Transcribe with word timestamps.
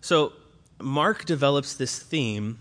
So 0.00 0.32
Mark 0.80 1.24
develops 1.24 1.74
this 1.74 1.98
theme 1.98 2.58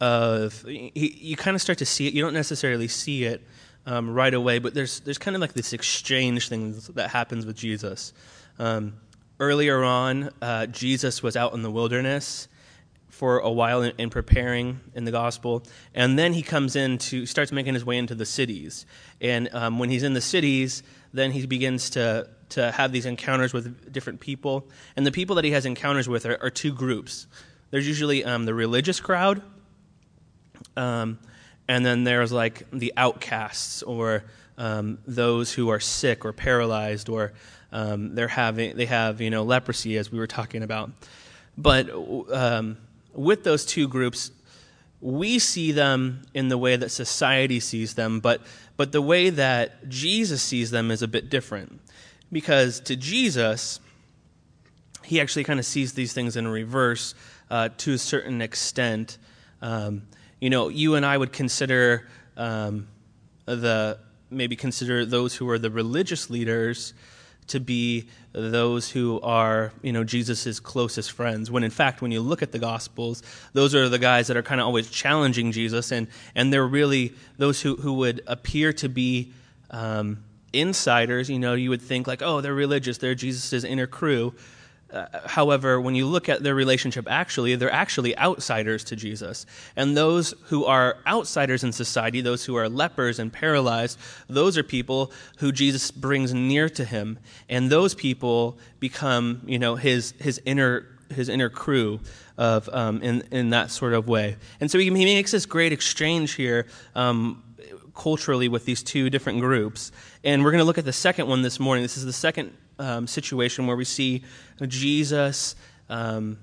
of 0.00 0.62
he, 0.62 1.18
you 1.20 1.36
kind 1.36 1.54
of 1.54 1.62
start 1.62 1.78
to 1.78 1.86
see 1.86 2.06
it. 2.06 2.14
You 2.14 2.22
don't 2.22 2.34
necessarily 2.34 2.88
see 2.88 3.24
it 3.24 3.42
um, 3.86 4.10
right 4.10 4.32
away, 4.34 4.58
but 4.58 4.74
there's 4.74 5.00
there's 5.00 5.18
kind 5.18 5.34
of 5.34 5.40
like 5.40 5.54
this 5.54 5.72
exchange 5.72 6.48
thing 6.48 6.80
that 6.94 7.10
happens 7.10 7.46
with 7.46 7.56
Jesus. 7.56 8.12
Um, 8.58 8.94
earlier 9.40 9.82
on, 9.82 10.30
uh, 10.42 10.66
Jesus 10.66 11.22
was 11.22 11.36
out 11.36 11.54
in 11.54 11.62
the 11.62 11.70
wilderness 11.70 12.48
for 13.08 13.38
a 13.40 13.50
while 13.50 13.82
in, 13.82 13.92
in, 13.98 14.10
preparing 14.10 14.78
in 14.94 15.04
the 15.04 15.10
gospel, 15.10 15.64
and 15.94 16.18
then 16.18 16.34
he 16.34 16.42
comes 16.42 16.76
in 16.76 16.98
to 16.98 17.26
starts 17.26 17.50
making 17.50 17.74
his 17.74 17.84
way 17.84 17.96
into 17.96 18.14
the 18.14 18.26
cities. 18.26 18.86
And 19.20 19.48
um, 19.52 19.78
when 19.78 19.90
he's 19.90 20.02
in 20.04 20.12
the 20.12 20.20
cities, 20.20 20.82
then 21.12 21.32
he 21.32 21.46
begins 21.46 21.90
to 21.90 22.28
to 22.50 22.70
have 22.72 22.92
these 22.92 23.06
encounters 23.06 23.52
with 23.52 23.92
different 23.92 24.20
people. 24.20 24.66
And 24.96 25.06
the 25.06 25.12
people 25.12 25.36
that 25.36 25.44
he 25.44 25.50
has 25.52 25.66
encounters 25.66 26.08
with 26.08 26.26
are, 26.26 26.42
are 26.42 26.50
two 26.50 26.72
groups. 26.72 27.26
There's 27.70 27.86
usually 27.86 28.24
um, 28.24 28.44
the 28.44 28.54
religious 28.54 29.00
crowd, 29.00 29.42
um, 30.76 31.18
and 31.68 31.84
then 31.84 32.04
there's 32.04 32.32
like 32.32 32.68
the 32.70 32.92
outcasts 32.96 33.82
or 33.82 34.24
um, 34.56 34.98
those 35.06 35.52
who 35.52 35.68
are 35.68 35.80
sick 35.80 36.24
or 36.24 36.32
paralyzed 36.32 37.08
or 37.08 37.32
um, 37.70 38.14
they're 38.14 38.28
having 38.28 38.76
they 38.76 38.86
have 38.86 39.20
you 39.20 39.30
know 39.30 39.42
leprosy 39.42 39.98
as 39.98 40.10
we 40.10 40.18
were 40.18 40.26
talking 40.26 40.62
about. 40.62 40.90
But 41.56 41.90
um, 42.32 42.78
with 43.12 43.44
those 43.44 43.66
two 43.66 43.88
groups, 43.88 44.30
we 45.00 45.38
see 45.38 45.72
them 45.72 46.22
in 46.34 46.48
the 46.48 46.58
way 46.58 46.76
that 46.76 46.90
society 46.90 47.60
sees 47.60 47.94
them, 47.94 48.20
but 48.20 48.40
but 48.76 48.92
the 48.92 49.02
way 49.02 49.30
that 49.30 49.88
Jesus 49.88 50.42
sees 50.42 50.70
them 50.70 50.90
is 50.90 51.02
a 51.02 51.08
bit 51.08 51.28
different. 51.28 51.80
Because 52.30 52.80
to 52.80 52.96
Jesus, 52.96 53.80
he 55.04 55.20
actually 55.20 55.44
kind 55.44 55.58
of 55.58 55.66
sees 55.66 55.94
these 55.94 56.12
things 56.12 56.36
in 56.36 56.46
reverse 56.46 57.14
uh, 57.50 57.70
to 57.78 57.94
a 57.94 57.98
certain 57.98 58.42
extent. 58.42 59.18
Um, 59.62 60.02
you 60.40 60.50
know, 60.50 60.68
you 60.68 60.94
and 60.94 61.04
I 61.06 61.16
would 61.16 61.32
consider 61.32 62.08
um, 62.36 62.88
the 63.46 63.98
maybe 64.30 64.56
consider 64.56 65.06
those 65.06 65.34
who 65.34 65.48
are 65.48 65.58
the 65.58 65.70
religious 65.70 66.28
leaders 66.28 66.92
to 67.46 67.60
be 67.60 68.06
those 68.32 68.90
who 68.90 69.20
are, 69.22 69.72
you 69.82 69.92
know, 69.92 70.04
Jesus' 70.04 70.60
closest 70.60 71.12
friends. 71.12 71.50
When 71.50 71.64
in 71.64 71.70
fact, 71.70 72.02
when 72.02 72.12
you 72.12 72.20
look 72.20 72.42
at 72.42 72.52
the 72.52 72.58
Gospels, 72.58 73.22
those 73.54 73.74
are 73.74 73.88
the 73.88 73.98
guys 73.98 74.26
that 74.26 74.36
are 74.36 74.42
kind 74.42 74.60
of 74.60 74.66
always 74.66 74.90
challenging 74.90 75.50
Jesus, 75.52 75.90
and, 75.90 76.08
and 76.34 76.52
they're 76.52 76.66
really 76.66 77.14
those 77.38 77.62
who, 77.62 77.76
who 77.76 77.94
would 77.94 78.20
appear 78.26 78.72
to 78.74 78.88
be 78.88 79.32
um, 79.70 80.22
insiders, 80.52 81.28
you 81.28 81.38
know, 81.38 81.54
you 81.54 81.70
would 81.70 81.82
think 81.82 82.06
like, 82.06 82.22
oh, 82.22 82.40
they're 82.40 82.54
religious, 82.54 82.98
they're 82.98 83.14
Jesus' 83.14 83.64
inner 83.64 83.86
crew. 83.86 84.34
Uh, 84.90 85.06
however, 85.26 85.78
when 85.78 85.94
you 85.94 86.06
look 86.06 86.30
at 86.30 86.42
their 86.42 86.54
relationship 86.54 87.06
actually, 87.10 87.54
they're 87.56 87.70
actually 87.70 88.16
outsiders 88.16 88.84
to 88.84 88.96
Jesus. 88.96 89.44
And 89.76 89.94
those 89.94 90.32
who 90.44 90.64
are 90.64 90.96
outsiders 91.06 91.62
in 91.62 91.72
society, 91.72 92.22
those 92.22 92.46
who 92.46 92.56
are 92.56 92.70
lepers 92.70 93.18
and 93.18 93.30
paralyzed, 93.30 93.98
those 94.28 94.56
are 94.56 94.62
people 94.62 95.12
who 95.38 95.52
Jesus 95.52 95.90
brings 95.90 96.32
near 96.32 96.70
to 96.70 96.84
him. 96.86 97.18
And 97.50 97.68
those 97.68 97.94
people 97.94 98.58
become, 98.80 99.42
you 99.44 99.58
know, 99.58 99.76
his, 99.76 100.14
his 100.18 100.40
inner 100.44 100.86
his 101.10 101.30
inner 101.30 101.48
crew 101.48 102.00
of 102.36 102.68
um, 102.68 103.02
in 103.02 103.22
in 103.30 103.50
that 103.50 103.70
sort 103.70 103.94
of 103.94 104.08
way. 104.08 104.36
And 104.60 104.70
so 104.70 104.78
he, 104.78 104.86
he 104.86 105.04
makes 105.04 105.30
this 105.30 105.46
great 105.46 105.72
exchange 105.72 106.34
here 106.34 106.66
um, 106.94 107.42
culturally 107.98 108.48
with 108.48 108.64
these 108.64 108.82
two 108.82 109.10
different 109.10 109.40
groups. 109.40 109.92
And 110.24 110.42
we're 110.42 110.52
going 110.52 110.60
to 110.60 110.64
look 110.64 110.78
at 110.78 110.86
the 110.86 110.92
second 110.92 111.28
one 111.28 111.42
this 111.42 111.60
morning. 111.60 111.82
This 111.82 111.98
is 111.98 112.06
the 112.06 112.12
second 112.12 112.56
um, 112.78 113.06
situation 113.06 113.66
where 113.66 113.76
we 113.76 113.84
see 113.84 114.22
Jesus 114.66 115.56
um, 115.90 116.38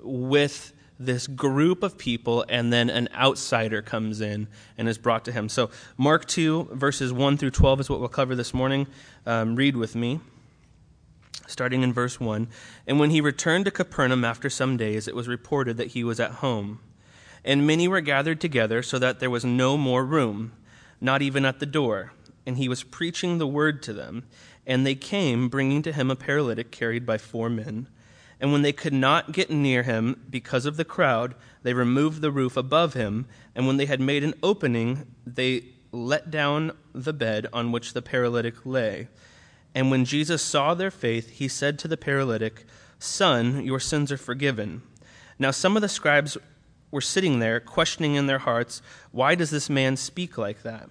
with 0.00 0.72
this 0.98 1.26
group 1.26 1.82
of 1.82 1.98
people, 1.98 2.44
and 2.48 2.72
then 2.72 2.88
an 2.88 3.08
outsider 3.14 3.82
comes 3.82 4.20
in 4.20 4.46
and 4.78 4.88
is 4.88 4.96
brought 4.96 5.24
to 5.24 5.32
him. 5.32 5.48
So, 5.48 5.70
Mark 5.96 6.24
2, 6.26 6.70
verses 6.72 7.12
1 7.12 7.36
through 7.36 7.50
12 7.50 7.80
is 7.80 7.90
what 7.90 7.98
we'll 7.98 8.08
cover 8.08 8.36
this 8.36 8.54
morning. 8.54 8.86
Um, 9.26 9.56
read 9.56 9.76
with 9.76 9.96
me, 9.96 10.20
starting 11.48 11.82
in 11.82 11.92
verse 11.92 12.20
1. 12.20 12.46
And 12.86 13.00
when 13.00 13.10
he 13.10 13.20
returned 13.20 13.64
to 13.64 13.72
Capernaum 13.72 14.24
after 14.24 14.48
some 14.48 14.76
days, 14.76 15.08
it 15.08 15.16
was 15.16 15.26
reported 15.26 15.76
that 15.78 15.88
he 15.88 16.04
was 16.04 16.20
at 16.20 16.30
home. 16.32 16.78
And 17.44 17.66
many 17.66 17.88
were 17.88 18.00
gathered 18.00 18.40
together, 18.40 18.82
so 18.82 18.98
that 19.00 19.18
there 19.18 19.30
was 19.30 19.44
no 19.44 19.76
more 19.76 20.04
room, 20.04 20.52
not 21.04 21.22
even 21.22 21.44
at 21.44 21.60
the 21.60 21.66
door 21.66 22.12
and 22.46 22.58
he 22.58 22.68
was 22.68 22.82
preaching 22.82 23.38
the 23.38 23.46
word 23.46 23.82
to 23.82 23.92
them. 23.92 24.24
And 24.66 24.86
they 24.86 24.94
came, 24.94 25.48
bringing 25.48 25.82
to 25.82 25.92
him 25.92 26.10
a 26.10 26.16
paralytic 26.16 26.70
carried 26.70 27.04
by 27.04 27.18
four 27.18 27.50
men. 27.50 27.88
And 28.40 28.52
when 28.52 28.62
they 28.62 28.72
could 28.72 28.92
not 28.92 29.32
get 29.32 29.50
near 29.50 29.82
him 29.82 30.24
because 30.28 30.66
of 30.66 30.76
the 30.76 30.84
crowd, 30.84 31.34
they 31.62 31.72
removed 31.72 32.20
the 32.20 32.30
roof 32.30 32.56
above 32.56 32.94
him. 32.94 33.26
And 33.54 33.66
when 33.66 33.76
they 33.76 33.86
had 33.86 34.00
made 34.00 34.24
an 34.24 34.34
opening, 34.42 35.06
they 35.26 35.66
let 35.92 36.30
down 36.30 36.72
the 36.92 37.12
bed 37.12 37.46
on 37.52 37.72
which 37.72 37.92
the 37.92 38.02
paralytic 38.02 38.66
lay. 38.66 39.08
And 39.74 39.90
when 39.90 40.04
Jesus 40.04 40.42
saw 40.42 40.74
their 40.74 40.90
faith, 40.90 41.30
he 41.30 41.48
said 41.48 41.78
to 41.80 41.88
the 41.88 41.96
paralytic, 41.96 42.64
Son, 42.98 43.64
your 43.64 43.80
sins 43.80 44.10
are 44.10 44.16
forgiven. 44.16 44.82
Now 45.38 45.50
some 45.50 45.76
of 45.76 45.82
the 45.82 45.88
scribes 45.88 46.36
were 46.90 47.00
sitting 47.00 47.38
there, 47.38 47.60
questioning 47.60 48.14
in 48.14 48.26
their 48.26 48.38
hearts, 48.38 48.82
Why 49.10 49.34
does 49.34 49.50
this 49.50 49.68
man 49.68 49.96
speak 49.96 50.38
like 50.38 50.62
that? 50.62 50.88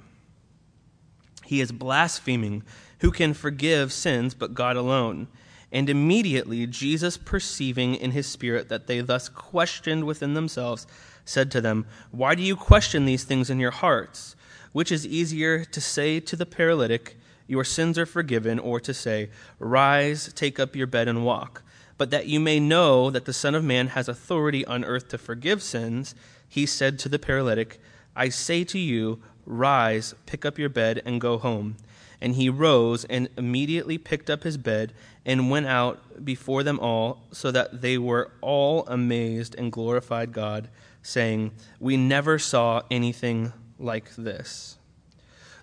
He 1.45 1.61
is 1.61 1.71
blaspheming. 1.71 2.63
Who 2.99 3.11
can 3.11 3.33
forgive 3.33 3.91
sins 3.91 4.33
but 4.33 4.53
God 4.53 4.75
alone? 4.75 5.27
And 5.71 5.89
immediately 5.89 6.67
Jesus, 6.67 7.17
perceiving 7.17 7.95
in 7.95 8.11
his 8.11 8.27
spirit 8.27 8.69
that 8.69 8.87
they 8.87 9.01
thus 9.01 9.27
questioned 9.27 10.05
within 10.05 10.35
themselves, 10.35 10.85
said 11.25 11.51
to 11.51 11.61
them, 11.61 11.85
Why 12.11 12.35
do 12.35 12.43
you 12.43 12.55
question 12.55 13.05
these 13.05 13.23
things 13.23 13.49
in 13.49 13.59
your 13.59 13.71
hearts? 13.71 14.35
Which 14.71 14.91
is 14.91 15.05
easier 15.05 15.65
to 15.65 15.81
say 15.81 16.19
to 16.19 16.35
the 16.35 16.45
paralytic, 16.45 17.17
Your 17.47 17.63
sins 17.63 17.97
are 17.97 18.05
forgiven, 18.05 18.59
or 18.59 18.79
to 18.79 18.93
say, 18.93 19.29
Rise, 19.59 20.31
take 20.33 20.59
up 20.59 20.75
your 20.75 20.87
bed 20.87 21.07
and 21.07 21.25
walk? 21.25 21.63
But 21.97 22.11
that 22.11 22.27
you 22.27 22.39
may 22.39 22.59
know 22.59 23.09
that 23.09 23.25
the 23.25 23.33
Son 23.33 23.55
of 23.55 23.63
Man 23.63 23.89
has 23.89 24.07
authority 24.07 24.65
on 24.65 24.83
earth 24.83 25.09
to 25.09 25.17
forgive 25.17 25.63
sins, 25.63 26.15
he 26.47 26.65
said 26.67 26.99
to 26.99 27.09
the 27.09 27.19
paralytic, 27.19 27.79
I 28.15 28.29
say 28.29 28.63
to 28.65 28.77
you, 28.77 29.21
Rise, 29.45 30.13
pick 30.25 30.45
up 30.45 30.57
your 30.57 30.69
bed, 30.69 31.01
and 31.05 31.19
go 31.19 31.37
home. 31.37 31.77
And 32.21 32.35
he 32.35 32.49
rose 32.49 33.03
and 33.05 33.27
immediately 33.37 33.97
picked 33.97 34.29
up 34.29 34.43
his 34.43 34.57
bed 34.57 34.93
and 35.25 35.49
went 35.49 35.65
out 35.65 36.23
before 36.23 36.63
them 36.63 36.79
all, 36.79 37.23
so 37.31 37.51
that 37.51 37.81
they 37.81 37.97
were 37.97 38.31
all 38.41 38.85
amazed 38.87 39.55
and 39.55 39.71
glorified 39.71 40.31
God, 40.31 40.69
saying, 41.01 41.51
We 41.79 41.97
never 41.97 42.39
saw 42.39 42.81
anything 42.89 43.51
like 43.79 44.15
this. 44.15 44.77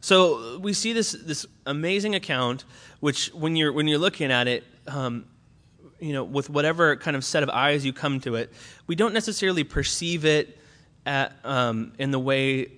So 0.00 0.58
we 0.58 0.72
see 0.72 0.92
this, 0.92 1.12
this 1.12 1.47
amazing 1.66 2.14
account, 2.14 2.64
which 3.00 3.28
when 3.34 3.54
you're, 3.54 3.72
when 3.72 3.86
you're 3.86 3.98
looking 3.98 4.32
at 4.32 4.48
it, 4.48 4.64
um, 4.86 5.26
you 5.98 6.14
know, 6.14 6.24
with 6.24 6.48
whatever 6.48 6.97
kind 6.97 7.16
of 7.16 7.24
set 7.24 7.42
of 7.42 7.50
eyes 7.50 7.84
you 7.84 7.92
come 7.92 8.20
to 8.20 8.36
it, 8.36 8.52
we 8.86 8.94
don't 8.94 9.12
necessarily 9.12 9.64
perceive 9.64 10.24
it 10.24 10.58
at, 11.04 11.34
um, 11.44 11.92
in 11.98 12.10
the 12.10 12.18
way 12.18 12.72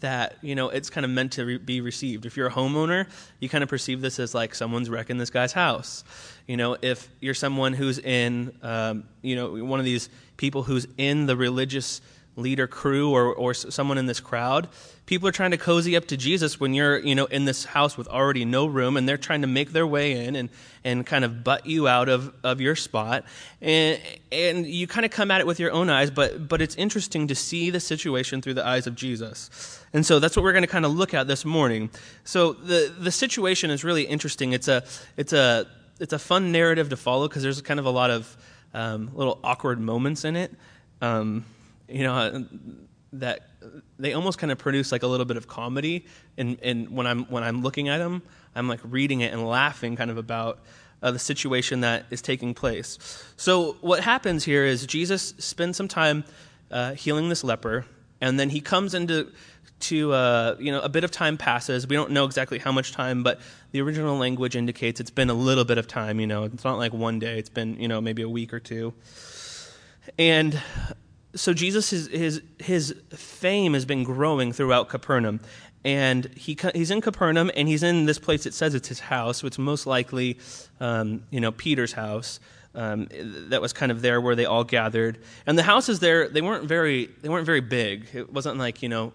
that 0.00 0.36
you 0.42 0.54
know 0.54 0.68
it's 0.68 0.90
kind 0.90 1.04
of 1.04 1.10
meant 1.10 1.32
to 1.32 1.44
re- 1.44 1.58
be 1.58 1.80
received. 1.80 2.26
If 2.26 2.36
you're 2.36 2.46
a 2.46 2.52
homeowner, 2.52 3.06
you 3.40 3.48
kind 3.48 3.62
of 3.62 3.70
perceive 3.70 4.00
this 4.00 4.18
as 4.18 4.34
like 4.34 4.54
someone's 4.54 4.90
wrecking 4.90 5.18
this 5.18 5.30
guy's 5.30 5.52
house. 5.52 6.04
You 6.46 6.56
know, 6.56 6.76
if 6.80 7.08
you're 7.20 7.34
someone 7.34 7.72
who's 7.72 7.98
in, 7.98 8.56
um, 8.62 9.04
you 9.22 9.36
know, 9.36 9.64
one 9.64 9.78
of 9.78 9.84
these 9.84 10.08
people 10.36 10.62
who's 10.62 10.86
in 10.98 11.26
the 11.26 11.36
religious 11.36 12.00
leader 12.36 12.66
crew 12.66 13.10
or, 13.10 13.32
or 13.32 13.54
someone 13.54 13.98
in 13.98 14.06
this 14.06 14.20
crowd. 14.20 14.68
People 15.06 15.28
are 15.28 15.32
trying 15.32 15.50
to 15.50 15.58
cozy 15.58 15.96
up 15.96 16.06
to 16.06 16.16
Jesus 16.16 16.58
when 16.58 16.74
you're, 16.74 16.98
you 16.98 17.14
know, 17.14 17.26
in 17.26 17.44
this 17.44 17.64
house 17.64 17.96
with 17.96 18.08
already 18.08 18.44
no 18.44 18.66
room 18.66 18.96
and 18.96 19.08
they're 19.08 19.18
trying 19.18 19.42
to 19.42 19.46
make 19.46 19.72
their 19.72 19.86
way 19.86 20.24
in 20.24 20.34
and, 20.34 20.48
and 20.82 21.06
kind 21.06 21.24
of 21.24 21.44
butt 21.44 21.66
you 21.66 21.86
out 21.86 22.08
of, 22.08 22.34
of 22.42 22.60
your 22.60 22.74
spot. 22.74 23.24
And, 23.60 24.00
and 24.32 24.66
you 24.66 24.86
kind 24.86 25.04
of 25.04 25.12
come 25.12 25.30
at 25.30 25.40
it 25.40 25.46
with 25.46 25.60
your 25.60 25.70
own 25.72 25.90
eyes, 25.90 26.10
but, 26.10 26.48
but 26.48 26.62
it's 26.62 26.74
interesting 26.76 27.28
to 27.28 27.34
see 27.34 27.70
the 27.70 27.80
situation 27.80 28.40
through 28.40 28.54
the 28.54 28.66
eyes 28.66 28.86
of 28.86 28.94
Jesus. 28.94 29.84
And 29.92 30.04
so 30.04 30.18
that's 30.18 30.36
what 30.36 30.42
we're 30.42 30.52
going 30.52 30.62
to 30.62 30.68
kind 30.68 30.86
of 30.86 30.92
look 30.92 31.14
at 31.14 31.28
this 31.28 31.44
morning. 31.44 31.90
So 32.24 32.54
the, 32.54 32.92
the 32.98 33.12
situation 33.12 33.70
is 33.70 33.84
really 33.84 34.04
interesting. 34.04 34.52
It's 34.52 34.68
a, 34.68 34.84
it's 35.16 35.32
a, 35.32 35.66
it's 36.00 36.12
a 36.12 36.18
fun 36.18 36.50
narrative 36.50 36.88
to 36.88 36.96
follow 36.96 37.28
because 37.28 37.42
there's 37.42 37.60
kind 37.62 37.78
of 37.78 37.86
a 37.86 37.90
lot 37.90 38.10
of 38.10 38.36
um, 38.72 39.10
little 39.14 39.38
awkward 39.44 39.78
moments 39.78 40.24
in 40.24 40.34
it. 40.34 40.52
Um, 41.00 41.44
you 41.88 42.02
know 42.02 42.14
uh, 42.14 42.40
that 43.12 43.48
they 43.98 44.12
almost 44.12 44.38
kind 44.38 44.50
of 44.50 44.58
produce 44.58 44.90
like 44.90 45.02
a 45.02 45.06
little 45.06 45.26
bit 45.26 45.36
of 45.36 45.46
comedy 45.46 46.04
and 46.36 46.58
and 46.62 46.90
when 46.90 47.06
i'm 47.06 47.24
when 47.26 47.42
i'm 47.42 47.62
looking 47.62 47.88
at 47.88 47.98
them 47.98 48.22
i'm 48.54 48.68
like 48.68 48.80
reading 48.84 49.20
it 49.20 49.32
and 49.32 49.46
laughing 49.46 49.96
kind 49.96 50.10
of 50.10 50.18
about 50.18 50.60
uh, 51.02 51.10
the 51.10 51.18
situation 51.18 51.80
that 51.80 52.06
is 52.10 52.22
taking 52.22 52.54
place 52.54 52.98
so 53.36 53.76
what 53.80 54.00
happens 54.00 54.44
here 54.44 54.64
is 54.64 54.86
jesus 54.86 55.34
spends 55.38 55.76
some 55.76 55.88
time 55.88 56.24
uh, 56.70 56.92
healing 56.94 57.28
this 57.28 57.44
leper 57.44 57.84
and 58.20 58.40
then 58.40 58.50
he 58.50 58.60
comes 58.60 58.94
into 58.94 59.30
to 59.80 60.12
uh, 60.12 60.56
you 60.58 60.72
know 60.72 60.80
a 60.80 60.88
bit 60.88 61.04
of 61.04 61.10
time 61.10 61.36
passes. 61.36 61.86
We 61.86 61.96
don't 61.96 62.10
know 62.10 62.24
exactly 62.24 62.58
how 62.58 62.72
much 62.72 62.92
time, 62.92 63.22
but 63.22 63.40
the 63.72 63.80
original 63.82 64.16
language 64.16 64.56
indicates 64.56 65.00
it's 65.00 65.10
been 65.10 65.30
a 65.30 65.34
little 65.34 65.64
bit 65.64 65.78
of 65.78 65.86
time. 65.86 66.20
You 66.20 66.26
know, 66.26 66.44
it's 66.44 66.64
not 66.64 66.78
like 66.78 66.92
one 66.92 67.18
day. 67.18 67.38
It's 67.38 67.50
been 67.50 67.78
you 67.78 67.88
know 67.88 68.00
maybe 68.00 68.22
a 68.22 68.28
week 68.28 68.52
or 68.52 68.60
two. 68.60 68.94
And 70.18 70.60
so 71.34 71.52
Jesus 71.52 71.90
his 71.90 72.08
his 72.08 72.42
his 72.58 72.94
fame 73.10 73.74
has 73.74 73.84
been 73.84 74.04
growing 74.04 74.52
throughout 74.52 74.88
Capernaum, 74.88 75.40
and 75.84 76.26
he 76.34 76.56
he's 76.74 76.90
in 76.90 77.00
Capernaum 77.00 77.50
and 77.56 77.68
he's 77.68 77.82
in 77.82 78.06
this 78.06 78.18
place. 78.18 78.46
It 78.46 78.54
says 78.54 78.74
it's 78.74 78.88
his 78.88 79.00
house, 79.00 79.42
which 79.42 79.58
most 79.58 79.86
likely 79.86 80.38
um, 80.80 81.24
you 81.30 81.40
know 81.40 81.52
Peter's 81.52 81.92
house. 81.92 82.40
Um, 82.76 83.06
that 83.50 83.62
was 83.62 83.72
kind 83.72 83.92
of 83.92 84.02
there 84.02 84.20
where 84.20 84.34
they 84.34 84.46
all 84.46 84.64
gathered, 84.64 85.18
and 85.46 85.56
the 85.56 85.62
houses 85.62 86.00
there 86.00 86.28
they 86.28 86.42
weren't 86.42 86.64
very 86.64 87.08
they 87.22 87.28
weren't 87.28 87.46
very 87.46 87.60
big. 87.60 88.08
It 88.12 88.32
wasn't 88.32 88.58
like 88.58 88.82
you 88.82 88.88
know 88.88 89.12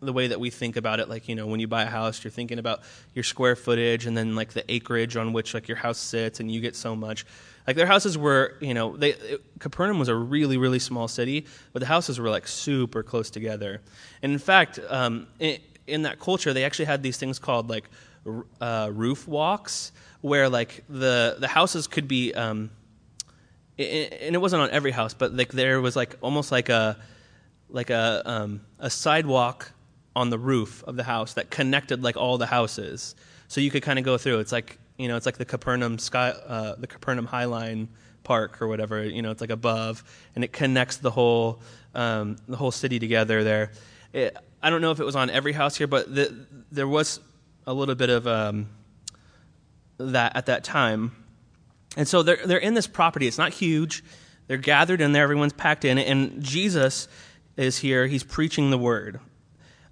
the 0.00 0.12
way 0.12 0.26
that 0.26 0.40
we 0.40 0.50
think 0.50 0.76
about 0.76 1.00
it 1.00 1.08
like 1.08 1.28
you 1.28 1.34
know 1.34 1.46
when 1.46 1.60
you 1.60 1.66
buy 1.66 1.82
a 1.82 1.90
house 1.90 2.22
you're 2.22 2.30
thinking 2.30 2.58
about 2.58 2.80
your 3.14 3.22
square 3.22 3.56
footage 3.56 4.06
and 4.06 4.16
then 4.16 4.34
like 4.34 4.52
the 4.52 4.70
acreage 4.72 5.16
on 5.16 5.32
which 5.32 5.54
like 5.54 5.68
your 5.68 5.76
house 5.76 5.98
sits 5.98 6.40
and 6.40 6.50
you 6.50 6.60
get 6.60 6.76
so 6.76 6.94
much. 6.94 7.24
Like 7.66 7.76
their 7.76 7.86
houses 7.86 8.18
were 8.18 8.56
you 8.60 8.74
know 8.74 8.96
they 8.96 9.10
it, 9.14 9.42
capernaum 9.58 9.98
was 9.98 10.08
a 10.08 10.14
really 10.14 10.58
really 10.58 10.78
small 10.78 11.08
city 11.08 11.46
but 11.72 11.80
the 11.80 11.86
houses 11.86 12.18
were 12.18 12.28
like 12.28 12.46
super 12.46 13.02
close 13.02 13.30
together. 13.30 13.80
And 14.22 14.32
in 14.32 14.38
fact 14.38 14.78
um, 14.88 15.26
in, 15.38 15.58
in 15.86 16.02
that 16.02 16.18
culture 16.18 16.52
they 16.52 16.64
actually 16.64 16.86
had 16.86 17.02
these 17.02 17.16
things 17.16 17.38
called 17.38 17.70
like 17.70 17.88
uh, 18.60 18.90
roof 18.92 19.28
walks 19.28 19.92
where 20.20 20.48
like 20.48 20.84
the 20.88 21.36
the 21.38 21.48
houses 21.48 21.86
could 21.86 22.08
be 22.08 22.34
um, 22.34 22.70
and 23.78 24.34
it 24.34 24.40
wasn't 24.40 24.60
on 24.60 24.70
every 24.70 24.90
house 24.90 25.14
but 25.14 25.34
like 25.34 25.52
there 25.52 25.80
was 25.80 25.96
like 25.96 26.16
almost 26.20 26.52
like 26.52 26.68
a 26.68 26.96
like 27.70 27.90
a 27.90 28.22
um, 28.24 28.60
a 28.78 28.88
sidewalk 28.88 29.72
on 30.16 30.30
the 30.30 30.38
roof 30.38 30.84
of 30.84 30.96
the 30.96 31.04
house 31.04 31.34
that 31.34 31.50
connected 31.50 32.02
like 32.02 32.16
all 32.16 32.38
the 32.38 32.46
houses, 32.46 33.14
so 33.48 33.60
you 33.60 33.70
could 33.70 33.82
kind 33.82 33.98
of 33.98 34.04
go 34.04 34.18
through. 34.18 34.40
It's 34.40 34.52
like 34.52 34.78
you 34.96 35.08
know, 35.08 35.16
it's 35.16 35.26
like 35.26 35.38
the 35.38 35.44
Capernaum 35.44 35.98
sky, 35.98 36.30
uh, 36.30 36.76
the 36.76 36.86
Capernaum 36.86 37.26
High 37.26 37.46
Line 37.46 37.88
Park 38.22 38.62
or 38.62 38.68
whatever. 38.68 39.04
You 39.04 39.22
know, 39.22 39.30
it's 39.30 39.40
like 39.40 39.50
above, 39.50 40.04
and 40.34 40.44
it 40.44 40.52
connects 40.52 40.98
the 40.98 41.10
whole 41.10 41.60
um, 41.94 42.36
the 42.48 42.56
whole 42.56 42.70
city 42.70 42.98
together 42.98 43.44
there. 43.44 43.72
It, 44.12 44.36
I 44.62 44.70
don't 44.70 44.80
know 44.80 44.92
if 44.92 45.00
it 45.00 45.04
was 45.04 45.16
on 45.16 45.30
every 45.30 45.52
house 45.52 45.76
here, 45.76 45.86
but 45.86 46.14
the, 46.14 46.46
there 46.70 46.88
was 46.88 47.20
a 47.66 47.74
little 47.74 47.94
bit 47.94 48.10
of 48.10 48.26
um, 48.26 48.68
that 49.98 50.36
at 50.36 50.46
that 50.46 50.64
time. 50.64 51.12
And 51.96 52.06
so 52.06 52.22
they're 52.22 52.44
they're 52.44 52.58
in 52.58 52.74
this 52.74 52.86
property. 52.86 53.26
It's 53.26 53.38
not 53.38 53.52
huge. 53.52 54.04
They're 54.46 54.56
gathered 54.58 55.00
in 55.00 55.12
there. 55.12 55.22
Everyone's 55.22 55.52
packed 55.52 55.84
in, 55.84 55.98
and 55.98 56.42
Jesus 56.42 57.08
is 57.56 57.78
here. 57.78 58.06
He's 58.06 58.24
preaching 58.24 58.70
the 58.70 58.78
word. 58.78 59.20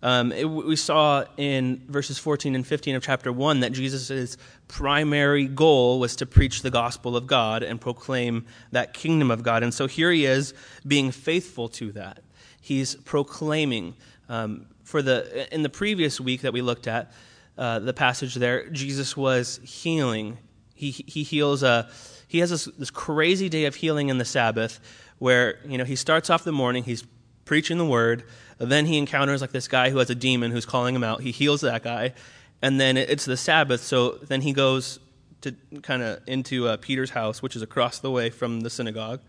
Um, 0.03 0.33
it, 0.33 0.45
we 0.45 0.75
saw 0.75 1.25
in 1.37 1.85
verses 1.89 2.19
14 2.19 2.57
and 2.57 2.67
15 2.67 2.97
of 2.97 3.05
chapter 3.05 3.33
1 3.33 3.61
that 3.61 3.73
Jesus' 3.73 4.37
primary 4.67 5.47
goal 5.47 6.01
was 6.01 6.17
to 6.17 6.27
preach 6.27 6.63
the 6.63 6.71
gospel 6.71 7.17
of 7.17 7.29
God 7.29 7.63
and 7.63 7.81
proclaim 7.81 8.47
that 8.73 8.95
kingdom 8.95 9.31
of 9.31 9.45
God. 9.45 9.63
And 9.63 9.73
so 9.73 9.87
here 9.87 10.11
he 10.11 10.27
is 10.27 10.55
being 10.87 11.13
faithful 11.13 11.69
to 11.71 11.93
that. 11.93 12.21
He's 12.61 12.97
proclaiming. 12.97 13.95
Um, 14.29 14.67
for 14.83 15.03
the, 15.03 15.53
in 15.55 15.63
the 15.63 15.69
previous 15.69 16.21
week 16.21 16.43
that 16.43 16.53
we 16.53 16.63
looked 16.63 16.89
at, 16.89 17.13
uh, 17.57 17.79
the 17.79 17.93
passage 17.93 18.35
there, 18.35 18.69
Jesus 18.71 19.17
was 19.17 19.61
healing. 19.63 20.39
He, 20.75 20.91
he 20.91 21.23
heals 21.23 21.63
a, 21.63 21.89
he 22.27 22.39
has 22.39 22.51
this, 22.51 22.65
this 22.77 22.91
crazy 22.91 23.49
day 23.49 23.67
of 23.67 23.77
healing 23.77 24.09
in 24.09 24.19
the 24.19 24.25
Sabbath 24.25 24.81
where, 25.19 25.61
you 25.65 25.79
know, 25.79 25.85
he 25.85 25.95
starts 25.95 26.31
off 26.31 26.43
the 26.43 26.51
morning, 26.53 26.83
he's 26.83 27.05
preaching 27.45 27.79
the 27.79 27.85
word, 27.85 28.25
then 28.71 28.87
he 28.87 28.99
encounters 28.99 29.41
like 29.41 29.53
this 29.53 29.69
guy 29.69 29.91
who 29.91 29.99
has 29.99 30.11
a 30.11 30.15
demon 30.15 30.51
who's 30.51 30.67
calling 30.67 30.95
him 30.95 31.03
out. 31.03 31.23
He 31.23 31.31
heals 31.31 31.63
that 31.63 31.83
guy, 31.83 32.15
and 32.61 32.81
then 32.81 32.97
it's 32.97 33.25
the 33.25 33.37
Sabbath. 33.37 33.83
So 33.83 34.13
then 34.13 34.43
he 34.43 34.53
goes 34.53 35.01
to 35.41 35.55
kind 35.83 36.03
of 36.03 36.21
into 36.27 36.69
uh, 36.69 36.77
Peter's 36.77 37.11
house, 37.11 37.43
which 37.43 37.57
is 37.57 37.63
across 37.63 37.99
the 37.99 38.11
way 38.11 38.31
from 38.31 38.61
the 38.61 38.71
synagogue. 38.71 39.21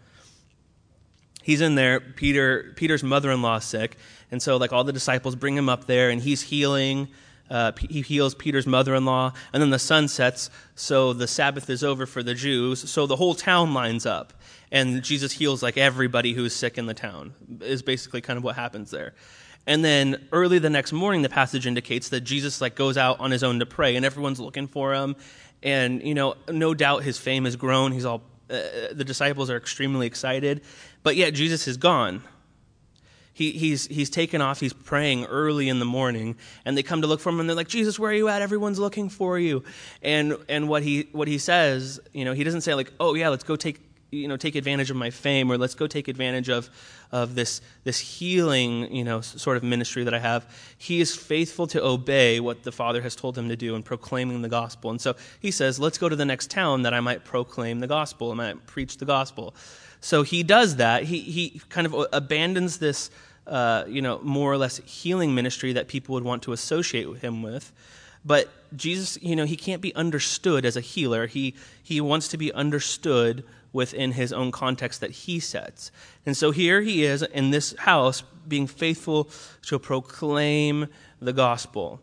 He's 1.41 1.61
in 1.61 1.75
there. 1.75 1.99
Peter 1.99 2.73
Peter's 2.75 3.03
mother-in-law 3.03 3.59
sick, 3.59 3.97
and 4.31 4.41
so 4.41 4.57
like 4.57 4.71
all 4.71 4.83
the 4.83 4.93
disciples 4.93 5.35
bring 5.35 5.57
him 5.57 5.67
up 5.67 5.87
there, 5.87 6.09
and 6.09 6.21
he's 6.21 6.41
healing. 6.43 7.09
Uh, 7.49 7.71
he 7.89 8.01
heals 8.01 8.33
Peter's 8.33 8.65
mother-in-law, 8.65 9.33
and 9.51 9.61
then 9.61 9.69
the 9.69 9.79
sun 9.79 10.07
sets, 10.07 10.49
so 10.75 11.13
the 11.13 11.27
Sabbath 11.27 11.69
is 11.69 11.83
over 11.83 12.05
for 12.05 12.23
the 12.23 12.33
Jews. 12.33 12.89
So 12.89 13.05
the 13.05 13.15
whole 13.15 13.35
town 13.35 13.73
lines 13.73 14.05
up, 14.05 14.33
and 14.71 15.03
Jesus 15.03 15.33
heals 15.33 15.61
like 15.61 15.77
everybody 15.77 16.33
who's 16.33 16.55
sick 16.55 16.77
in 16.77 16.85
the 16.85 16.93
town, 16.93 17.33
is 17.61 17.81
basically 17.81 18.21
kind 18.21 18.37
of 18.37 18.43
what 18.43 18.55
happens 18.55 18.91
there. 18.91 19.13
And 19.65 19.83
then 19.83 20.27
early 20.31 20.59
the 20.59 20.69
next 20.69 20.91
morning, 20.91 21.21
the 21.21 21.29
passage 21.29 21.65
indicates 21.65 22.09
that 22.09 22.21
Jesus 22.21 22.59
like 22.59 22.75
goes 22.75 22.97
out 22.97 23.19
on 23.19 23.31
his 23.31 23.43
own 23.43 23.59
to 23.59 23.65
pray, 23.65 23.95
and 23.95 24.05
everyone's 24.05 24.39
looking 24.39 24.67
for 24.67 24.93
him. 24.93 25.15
And 25.61 26.01
you 26.03 26.13
know, 26.13 26.35
no 26.49 26.73
doubt 26.73 27.03
his 27.03 27.17
fame 27.17 27.45
has 27.45 27.55
grown. 27.55 27.91
He's 27.91 28.05
all 28.05 28.23
uh, 28.49 28.61
the 28.91 29.05
disciples 29.05 29.49
are 29.49 29.57
extremely 29.57 30.05
excited, 30.05 30.61
but 31.01 31.15
yet 31.15 31.33
Jesus 31.33 31.67
is 31.67 31.77
gone. 31.77 32.23
He, 33.33 33.51
he's, 33.51 33.87
he's 33.87 34.09
taken 34.09 34.41
off. 34.41 34.59
He's 34.59 34.73
praying 34.73 35.25
early 35.25 35.67
in 35.67 35.79
the 35.79 35.85
morning, 35.85 36.35
and 36.65 36.77
they 36.77 36.83
come 36.83 37.01
to 37.01 37.07
look 37.07 37.19
for 37.19 37.29
him, 37.29 37.39
and 37.39 37.49
they're 37.49 37.55
like, 37.55 37.67
"Jesus, 37.67 37.97
where 37.97 38.11
are 38.11 38.15
you 38.15 38.29
at? 38.29 38.41
Everyone's 38.41 38.79
looking 38.79 39.09
for 39.09 39.39
you." 39.39 39.63
And 40.01 40.37
and 40.47 40.69
what 40.69 40.83
he 40.83 41.07
what 41.11 41.27
he 41.27 41.39
says, 41.39 41.99
you 42.13 42.25
know, 42.25 42.33
he 42.33 42.43
doesn't 42.43 42.61
say 42.61 42.75
like, 42.75 42.91
"Oh 42.99 43.15
yeah, 43.15 43.29
let's 43.29 43.43
go 43.43 43.55
take 43.55 43.79
you 44.13 44.27
know 44.27 44.37
take 44.37 44.55
advantage 44.55 44.91
of 44.91 44.95
my 44.95 45.09
fame 45.09 45.51
or 45.51 45.57
let's 45.57 45.73
go 45.73 45.87
take 45.87 46.07
advantage 46.07 46.49
of 46.49 46.69
of 47.11 47.35
this 47.35 47.61
this 47.83 47.99
healing 47.99 48.93
you 48.93 49.03
know 49.03 49.21
sort 49.21 49.57
of 49.57 49.63
ministry 49.63 50.03
that 50.03 50.13
I 50.13 50.19
have 50.19 50.45
he 50.77 51.01
is 51.01 51.15
faithful 51.15 51.67
to 51.67 51.83
obey 51.83 52.39
what 52.39 52.63
the 52.63 52.71
father 52.71 53.01
has 53.01 53.15
told 53.15 53.37
him 53.37 53.49
to 53.49 53.55
do 53.55 53.75
in 53.75 53.83
proclaiming 53.83 54.41
the 54.41 54.49
gospel 54.49 54.91
and 54.91 55.01
so 55.01 55.15
he 55.39 55.51
says 55.51 55.79
let's 55.79 55.97
go 55.97 56.09
to 56.09 56.15
the 56.15 56.25
next 56.25 56.51
town 56.51 56.83
that 56.83 56.93
I 56.93 56.99
might 56.99 57.23
proclaim 57.23 57.79
the 57.79 57.87
gospel 57.87 58.31
and 58.31 58.41
I 58.41 58.53
might 58.53 58.65
preach 58.67 58.97
the 58.97 59.05
gospel 59.05 59.55
so 60.03 60.23
he 60.23 60.43
does 60.43 60.75
that 60.75 61.03
he 61.03 61.19
he 61.19 61.61
kind 61.69 61.87
of 61.87 61.95
abandons 62.11 62.77
this 62.77 63.09
uh, 63.47 63.83
you 63.87 64.01
know 64.01 64.19
more 64.21 64.51
or 64.51 64.57
less 64.57 64.77
healing 64.85 65.33
ministry 65.33 65.73
that 65.73 65.87
people 65.87 66.13
would 66.13 66.23
want 66.23 66.43
to 66.43 66.51
associate 66.51 67.07
him 67.17 67.41
with 67.41 67.71
but 68.25 68.49
Jesus, 68.75 69.17
you 69.21 69.35
know, 69.35 69.45
he 69.45 69.55
can't 69.55 69.81
be 69.81 69.93
understood 69.95 70.65
as 70.65 70.77
a 70.77 70.81
healer. 70.81 71.27
He, 71.27 71.55
he 71.81 71.99
wants 71.99 72.27
to 72.29 72.37
be 72.37 72.53
understood 72.53 73.43
within 73.73 74.11
his 74.11 74.31
own 74.31 74.51
context 74.51 75.01
that 75.01 75.11
he 75.11 75.39
sets. 75.39 75.91
And 76.25 76.37
so 76.37 76.51
here 76.51 76.81
he 76.81 77.03
is 77.03 77.23
in 77.23 77.51
this 77.51 77.75
house 77.79 78.23
being 78.47 78.67
faithful 78.67 79.29
to 79.63 79.79
proclaim 79.79 80.87
the 81.19 81.33
gospel. 81.33 82.01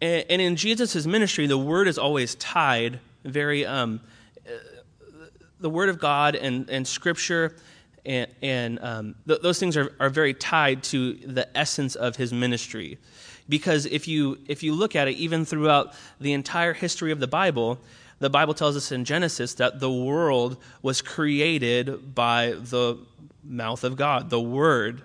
And, 0.00 0.42
in 0.42 0.56
Jesus' 0.56 1.06
ministry, 1.06 1.46
the 1.46 1.56
word 1.56 1.88
is 1.88 1.96
always 1.96 2.34
tied 2.34 3.00
very, 3.24 3.64
um, 3.64 4.00
the 5.60 5.70
word 5.70 5.88
of 5.88 5.98
God 5.98 6.36
and, 6.36 6.68
and 6.70 6.86
scripture 6.86 7.56
and, 8.04 8.28
and 8.40 8.78
um, 8.82 9.14
th- 9.26 9.40
those 9.40 9.58
things 9.58 9.76
are, 9.76 9.92
are 9.98 10.10
very 10.10 10.32
tied 10.32 10.82
to 10.84 11.14
the 11.14 11.48
essence 11.56 11.94
of 11.94 12.16
his 12.16 12.32
ministry 12.32 12.98
because 13.48 13.86
if 13.86 14.06
you 14.06 14.38
if 14.46 14.62
you 14.62 14.74
look 14.74 14.94
at 14.94 15.08
it 15.08 15.16
even 15.16 15.44
throughout 15.44 15.94
the 16.20 16.32
entire 16.32 16.72
history 16.72 17.10
of 17.10 17.20
the 17.20 17.26
bible 17.26 17.78
the 18.18 18.30
Bible 18.30 18.54
tells 18.54 18.76
us 18.76 18.92
in 18.92 19.04
Genesis 19.04 19.54
that 19.54 19.80
the 19.80 19.90
world 19.90 20.56
was 20.82 21.02
created 21.02 22.14
by 22.14 22.52
the 22.52 22.98
mouth 23.44 23.84
of 23.84 23.96
God, 23.96 24.30
the 24.30 24.40
Word. 24.40 25.02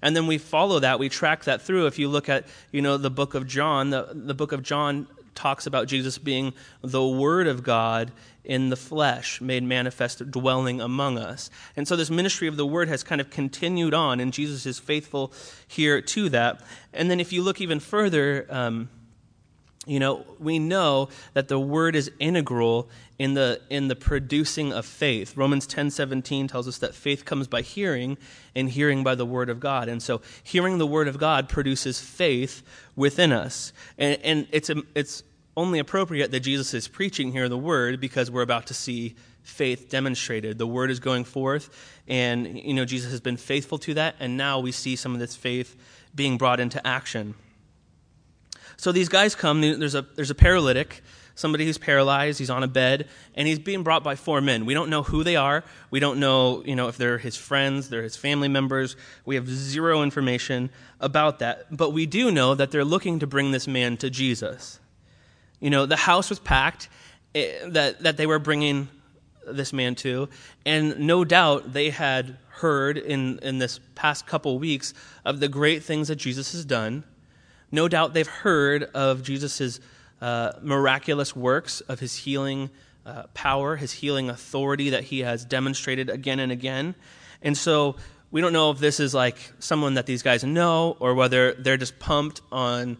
And 0.00 0.14
then 0.16 0.26
we 0.26 0.38
follow 0.38 0.78
that, 0.80 0.98
we 0.98 1.08
track 1.08 1.44
that 1.44 1.62
through. 1.62 1.86
If 1.86 1.98
you 1.98 2.08
look 2.08 2.28
at, 2.28 2.46
you 2.70 2.82
know, 2.82 2.96
the 2.96 3.10
book 3.10 3.34
of 3.34 3.46
John, 3.46 3.90
the, 3.90 4.08
the 4.12 4.34
book 4.34 4.52
of 4.52 4.62
John 4.62 5.06
talks 5.34 5.66
about 5.66 5.88
Jesus 5.88 6.18
being 6.18 6.52
the 6.82 7.04
Word 7.04 7.46
of 7.46 7.62
God 7.62 8.12
in 8.44 8.70
the 8.70 8.76
flesh, 8.76 9.40
made 9.40 9.62
manifest, 9.62 10.30
dwelling 10.30 10.80
among 10.80 11.18
us. 11.18 11.50
And 11.76 11.86
so 11.86 11.96
this 11.96 12.10
ministry 12.10 12.48
of 12.48 12.56
the 12.56 12.66
Word 12.66 12.88
has 12.88 13.02
kind 13.02 13.20
of 13.20 13.30
continued 13.30 13.94
on, 13.94 14.20
and 14.20 14.32
Jesus 14.32 14.66
is 14.66 14.78
faithful 14.78 15.32
here 15.66 16.00
to 16.00 16.28
that. 16.30 16.60
And 16.92 17.10
then 17.10 17.20
if 17.20 17.32
you 17.32 17.42
look 17.42 17.60
even 17.60 17.78
further, 17.78 18.46
um, 18.50 18.88
you 19.86 19.98
know, 19.98 20.24
we 20.38 20.60
know 20.60 21.08
that 21.34 21.48
the 21.48 21.58
word 21.58 21.96
is 21.96 22.08
integral 22.20 22.88
in 23.18 23.34
the 23.34 23.60
in 23.68 23.88
the 23.88 23.96
producing 23.96 24.72
of 24.72 24.86
faith. 24.86 25.36
Romans 25.36 25.66
10:17 25.66 26.48
tells 26.48 26.68
us 26.68 26.78
that 26.78 26.94
faith 26.94 27.24
comes 27.24 27.48
by 27.48 27.62
hearing 27.62 28.16
and 28.54 28.70
hearing 28.70 29.02
by 29.02 29.16
the 29.16 29.26
word 29.26 29.50
of 29.50 29.58
God. 29.58 29.88
And 29.88 30.00
so 30.00 30.20
hearing 30.44 30.78
the 30.78 30.86
word 30.86 31.08
of 31.08 31.18
God 31.18 31.48
produces 31.48 31.98
faith 31.98 32.62
within 32.94 33.32
us. 33.32 33.72
And, 33.98 34.20
and 34.22 34.46
it's 34.52 34.70
a 34.70 34.82
it's 34.94 35.24
only 35.56 35.78
appropriate 35.78 36.30
that 36.30 36.40
Jesus 36.40 36.74
is 36.74 36.88
preaching 36.88 37.32
here 37.32 37.48
the 37.48 37.58
word 37.58 38.00
because 38.00 38.30
we're 38.30 38.42
about 38.42 38.66
to 38.68 38.74
see 38.74 39.14
faith 39.42 39.88
demonstrated. 39.88 40.58
The 40.58 40.66
word 40.66 40.90
is 40.90 41.00
going 41.00 41.24
forth 41.24 41.70
and 42.08 42.58
you 42.58 42.74
know 42.74 42.84
Jesus 42.84 43.10
has 43.10 43.20
been 43.20 43.36
faithful 43.36 43.78
to 43.78 43.94
that 43.94 44.14
and 44.20 44.36
now 44.36 44.60
we 44.60 44.72
see 44.72 44.96
some 44.96 45.14
of 45.14 45.20
this 45.20 45.36
faith 45.36 45.76
being 46.14 46.38
brought 46.38 46.60
into 46.60 46.84
action. 46.86 47.34
So 48.76 48.92
these 48.92 49.08
guys 49.08 49.34
come. 49.34 49.60
There's 49.60 49.94
a 49.94 50.02
there's 50.02 50.30
a 50.30 50.34
paralytic 50.34 51.02
somebody 51.34 51.64
who's 51.64 51.78
paralyzed. 51.78 52.38
He's 52.38 52.50
on 52.50 52.62
a 52.62 52.68
bed, 52.68 53.08
and 53.34 53.48
he's 53.48 53.58
being 53.58 53.82
brought 53.82 54.04
by 54.04 54.14
four 54.14 54.40
men. 54.40 54.66
We 54.66 54.74
don't 54.74 54.90
know 54.90 55.02
who 55.02 55.24
they 55.24 55.36
are. 55.36 55.64
We 55.90 56.00
don't 56.00 56.18
know, 56.18 56.62
you 56.64 56.76
know, 56.76 56.88
if 56.88 56.96
they're 56.96 57.18
his 57.18 57.36
friends, 57.36 57.88
they're 57.88 58.02
his 58.02 58.16
family 58.16 58.48
members. 58.48 58.96
We 59.24 59.34
have 59.36 59.48
zero 59.48 60.02
information 60.02 60.70
about 61.00 61.38
that. 61.40 61.74
But 61.74 61.90
we 61.90 62.06
do 62.06 62.30
know 62.30 62.54
that 62.54 62.70
they're 62.70 62.84
looking 62.84 63.18
to 63.20 63.26
bring 63.26 63.50
this 63.50 63.66
man 63.66 63.96
to 63.98 64.10
Jesus. 64.10 64.78
You 65.62 65.70
know, 65.70 65.86
the 65.86 65.96
house 65.96 66.28
was 66.28 66.40
packed 66.40 66.88
eh, 67.36 67.68
that, 67.68 68.00
that 68.00 68.16
they 68.16 68.26
were 68.26 68.40
bringing 68.40 68.88
this 69.46 69.72
man 69.72 69.94
to, 69.94 70.28
and 70.66 70.98
no 70.98 71.24
doubt 71.24 71.72
they 71.72 71.90
had 71.90 72.36
heard 72.48 72.98
in, 72.98 73.38
in 73.42 73.58
this 73.58 73.78
past 73.94 74.26
couple 74.26 74.58
weeks 74.58 74.92
of 75.24 75.38
the 75.38 75.46
great 75.46 75.84
things 75.84 76.08
that 76.08 76.16
Jesus 76.16 76.50
has 76.50 76.64
done. 76.64 77.04
No 77.70 77.86
doubt 77.86 78.12
they've 78.12 78.26
heard 78.26 78.82
of 78.92 79.22
Jesus' 79.22 79.78
uh, 80.20 80.52
miraculous 80.62 81.34
works, 81.36 81.80
of 81.82 82.00
his 82.00 82.16
healing 82.16 82.68
uh, 83.06 83.24
power, 83.32 83.76
his 83.76 83.92
healing 83.92 84.30
authority 84.30 84.90
that 84.90 85.04
he 85.04 85.20
has 85.20 85.44
demonstrated 85.44 86.10
again 86.10 86.40
and 86.40 86.50
again. 86.50 86.96
And 87.40 87.56
so 87.56 87.94
we 88.32 88.40
don't 88.40 88.52
know 88.52 88.72
if 88.72 88.78
this 88.78 88.98
is 88.98 89.14
like 89.14 89.36
someone 89.60 89.94
that 89.94 90.06
these 90.06 90.24
guys 90.24 90.42
know 90.42 90.96
or 90.98 91.14
whether 91.14 91.52
they're 91.54 91.76
just 91.76 92.00
pumped 92.00 92.40
on 92.50 92.96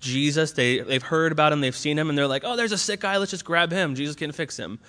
Jesus. 0.00 0.52
They, 0.52 0.80
they've 0.80 1.02
heard 1.02 1.30
about 1.30 1.52
him, 1.52 1.60
they've 1.60 1.76
seen 1.76 1.98
him, 1.98 2.08
and 2.08 2.18
they're 2.18 2.26
like, 2.26 2.42
oh, 2.44 2.56
there's 2.56 2.72
a 2.72 2.78
sick 2.78 3.00
guy, 3.00 3.18
let's 3.18 3.30
just 3.30 3.44
grab 3.44 3.70
him. 3.70 3.94
Jesus 3.94 4.16
can 4.16 4.32
fix 4.32 4.58
him. 4.58 4.80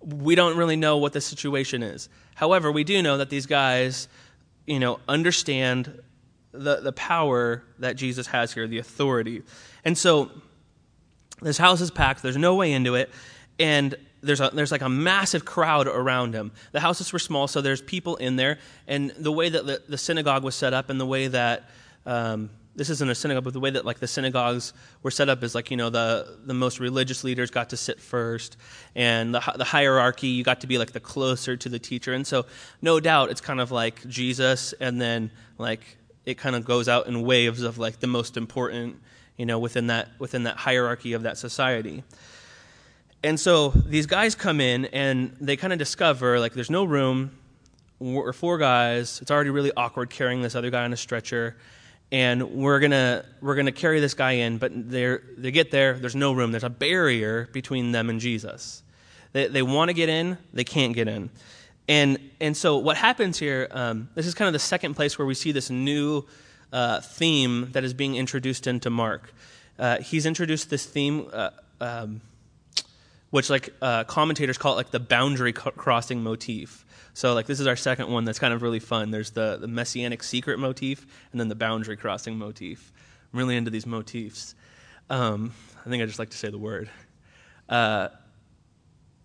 We 0.00 0.34
don't 0.34 0.56
really 0.56 0.76
know 0.76 0.96
what 0.96 1.12
the 1.12 1.20
situation 1.20 1.82
is. 1.82 2.08
However, 2.34 2.72
we 2.72 2.84
do 2.84 3.02
know 3.02 3.18
that 3.18 3.28
these 3.28 3.46
guys, 3.46 4.08
you 4.66 4.78
know, 4.78 5.00
understand 5.08 6.00
the, 6.52 6.80
the 6.80 6.92
power 6.92 7.62
that 7.78 7.96
Jesus 7.96 8.28
has 8.28 8.52
here, 8.54 8.66
the 8.66 8.78
authority. 8.78 9.42
And 9.84 9.98
so 9.98 10.30
this 11.42 11.58
house 11.58 11.80
is 11.80 11.90
packed, 11.90 12.22
there's 12.22 12.36
no 12.36 12.54
way 12.54 12.72
into 12.72 12.94
it, 12.94 13.10
and 13.58 13.94
there's, 14.22 14.40
a, 14.40 14.50
there's 14.52 14.72
like 14.72 14.82
a 14.82 14.88
massive 14.88 15.44
crowd 15.44 15.86
around 15.86 16.34
him. 16.34 16.52
The 16.72 16.80
houses 16.80 17.12
were 17.12 17.18
small, 17.18 17.48
so 17.48 17.60
there's 17.60 17.82
people 17.82 18.16
in 18.16 18.36
there, 18.36 18.58
and 18.86 19.10
the 19.18 19.32
way 19.32 19.48
that 19.48 19.66
the, 19.66 19.82
the 19.88 19.98
synagogue 19.98 20.44
was 20.44 20.54
set 20.54 20.72
up 20.72 20.90
and 20.90 21.00
the 21.00 21.06
way 21.06 21.28
that 21.28 21.70
um, 22.06 22.50
this 22.76 22.88
isn't 22.88 23.10
a 23.10 23.14
synagogue, 23.14 23.44
but 23.44 23.52
the 23.52 23.60
way 23.60 23.70
that 23.70 23.84
like 23.84 23.98
the 23.98 24.06
synagogues 24.06 24.72
were 25.02 25.10
set 25.10 25.28
up 25.28 25.42
is 25.42 25.54
like 25.54 25.70
you 25.70 25.76
know 25.76 25.90
the 25.90 26.38
the 26.44 26.54
most 26.54 26.78
religious 26.78 27.24
leaders 27.24 27.50
got 27.50 27.70
to 27.70 27.76
sit 27.76 28.00
first, 28.00 28.56
and 28.94 29.34
the 29.34 29.40
the 29.56 29.64
hierarchy 29.64 30.28
you 30.28 30.44
got 30.44 30.60
to 30.60 30.66
be 30.66 30.78
like 30.78 30.92
the 30.92 31.00
closer 31.00 31.56
to 31.56 31.68
the 31.68 31.78
teacher, 31.78 32.12
and 32.12 32.26
so 32.26 32.46
no 32.80 33.00
doubt 33.00 33.30
it's 33.30 33.40
kind 33.40 33.60
of 33.60 33.70
like 33.72 34.06
Jesus, 34.08 34.72
and 34.80 35.00
then 35.00 35.30
like 35.58 35.98
it 36.24 36.38
kind 36.38 36.54
of 36.54 36.64
goes 36.64 36.88
out 36.88 37.06
in 37.06 37.22
waves 37.22 37.62
of 37.62 37.78
like 37.78 37.98
the 38.00 38.06
most 38.06 38.36
important 38.36 39.00
you 39.36 39.46
know 39.46 39.58
within 39.58 39.88
that 39.88 40.08
within 40.18 40.44
that 40.44 40.56
hierarchy 40.56 41.12
of 41.12 41.24
that 41.24 41.38
society. 41.38 42.04
And 43.22 43.38
so 43.38 43.68
these 43.68 44.06
guys 44.06 44.34
come 44.34 44.60
in 44.60 44.86
and 44.86 45.36
they 45.40 45.56
kind 45.56 45.72
of 45.72 45.78
discover 45.78 46.40
like 46.40 46.54
there's 46.54 46.70
no 46.70 46.84
room. 46.84 47.32
We're 47.98 48.32
four 48.32 48.56
guys. 48.56 49.20
It's 49.20 49.30
already 49.30 49.50
really 49.50 49.72
awkward 49.76 50.08
carrying 50.08 50.40
this 50.40 50.54
other 50.54 50.70
guy 50.70 50.84
on 50.84 50.92
a 50.94 50.96
stretcher 50.96 51.56
and 52.12 52.50
we're 52.50 52.80
gonna 52.80 53.24
we're 53.40 53.54
gonna 53.54 53.72
carry 53.72 54.00
this 54.00 54.14
guy 54.14 54.32
in, 54.32 54.58
but 54.58 54.72
they 54.90 55.18
they 55.36 55.50
get 55.50 55.70
there, 55.70 55.94
there's 55.94 56.16
no 56.16 56.32
room. 56.32 56.52
There's 56.52 56.64
a 56.64 56.70
barrier 56.70 57.48
between 57.52 57.92
them 57.92 58.10
and 58.10 58.20
Jesus. 58.20 58.82
They 59.32 59.48
they 59.48 59.62
want 59.62 59.88
to 59.88 59.94
get 59.94 60.08
in, 60.08 60.38
they 60.52 60.64
can't 60.64 60.94
get 60.94 61.08
in, 61.08 61.30
and 61.88 62.18
and 62.40 62.56
so 62.56 62.78
what 62.78 62.96
happens 62.96 63.38
here? 63.38 63.68
Um, 63.70 64.08
this 64.14 64.26
is 64.26 64.34
kind 64.34 64.48
of 64.48 64.52
the 64.52 64.58
second 64.58 64.94
place 64.94 65.18
where 65.18 65.26
we 65.26 65.34
see 65.34 65.52
this 65.52 65.70
new 65.70 66.26
uh, 66.72 67.00
theme 67.00 67.70
that 67.72 67.84
is 67.84 67.94
being 67.94 68.16
introduced 68.16 68.66
into 68.66 68.90
Mark. 68.90 69.32
Uh, 69.78 69.98
he's 69.98 70.26
introduced 70.26 70.70
this 70.70 70.84
theme. 70.86 71.28
Uh, 71.32 71.50
um, 71.80 72.20
which 73.30 73.48
like 73.48 73.72
uh, 73.80 74.04
commentators 74.04 74.58
call 74.58 74.74
it 74.74 74.76
like 74.76 74.90
the 74.90 75.00
boundary 75.00 75.52
crossing 75.52 76.22
motif 76.22 76.84
so 77.14 77.34
like 77.34 77.46
this 77.46 77.60
is 77.60 77.66
our 77.66 77.76
second 77.76 78.08
one 78.08 78.24
that's 78.24 78.38
kind 78.38 78.54
of 78.54 78.62
really 78.62 78.78
fun. 78.80 79.10
There's 79.10 79.30
the, 79.30 79.58
the 79.60 79.68
messianic 79.68 80.22
secret 80.22 80.58
motif 80.58 81.06
and 81.32 81.40
then 81.40 81.48
the 81.48 81.54
boundary 81.54 81.96
crossing 81.96 82.38
motif. 82.38 82.92
I'm 83.32 83.38
really 83.38 83.56
into 83.56 83.70
these 83.70 83.86
motifs. 83.86 84.54
Um, 85.08 85.52
I 85.84 85.88
think 85.88 86.02
I 86.02 86.06
just 86.06 86.18
like 86.18 86.30
to 86.30 86.36
say 86.36 86.50
the 86.50 86.58
word. 86.58 86.90
Uh, 87.68 88.08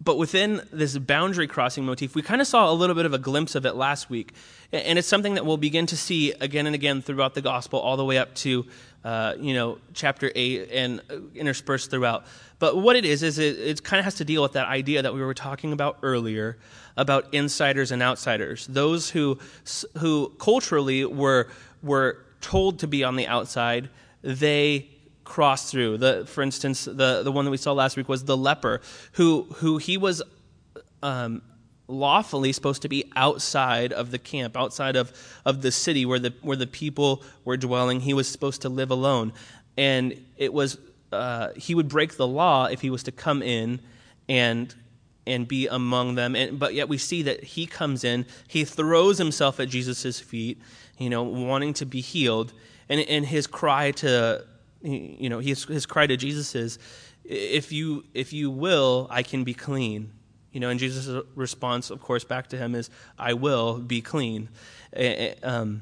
but 0.01 0.17
within 0.17 0.61
this 0.71 0.97
boundary 0.97 1.47
crossing 1.47 1.85
motif, 1.85 2.15
we 2.15 2.21
kind 2.21 2.41
of 2.41 2.47
saw 2.47 2.71
a 2.71 2.73
little 2.73 2.95
bit 2.95 3.05
of 3.05 3.13
a 3.13 3.17
glimpse 3.17 3.55
of 3.55 3.65
it 3.65 3.75
last 3.75 4.09
week. 4.09 4.33
And 4.71 4.99
it's 4.99 5.07
something 5.07 5.35
that 5.35 5.45
we'll 5.45 5.57
begin 5.57 5.85
to 5.87 5.97
see 5.97 6.31
again 6.33 6.65
and 6.65 6.75
again 6.75 7.01
throughout 7.01 7.33
the 7.33 7.41
gospel, 7.41 7.79
all 7.79 7.97
the 7.97 8.05
way 8.05 8.17
up 8.17 8.35
to, 8.35 8.65
uh, 9.03 9.33
you 9.39 9.53
know, 9.53 9.79
chapter 9.93 10.31
8 10.35 10.69
and 10.71 11.01
uh, 11.09 11.17
interspersed 11.33 11.89
throughout. 11.89 12.25
But 12.59 12.77
what 12.77 12.95
it 12.95 13.05
is, 13.05 13.23
is 13.23 13.39
it, 13.39 13.57
it 13.57 13.83
kind 13.83 13.99
of 13.99 14.03
has 14.03 14.15
to 14.15 14.25
deal 14.25 14.41
with 14.41 14.53
that 14.53 14.67
idea 14.67 15.01
that 15.01 15.13
we 15.13 15.21
were 15.21 15.33
talking 15.33 15.71
about 15.71 15.97
earlier 16.03 16.57
about 16.97 17.27
insiders 17.33 17.91
and 17.91 18.01
outsiders. 18.01 18.67
Those 18.67 19.09
who, 19.09 19.39
who 19.97 20.29
culturally 20.39 21.05
were, 21.05 21.49
were 21.83 22.25
told 22.41 22.79
to 22.79 22.87
be 22.87 23.03
on 23.03 23.15
the 23.15 23.27
outside, 23.27 23.89
they 24.21 24.89
crossed 25.23 25.71
through. 25.71 25.97
The, 25.97 26.25
for 26.25 26.41
instance, 26.41 26.85
the, 26.85 27.23
the 27.23 27.31
one 27.31 27.45
that 27.45 27.51
we 27.51 27.57
saw 27.57 27.73
last 27.73 27.97
week 27.97 28.07
was 28.07 28.23
the 28.23 28.37
leper, 28.37 28.81
who, 29.13 29.47
who 29.55 29.77
he 29.77 29.97
was 29.97 30.21
um, 31.03 31.41
lawfully 31.87 32.51
supposed 32.53 32.81
to 32.83 32.89
be 32.89 33.11
outside 33.15 33.91
of 33.91 34.11
the 34.11 34.19
camp, 34.19 34.55
outside 34.55 34.95
of, 34.95 35.11
of 35.45 35.61
the 35.61 35.71
city 35.71 36.05
where 36.05 36.19
the, 36.19 36.33
where 36.41 36.57
the 36.57 36.67
people 36.67 37.23
were 37.43 37.57
dwelling. 37.57 37.99
He 37.99 38.13
was 38.13 38.27
supposed 38.27 38.61
to 38.61 38.69
live 38.69 38.91
alone. 38.91 39.33
And 39.77 40.25
it 40.37 40.53
was, 40.53 40.77
uh, 41.11 41.49
he 41.55 41.75
would 41.75 41.89
break 41.89 42.17
the 42.17 42.27
law 42.27 42.65
if 42.65 42.81
he 42.81 42.89
was 42.89 43.03
to 43.03 43.11
come 43.11 43.41
in 43.41 43.79
and 44.29 44.73
and 45.27 45.47
be 45.47 45.67
among 45.67 46.15
them. 46.15 46.35
And, 46.35 46.59
but 46.59 46.73
yet 46.73 46.87
we 46.89 46.97
see 46.97 47.23
that 47.23 47.43
he 47.43 47.65
comes 47.65 48.03
in, 48.03 48.25
he 48.47 48.65
throws 48.65 49.17
himself 49.17 49.59
at 49.59 49.69
Jesus' 49.69 50.19
feet, 50.19 50.61
you 50.97 51.09
know, 51.09 51.23
wanting 51.23 51.73
to 51.75 51.85
be 51.85 52.01
healed. 52.01 52.53
And, 52.89 53.01
and 53.01 53.25
his 53.25 53.47
cry 53.47 53.91
to, 53.91 54.45
you 54.83 55.29
know, 55.29 55.39
his, 55.39 55.63
his 55.65 55.85
cry 55.85 56.07
to 56.07 56.17
Jesus 56.17 56.53
is, 56.55 56.77
if 57.23 57.71
you, 57.71 58.05
if 58.13 58.33
you 58.33 58.51
will, 58.51 59.07
I 59.09 59.23
can 59.23 59.43
be 59.43 59.53
clean. 59.53 60.11
You 60.51 60.59
know, 60.61 60.69
and 60.69 60.79
Jesus' 60.79 61.23
response, 61.35 61.89
of 61.89 61.99
course, 61.99 62.23
back 62.23 62.47
to 62.49 62.57
him 62.57 62.75
is, 62.75 62.89
I 63.19 63.33
will 63.33 63.79
be 63.79 64.01
clean. 64.01 64.49
Um, 65.43 65.81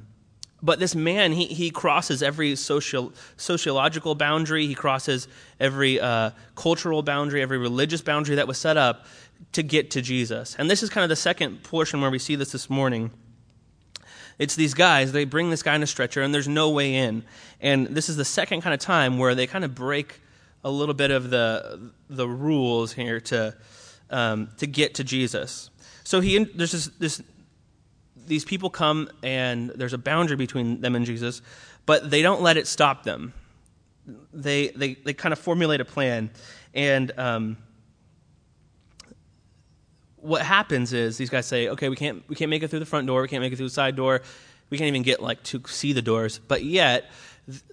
but 0.63 0.79
this 0.79 0.95
man, 0.95 1.33
he, 1.33 1.45
he 1.45 1.69
crosses 1.69 2.23
every 2.23 2.55
social, 2.55 3.13
sociological 3.35 4.15
boundary. 4.15 4.65
He 4.65 4.73
crosses 4.73 5.27
every 5.59 5.99
uh, 5.99 6.31
cultural 6.55 7.03
boundary, 7.03 7.41
every 7.41 7.57
religious 7.57 8.01
boundary 8.01 8.35
that 8.35 8.47
was 8.47 8.57
set 8.57 8.77
up 8.77 9.05
to 9.51 9.63
get 9.63 9.91
to 9.91 10.01
Jesus. 10.01 10.55
And 10.57 10.69
this 10.69 10.81
is 10.81 10.89
kind 10.89 11.03
of 11.03 11.09
the 11.09 11.15
second 11.15 11.63
portion 11.63 12.01
where 12.01 12.09
we 12.09 12.19
see 12.19 12.35
this 12.35 12.51
this 12.51 12.69
morning. 12.69 13.11
It's 14.39 14.55
these 14.55 14.73
guys, 14.73 15.11
they 15.11 15.25
bring 15.25 15.49
this 15.49 15.61
guy 15.61 15.75
in 15.75 15.83
a 15.83 15.87
stretcher, 15.87 16.21
and 16.21 16.33
there's 16.33 16.47
no 16.47 16.69
way 16.69 16.95
in. 16.95 17.23
And 17.61 17.87
this 17.87 18.09
is 18.09 18.17
the 18.17 18.25
second 18.25 18.61
kind 18.61 18.73
of 18.73 18.79
time 18.79 19.17
where 19.17 19.35
they 19.35 19.45
kind 19.45 19.63
of 19.63 19.75
break 19.75 20.21
a 20.63 20.71
little 20.71 20.95
bit 20.95 21.11
of 21.11 21.29
the, 21.29 21.91
the 22.09 22.27
rules 22.27 22.93
here 22.93 23.19
to, 23.19 23.55
um, 24.09 24.49
to 24.57 24.65
get 24.65 24.95
to 24.95 25.03
Jesus. 25.03 25.69
So 26.03 26.19
he, 26.19 26.43
there's 26.43 26.71
this, 26.71 26.87
this, 26.99 27.21
these 28.25 28.45
people 28.45 28.69
come, 28.69 29.09
and 29.21 29.69
there's 29.69 29.93
a 29.93 29.97
boundary 29.97 30.37
between 30.37 30.81
them 30.81 30.95
and 30.95 31.05
Jesus, 31.05 31.41
but 31.85 32.09
they 32.09 32.21
don't 32.21 32.41
let 32.41 32.57
it 32.57 32.65
stop 32.65 33.03
them. 33.03 33.33
They, 34.33 34.69
they, 34.69 34.95
they 34.95 35.13
kind 35.13 35.31
of 35.31 35.39
formulate 35.39 35.81
a 35.81 35.85
plan. 35.85 36.31
And 36.73 37.11
um, 37.17 37.57
what 40.23 40.41
happens 40.41 40.93
is 40.93 41.17
these 41.17 41.29
guys 41.29 41.45
say, 41.45 41.67
okay, 41.67 41.89
we 41.89 41.95
can't 41.95 42.23
we 42.29 42.35
can't 42.35 42.49
make 42.49 42.63
it 42.63 42.69
through 42.69 42.79
the 42.79 42.85
front 42.85 43.07
door, 43.07 43.21
we 43.21 43.27
can't 43.27 43.41
make 43.41 43.51
it 43.51 43.57
through 43.57 43.67
the 43.67 43.73
side 43.73 43.95
door, 43.95 44.21
we 44.69 44.77
can't 44.77 44.87
even 44.87 45.03
get 45.03 45.21
like 45.21 45.43
to 45.43 45.61
see 45.67 45.93
the 45.93 46.01
doors, 46.01 46.39
but 46.39 46.63
yet 46.63 47.11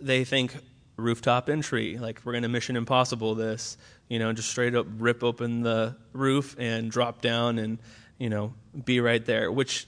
they 0.01 0.25
think 0.25 0.57
rooftop 0.97 1.49
entry, 1.49 1.97
like 1.97 2.21
we're 2.25 2.39
to 2.39 2.49
Mission 2.49 2.77
Impossible 2.77 3.35
this, 3.35 3.79
you 4.09 4.19
know, 4.19 4.33
just 4.33 4.51
straight 4.51 4.75
up 4.75 4.87
rip 4.99 5.23
open 5.23 5.63
the 5.63 5.97
roof 6.13 6.57
and 6.59 6.91
drop 6.91 7.23
down 7.23 7.59
and 7.59 7.79
you 8.19 8.29
know 8.29 8.53
be 8.85 9.01
right 9.01 9.25
there, 9.25 9.51
which 9.53 9.87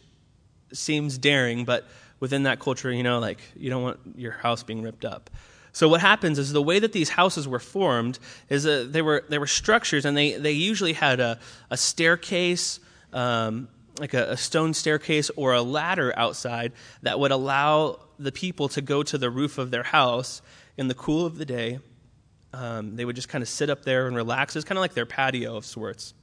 seems 0.73 1.19
daring, 1.19 1.64
but 1.64 1.87
within 2.21 2.45
that 2.45 2.61
culture, 2.61 2.92
you 2.92 3.02
know, 3.02 3.19
like 3.19 3.40
you 3.57 3.71
don't 3.71 3.83
want 3.83 3.99
your 4.16 4.33
house 4.33 4.62
being 4.62 4.83
ripped 4.83 5.04
up. 5.04 5.31
So 5.73 5.88
what 5.88 6.00
happens 6.02 6.38
is 6.38 6.52
the 6.52 6.62
way 6.62 6.79
that 6.79 6.93
these 6.93 7.09
houses 7.09 7.49
were 7.49 7.59
formed 7.59 8.19
is 8.49 8.64
that 8.64 8.93
they 8.93 9.02
were 9.02 9.25
they 9.29 9.38
were 9.38 9.47
structures, 9.47 10.05
and 10.05 10.17
they 10.17 10.33
they 10.33 10.52
usually 10.52 10.93
had 10.93 11.21
a 11.21 11.38
a 11.71 11.76
staircase. 11.76 12.79
Um, 13.12 13.69
like 13.99 14.14
a, 14.14 14.31
a 14.31 14.37
stone 14.38 14.73
staircase 14.73 15.31
or 15.37 15.52
a 15.52 15.61
ladder 15.61 16.14
outside 16.17 16.73
that 17.02 17.21
would 17.21 17.31
allow 17.31 18.00
the 18.19 18.33
people 18.33 18.67
to 18.71 18.81
go 18.81 19.02
to 19.02 19.19
the 19.19 19.29
roof 19.29 19.59
of 19.59 19.71
their 19.71 19.83
house 19.83 20.41
in 20.79 20.88
the 20.88 20.95
cool 20.95 21.26
of 21.26 21.37
the 21.37 21.45
day. 21.45 21.79
Um, 22.55 22.97
they 22.97 23.05
would 23.05 23.17
just 23.17 23.29
kind 23.29 23.43
of 23.43 23.49
sit 23.49 23.69
up 23.69 23.85
there 23.85 24.07
and 24.07 24.17
relax. 24.17 24.57
It's 24.57 24.64
kind 24.64 24.79
of 24.79 24.81
like 24.81 24.95
their 24.95 25.05
patio 25.05 25.57
of 25.57 25.67
sorts. 25.67 26.14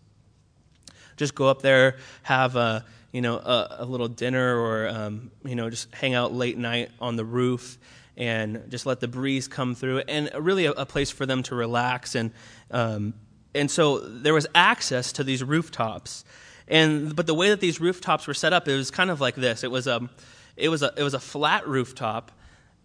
Just 1.15 1.35
go 1.35 1.47
up 1.47 1.61
there, 1.61 1.97
have 2.23 2.55
a 2.55 2.85
you 3.11 3.21
know 3.21 3.37
a, 3.37 3.77
a 3.79 3.85
little 3.85 4.07
dinner, 4.07 4.57
or 4.57 4.87
um, 4.87 5.31
you 5.43 5.55
know 5.55 5.69
just 5.69 5.93
hang 5.93 6.13
out 6.13 6.33
late 6.33 6.57
night 6.57 6.89
on 6.99 7.15
the 7.17 7.25
roof 7.25 7.77
and 8.19 8.69
just 8.69 8.85
let 8.85 8.99
the 8.99 9.07
breeze 9.07 9.47
come 9.47 9.73
through, 9.73 9.99
and 9.99 10.29
really 10.37 10.65
a, 10.65 10.71
a 10.73 10.85
place 10.85 11.09
for 11.09 11.25
them 11.25 11.41
to 11.43 11.55
relax 11.55 12.13
and 12.13 12.31
um, 12.69 13.15
and 13.55 13.71
so 13.71 13.99
there 13.99 14.33
was 14.33 14.47
access 14.53 15.11
to 15.13 15.23
these 15.23 15.43
rooftops. 15.43 16.23
And 16.67 17.15
but 17.15 17.25
the 17.25 17.33
way 17.33 17.49
that 17.49 17.59
these 17.59 17.81
rooftops 17.81 18.27
were 18.27 18.33
set 18.33 18.53
up, 18.53 18.67
it 18.67 18.75
was 18.75 18.91
kind 18.91 19.09
of 19.09 19.19
like 19.19 19.35
this. 19.35 19.63
It 19.63 19.71
was 19.71 19.87
a, 19.87 20.07
it 20.55 20.69
was 20.69 20.83
a, 20.83 20.93
it 20.95 21.03
was 21.03 21.15
a 21.15 21.19
flat 21.19 21.67
rooftop, 21.67 22.31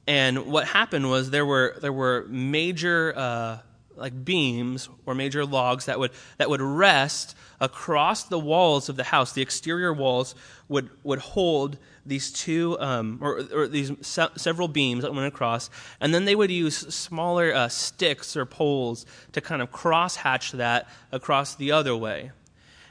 and 0.07 0.47
what 0.47 0.67
happened 0.67 1.11
was 1.11 1.31
there 1.31 1.45
were 1.45 1.76
there 1.83 1.93
were 1.93 2.25
major 2.29 3.12
uh, 3.14 3.59
like 3.97 4.25
beams 4.25 4.88
or 5.05 5.14
major 5.14 5.45
logs 5.45 5.85
that 5.85 5.99
would 5.99 6.12
that 6.38 6.49
would 6.49 6.62
rest 6.62 7.37
across 7.61 8.25
the 8.25 8.38
walls 8.38 8.88
of 8.88 8.97
the 8.97 9.05
house. 9.05 9.33
The 9.33 9.43
exterior 9.43 9.93
walls 9.93 10.35
would 10.69 10.88
would 11.03 11.19
hold 11.19 11.76
these 12.06 12.30
two 12.32 12.76
um, 12.80 13.18
or, 13.20 13.42
or, 13.52 13.68
these 13.68 13.92
se- 14.00 14.28
several 14.37 14.68
beams 14.68 15.02
that 15.02 15.14
went 15.14 15.26
across, 15.26 15.70
and 16.00 16.14
then 16.14 16.25
they 16.25 16.34
would 16.34 16.50
use 16.50 16.76
smaller 16.76 17.54
uh, 17.54 17.68
sticks 17.68 18.37
or 18.37 18.44
poles 18.44 19.06
to 19.32 19.40
kind 19.40 19.62
of 19.62 19.73
cross 19.73 20.16
hatch 20.16 20.52
that 20.52 20.88
across 21.12 21.54
the 21.54 21.73
other 21.73 21.96
way. 21.96 22.30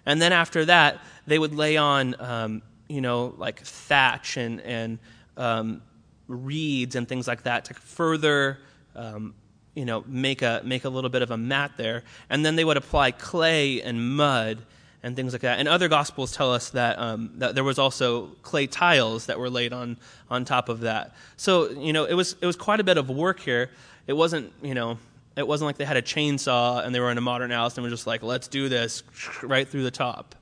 And 0.05 0.21
then 0.21 0.33
after 0.33 0.65
that, 0.65 0.99
they 1.27 1.39
would 1.39 1.53
lay 1.53 1.77
on, 1.77 2.15
um, 2.19 2.61
you 2.89 3.01
know, 3.01 3.33
like 3.37 3.61
thatch 3.61 4.37
and 4.37 4.61
and 4.61 4.99
um, 5.37 5.81
reeds 6.27 6.95
and 6.95 7.07
things 7.07 7.27
like 7.27 7.43
that 7.43 7.65
to 7.65 7.73
further 7.73 8.59
um, 8.95 9.33
you 9.75 9.85
know, 9.85 10.03
make 10.07 10.41
a, 10.41 10.61
make 10.63 10.85
a 10.85 10.89
little 10.89 11.09
bit 11.09 11.21
of 11.21 11.31
a 11.31 11.37
mat 11.37 11.71
there. 11.77 12.03
And 12.29 12.45
then 12.45 12.55
they 12.55 12.63
would 12.63 12.77
apply 12.77 13.11
clay 13.11 13.81
and 13.81 14.15
mud 14.15 14.59
and 15.03 15.15
things 15.15 15.33
like 15.33 15.41
that. 15.41 15.59
And 15.59 15.67
other 15.67 15.87
gospels 15.89 16.31
tell 16.31 16.51
us 16.51 16.69
that, 16.71 16.97
um, 16.97 17.31
that 17.35 17.55
there 17.55 17.63
was 17.63 17.77
also 17.77 18.27
clay 18.41 18.67
tiles 18.67 19.25
that 19.27 19.37
were 19.37 19.49
laid 19.49 19.73
on, 19.73 19.97
on 20.29 20.45
top 20.45 20.69
of 20.69 20.79
that. 20.81 21.13
So, 21.37 21.69
you 21.71 21.93
know, 21.93 22.05
it 22.05 22.13
was, 22.13 22.35
it 22.41 22.45
was 22.45 22.55
quite 22.55 22.79
a 22.79 22.83
bit 22.83 22.97
of 22.97 23.09
work 23.09 23.39
here. 23.39 23.69
It 24.07 24.13
wasn't, 24.13 24.53
you 24.61 24.73
know, 24.73 24.97
it 25.35 25.47
wasn't 25.47 25.67
like 25.67 25.77
they 25.77 25.85
had 25.85 25.97
a 25.97 26.01
chainsaw 26.01 26.85
and 26.85 26.95
they 26.95 26.99
were 26.99 27.11
in 27.11 27.17
a 27.17 27.21
modern 27.21 27.51
house 27.51 27.77
and 27.77 27.83
were 27.83 27.89
just 27.89 28.07
like, 28.07 28.23
let's 28.23 28.47
do 28.47 28.69
this 28.69 29.03
right 29.43 29.67
through 29.67 29.83
the 29.83 29.91
top. 29.91 30.35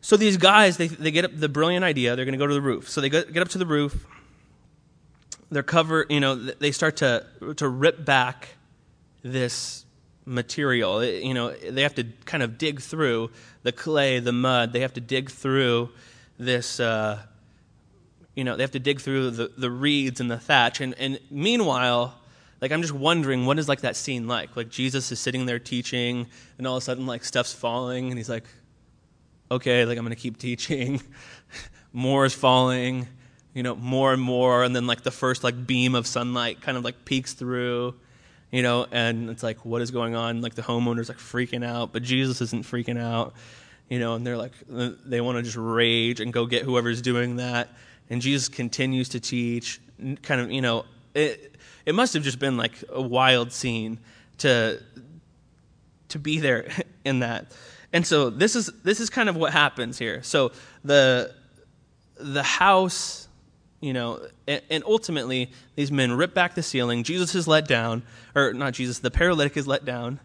So 0.00 0.16
these 0.16 0.36
guys, 0.36 0.76
they, 0.76 0.88
they 0.88 1.10
get 1.10 1.24
up 1.24 1.30
the 1.34 1.48
brilliant 1.48 1.84
idea. 1.84 2.16
They're 2.16 2.24
going 2.24 2.32
to 2.32 2.38
go 2.38 2.46
to 2.46 2.54
the 2.54 2.60
roof. 2.60 2.88
So 2.88 3.00
they 3.00 3.10
get 3.10 3.36
up 3.38 3.48
to 3.50 3.58
the 3.58 3.66
roof 3.66 4.06
they're 5.50 5.62
cover 5.62 6.06
you 6.08 6.20
know 6.20 6.34
they 6.34 6.70
start 6.70 6.96
to 6.96 7.24
to 7.56 7.68
rip 7.68 8.04
back 8.04 8.50
this 9.22 9.84
material. 10.24 11.04
You 11.04 11.34
know 11.34 11.50
they 11.50 11.82
have 11.82 11.94
to 11.96 12.04
kind 12.24 12.42
of 12.42 12.58
dig 12.58 12.80
through 12.80 13.30
the 13.62 13.72
clay 13.72 14.20
the 14.20 14.32
mud. 14.32 14.72
They 14.72 14.80
have 14.80 14.94
to 14.94 15.00
dig 15.00 15.30
through 15.30 15.90
this 16.38 16.80
uh, 16.80 17.20
you 18.34 18.44
know 18.44 18.56
they 18.56 18.62
have 18.62 18.72
to 18.72 18.78
dig 18.78 19.00
through 19.00 19.30
the, 19.30 19.52
the 19.56 19.70
reeds 19.70 20.20
and 20.20 20.30
the 20.30 20.38
thatch. 20.38 20.80
And, 20.80 20.94
and 20.98 21.18
meanwhile 21.30 22.16
like 22.60 22.72
i'm 22.72 22.82
just 22.82 22.92
wondering 22.92 23.46
what 23.46 23.58
is 23.58 23.68
like 23.68 23.80
that 23.80 23.96
scene 23.96 24.28
like? 24.28 24.56
Like 24.56 24.68
jesus 24.68 25.10
is 25.12 25.18
sitting 25.18 25.46
there 25.46 25.58
teaching 25.58 26.26
and 26.58 26.66
all 26.66 26.76
of 26.76 26.82
a 26.82 26.84
sudden 26.84 27.06
like 27.06 27.24
stuff's 27.24 27.54
falling 27.54 28.10
and 28.10 28.18
he's 28.18 28.28
like 28.28 28.44
okay 29.50 29.84
like 29.84 29.98
i'm 29.98 30.04
gonna 30.04 30.16
keep 30.16 30.38
teaching. 30.38 31.00
More 31.92 32.24
is 32.24 32.34
falling 32.34 33.08
you 33.54 33.62
know, 33.62 33.74
more 33.74 34.12
and 34.12 34.22
more, 34.22 34.62
and 34.62 34.74
then 34.74 34.86
like 34.86 35.02
the 35.02 35.10
first 35.10 35.42
like 35.42 35.66
beam 35.66 35.94
of 35.94 36.06
sunlight 36.06 36.60
kind 36.60 36.78
of 36.78 36.84
like 36.84 37.04
peeks 37.04 37.32
through, 37.32 37.94
you 38.50 38.62
know, 38.62 38.86
and 38.90 39.30
it's 39.30 39.42
like, 39.42 39.64
what 39.64 39.80
is 39.80 39.90
going 39.90 40.14
on? 40.14 40.40
Like 40.40 40.54
the 40.54 40.62
homeowner's 40.62 41.08
like 41.08 41.18
freaking 41.18 41.64
out, 41.64 41.92
but 41.92 42.02
Jesus 42.02 42.40
isn't 42.40 42.64
freaking 42.64 43.00
out, 43.00 43.34
you 43.88 43.98
know, 43.98 44.14
and 44.14 44.26
they're 44.26 44.36
like, 44.36 44.52
uh, 44.72 44.90
they 45.04 45.20
want 45.20 45.36
to 45.38 45.42
just 45.42 45.56
rage 45.56 46.20
and 46.20 46.32
go 46.32 46.46
get 46.46 46.62
whoever's 46.62 47.00
doing 47.00 47.36
that. 47.36 47.68
And 48.08 48.20
Jesus 48.20 48.48
continues 48.48 49.10
to 49.10 49.20
teach, 49.20 49.80
kind 50.22 50.40
of, 50.40 50.50
you 50.50 50.60
know, 50.60 50.84
it, 51.14 51.56
it 51.86 51.94
must 51.94 52.14
have 52.14 52.24
just 52.24 52.40
been 52.40 52.56
like 52.56 52.72
a 52.90 53.00
wild 53.00 53.52
scene 53.52 53.98
to, 54.38 54.82
to 56.08 56.18
be 56.18 56.40
there 56.40 56.68
in 57.04 57.20
that. 57.20 57.52
And 57.92 58.06
so 58.06 58.30
this 58.30 58.56
is, 58.56 58.66
this 58.82 59.00
is 59.00 59.10
kind 59.10 59.28
of 59.28 59.36
what 59.36 59.52
happens 59.52 59.98
here. 59.98 60.22
So 60.22 60.52
the, 60.84 61.34
the 62.16 62.42
house 62.42 63.28
you 63.80 63.92
know, 63.92 64.20
and, 64.46 64.62
and, 64.70 64.84
ultimately 64.84 65.50
these 65.74 65.90
men 65.90 66.12
rip 66.12 66.34
back 66.34 66.54
the 66.54 66.62
ceiling. 66.62 67.02
Jesus 67.02 67.34
is 67.34 67.48
let 67.48 67.66
down, 67.66 68.02
or 68.34 68.52
not 68.52 68.74
Jesus, 68.74 68.98
the 68.98 69.10
paralytic 69.10 69.56
is 69.56 69.66
let 69.66 69.84
down 69.84 70.20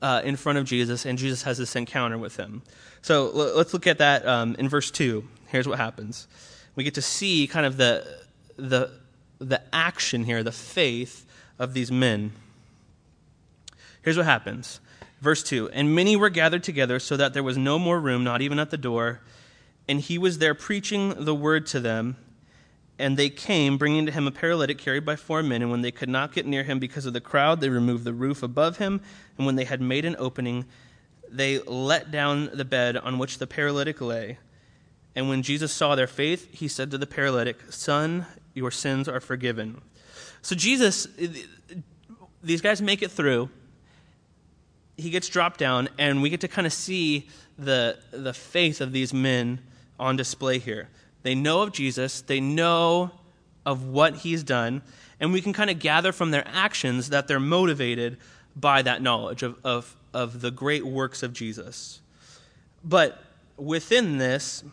uh, 0.00 0.20
in 0.24 0.36
front 0.36 0.58
of 0.58 0.64
Jesus, 0.64 1.04
and 1.04 1.18
Jesus 1.18 1.42
has 1.42 1.58
this 1.58 1.74
encounter 1.74 2.16
with 2.18 2.36
him. 2.36 2.62
So 3.02 3.26
l- 3.26 3.56
let's 3.56 3.72
look 3.72 3.86
at 3.86 3.98
that 3.98 4.26
um, 4.26 4.54
in 4.58 4.68
verse 4.68 4.90
two. 4.90 5.26
Here's 5.48 5.66
what 5.66 5.78
happens: 5.78 6.28
we 6.76 6.84
get 6.84 6.94
to 6.94 7.02
see 7.02 7.46
kind 7.46 7.66
of 7.66 7.76
the 7.76 8.06
the 8.56 8.90
the 9.38 9.60
action 9.74 10.24
here, 10.24 10.42
the 10.42 10.52
faith 10.52 11.26
of 11.58 11.74
these 11.74 11.90
men. 11.90 12.32
Here's 14.02 14.16
what 14.16 14.26
happens. 14.26 14.80
Verse 15.20 15.42
2 15.44 15.70
And 15.70 15.94
many 15.94 16.16
were 16.16 16.30
gathered 16.30 16.64
together 16.64 16.98
so 16.98 17.16
that 17.16 17.32
there 17.32 17.42
was 17.42 17.56
no 17.56 17.78
more 17.78 18.00
room, 18.00 18.24
not 18.24 18.42
even 18.42 18.58
at 18.58 18.70
the 18.70 18.76
door. 18.76 19.20
And 19.88 20.00
he 20.00 20.18
was 20.18 20.38
there 20.38 20.54
preaching 20.54 21.14
the 21.24 21.34
word 21.34 21.66
to 21.68 21.80
them. 21.80 22.16
And 23.02 23.16
they 23.16 23.30
came, 23.30 23.78
bringing 23.78 24.06
to 24.06 24.12
him 24.12 24.28
a 24.28 24.30
paralytic 24.30 24.78
carried 24.78 25.04
by 25.04 25.16
four 25.16 25.42
men. 25.42 25.60
And 25.60 25.72
when 25.72 25.82
they 25.82 25.90
could 25.90 26.08
not 26.08 26.32
get 26.32 26.46
near 26.46 26.62
him 26.62 26.78
because 26.78 27.04
of 27.04 27.12
the 27.12 27.20
crowd, 27.20 27.60
they 27.60 27.68
removed 27.68 28.04
the 28.04 28.12
roof 28.12 28.44
above 28.44 28.76
him. 28.76 29.00
And 29.36 29.44
when 29.44 29.56
they 29.56 29.64
had 29.64 29.80
made 29.80 30.04
an 30.04 30.14
opening, 30.20 30.66
they 31.28 31.58
let 31.58 32.12
down 32.12 32.50
the 32.54 32.64
bed 32.64 32.96
on 32.96 33.18
which 33.18 33.38
the 33.38 33.46
paralytic 33.48 34.00
lay. 34.00 34.38
And 35.16 35.28
when 35.28 35.42
Jesus 35.42 35.72
saw 35.72 35.96
their 35.96 36.06
faith, 36.06 36.54
he 36.54 36.68
said 36.68 36.92
to 36.92 36.98
the 36.98 37.08
paralytic, 37.08 37.56
Son, 37.70 38.24
your 38.54 38.70
sins 38.70 39.08
are 39.08 39.18
forgiven. 39.18 39.82
So, 40.40 40.54
Jesus, 40.54 41.08
these 42.40 42.60
guys 42.60 42.80
make 42.80 43.02
it 43.02 43.10
through. 43.10 43.50
He 44.96 45.10
gets 45.10 45.28
dropped 45.28 45.58
down, 45.58 45.88
and 45.98 46.22
we 46.22 46.30
get 46.30 46.42
to 46.42 46.48
kind 46.48 46.68
of 46.68 46.72
see 46.72 47.28
the, 47.58 47.98
the 48.12 48.32
faith 48.32 48.80
of 48.80 48.92
these 48.92 49.12
men 49.12 49.58
on 49.98 50.14
display 50.14 50.60
here. 50.60 50.88
They 51.22 51.34
know 51.34 51.62
of 51.62 51.72
Jesus, 51.72 52.20
they 52.20 52.40
know 52.40 53.12
of 53.64 53.86
what 53.86 54.16
he's 54.16 54.42
done, 54.42 54.82
and 55.20 55.32
we 55.32 55.40
can 55.40 55.52
kind 55.52 55.70
of 55.70 55.78
gather 55.78 56.12
from 56.12 56.30
their 56.30 56.46
actions 56.48 57.10
that 57.10 57.28
they're 57.28 57.40
motivated 57.40 58.18
by 58.56 58.82
that 58.82 59.02
knowledge 59.02 59.42
of, 59.42 59.56
of, 59.64 59.94
of 60.12 60.40
the 60.40 60.50
great 60.50 60.84
works 60.84 61.22
of 61.22 61.32
Jesus. 61.32 62.00
But 62.84 63.22
within 63.56 64.18
this, 64.18 64.64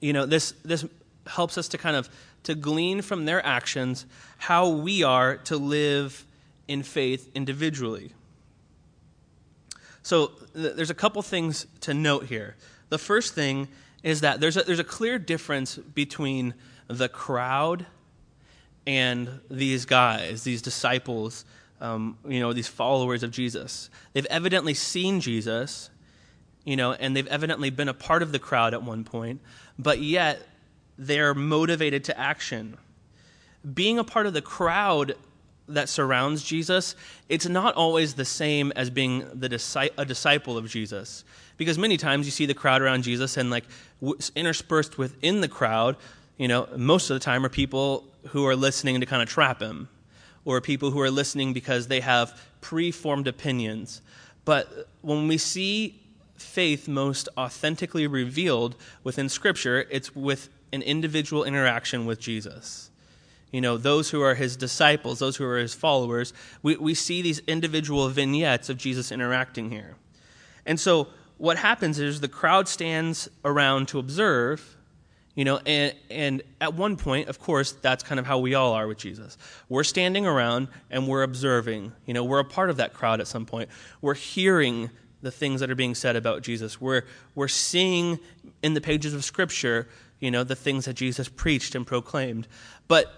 you 0.00 0.12
know, 0.12 0.26
this, 0.26 0.52
this 0.64 0.84
helps 1.26 1.56
us 1.56 1.68
to 1.68 1.78
kind 1.78 1.96
of 1.96 2.08
to 2.42 2.54
glean 2.54 3.02
from 3.02 3.26
their 3.26 3.44
actions 3.44 4.06
how 4.38 4.68
we 4.68 5.02
are 5.02 5.36
to 5.36 5.56
live 5.56 6.24
in 6.66 6.82
faith 6.82 7.30
individually. 7.34 8.12
So 10.02 10.32
th- 10.54 10.74
there's 10.74 10.90
a 10.90 10.94
couple 10.94 11.20
things 11.22 11.66
to 11.80 11.94
note 11.94 12.24
here. 12.26 12.56
The 12.88 12.98
first 12.98 13.34
thing 13.34 13.68
is 14.02 14.20
that 14.22 14.40
there's 14.40 14.56
a, 14.56 14.62
there's 14.62 14.78
a 14.78 14.84
clear 14.84 15.18
difference 15.18 15.76
between 15.76 16.54
the 16.88 17.08
crowd 17.08 17.86
and 18.86 19.40
these 19.50 19.84
guys, 19.84 20.42
these 20.44 20.62
disciples, 20.62 21.44
um, 21.80 22.18
you 22.26 22.40
know, 22.40 22.52
these 22.52 22.68
followers 22.68 23.22
of 23.22 23.30
Jesus. 23.30 23.90
They've 24.12 24.26
evidently 24.26 24.74
seen 24.74 25.20
Jesus, 25.20 25.90
you 26.64 26.76
know, 26.76 26.92
and 26.92 27.16
they've 27.16 27.26
evidently 27.26 27.70
been 27.70 27.88
a 27.88 27.94
part 27.94 28.22
of 28.22 28.32
the 28.32 28.38
crowd 28.38 28.74
at 28.74 28.82
one 28.82 29.04
point, 29.04 29.40
but 29.78 30.00
yet 30.00 30.46
they're 30.98 31.34
motivated 31.34 32.04
to 32.04 32.18
action. 32.18 32.76
Being 33.74 33.98
a 33.98 34.04
part 34.04 34.26
of 34.26 34.32
the 34.32 34.42
crowd 34.42 35.14
that 35.74 35.88
surrounds 35.88 36.42
Jesus, 36.42 36.94
it's 37.28 37.46
not 37.46 37.74
always 37.74 38.14
the 38.14 38.24
same 38.24 38.72
as 38.76 38.90
being 38.90 39.26
the 39.32 39.90
a 39.96 40.04
disciple 40.04 40.56
of 40.56 40.68
Jesus. 40.68 41.24
Because 41.56 41.78
many 41.78 41.96
times 41.96 42.26
you 42.26 42.32
see 42.32 42.46
the 42.46 42.54
crowd 42.54 42.82
around 42.82 43.02
Jesus 43.02 43.36
and 43.36 43.50
like 43.50 43.64
interspersed 44.34 44.98
within 44.98 45.40
the 45.40 45.48
crowd, 45.48 45.96
you 46.38 46.48
know, 46.48 46.68
most 46.76 47.10
of 47.10 47.14
the 47.14 47.20
time 47.20 47.44
are 47.44 47.50
people 47.50 48.04
who 48.28 48.46
are 48.46 48.56
listening 48.56 49.00
to 49.00 49.06
kind 49.06 49.22
of 49.22 49.28
trap 49.28 49.60
him 49.60 49.88
or 50.44 50.60
people 50.60 50.90
who 50.90 51.00
are 51.00 51.10
listening 51.10 51.52
because 51.52 51.88
they 51.88 52.00
have 52.00 52.40
preformed 52.60 53.28
opinions. 53.28 54.00
But 54.44 54.88
when 55.02 55.28
we 55.28 55.38
see 55.38 56.00
faith 56.36 56.88
most 56.88 57.28
authentically 57.36 58.06
revealed 58.06 58.74
within 59.04 59.28
Scripture, 59.28 59.86
it's 59.90 60.16
with 60.16 60.48
an 60.72 60.82
individual 60.82 61.44
interaction 61.44 62.06
with 62.06 62.18
Jesus 62.20 62.89
you 63.52 63.60
know, 63.60 63.76
those 63.76 64.10
who 64.10 64.22
are 64.22 64.34
his 64.34 64.56
disciples, 64.56 65.18
those 65.18 65.36
who 65.36 65.44
are 65.44 65.58
his 65.58 65.74
followers, 65.74 66.32
we, 66.62 66.76
we 66.76 66.94
see 66.94 67.22
these 67.22 67.40
individual 67.46 68.08
vignettes 68.08 68.68
of 68.68 68.76
Jesus 68.76 69.10
interacting 69.10 69.70
here. 69.70 69.96
And 70.66 70.78
so 70.78 71.08
what 71.38 71.56
happens 71.56 71.98
is 71.98 72.20
the 72.20 72.28
crowd 72.28 72.68
stands 72.68 73.28
around 73.44 73.88
to 73.88 73.98
observe, 73.98 74.76
you 75.34 75.44
know, 75.44 75.58
and, 75.64 75.94
and 76.10 76.42
at 76.60 76.74
one 76.74 76.96
point, 76.96 77.28
of 77.28 77.38
course, 77.38 77.72
that's 77.72 78.04
kind 78.04 78.20
of 78.20 78.26
how 78.26 78.38
we 78.38 78.54
all 78.54 78.72
are 78.74 78.86
with 78.86 78.98
Jesus. 78.98 79.38
We're 79.68 79.84
standing 79.84 80.26
around 80.26 80.68
and 80.90 81.08
we're 81.08 81.22
observing. 81.22 81.92
You 82.04 82.14
know, 82.14 82.24
we're 82.24 82.40
a 82.40 82.44
part 82.44 82.70
of 82.70 82.76
that 82.76 82.92
crowd 82.92 83.20
at 83.20 83.26
some 83.26 83.46
point. 83.46 83.70
We're 84.02 84.14
hearing 84.14 84.90
the 85.22 85.30
things 85.30 85.60
that 85.60 85.70
are 85.70 85.74
being 85.74 85.94
said 85.94 86.16
about 86.16 86.42
Jesus. 86.42 86.80
We're, 86.80 87.02
we're 87.34 87.48
seeing 87.48 88.18
in 88.62 88.74
the 88.74 88.80
pages 88.80 89.14
of 89.14 89.24
Scripture, 89.24 89.88
you 90.18 90.30
know, 90.30 90.44
the 90.44 90.56
things 90.56 90.84
that 90.84 90.94
Jesus 90.94 91.28
preached 91.28 91.74
and 91.74 91.86
proclaimed. 91.86 92.46
But 92.88 93.12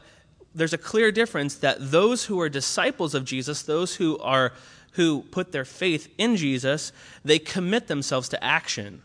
there's 0.55 0.73
a 0.73 0.79
clear 0.79 1.11
difference 1.11 1.55
that 1.57 1.91
those 1.91 2.25
who 2.25 2.41
are 2.41 2.49
disciples 2.49 3.15
of 3.15 3.25
Jesus, 3.25 3.63
those 3.63 3.97
who 3.97 4.19
are 4.19 4.53
who 4.93 5.23
put 5.31 5.53
their 5.53 5.65
faith 5.65 6.13
in 6.19 6.37
Jesus, 6.37 6.93
they 7.25 7.39
commit 7.39 7.87
themselves 7.87 8.29
to 8.29 8.45
action. 8.45 9.03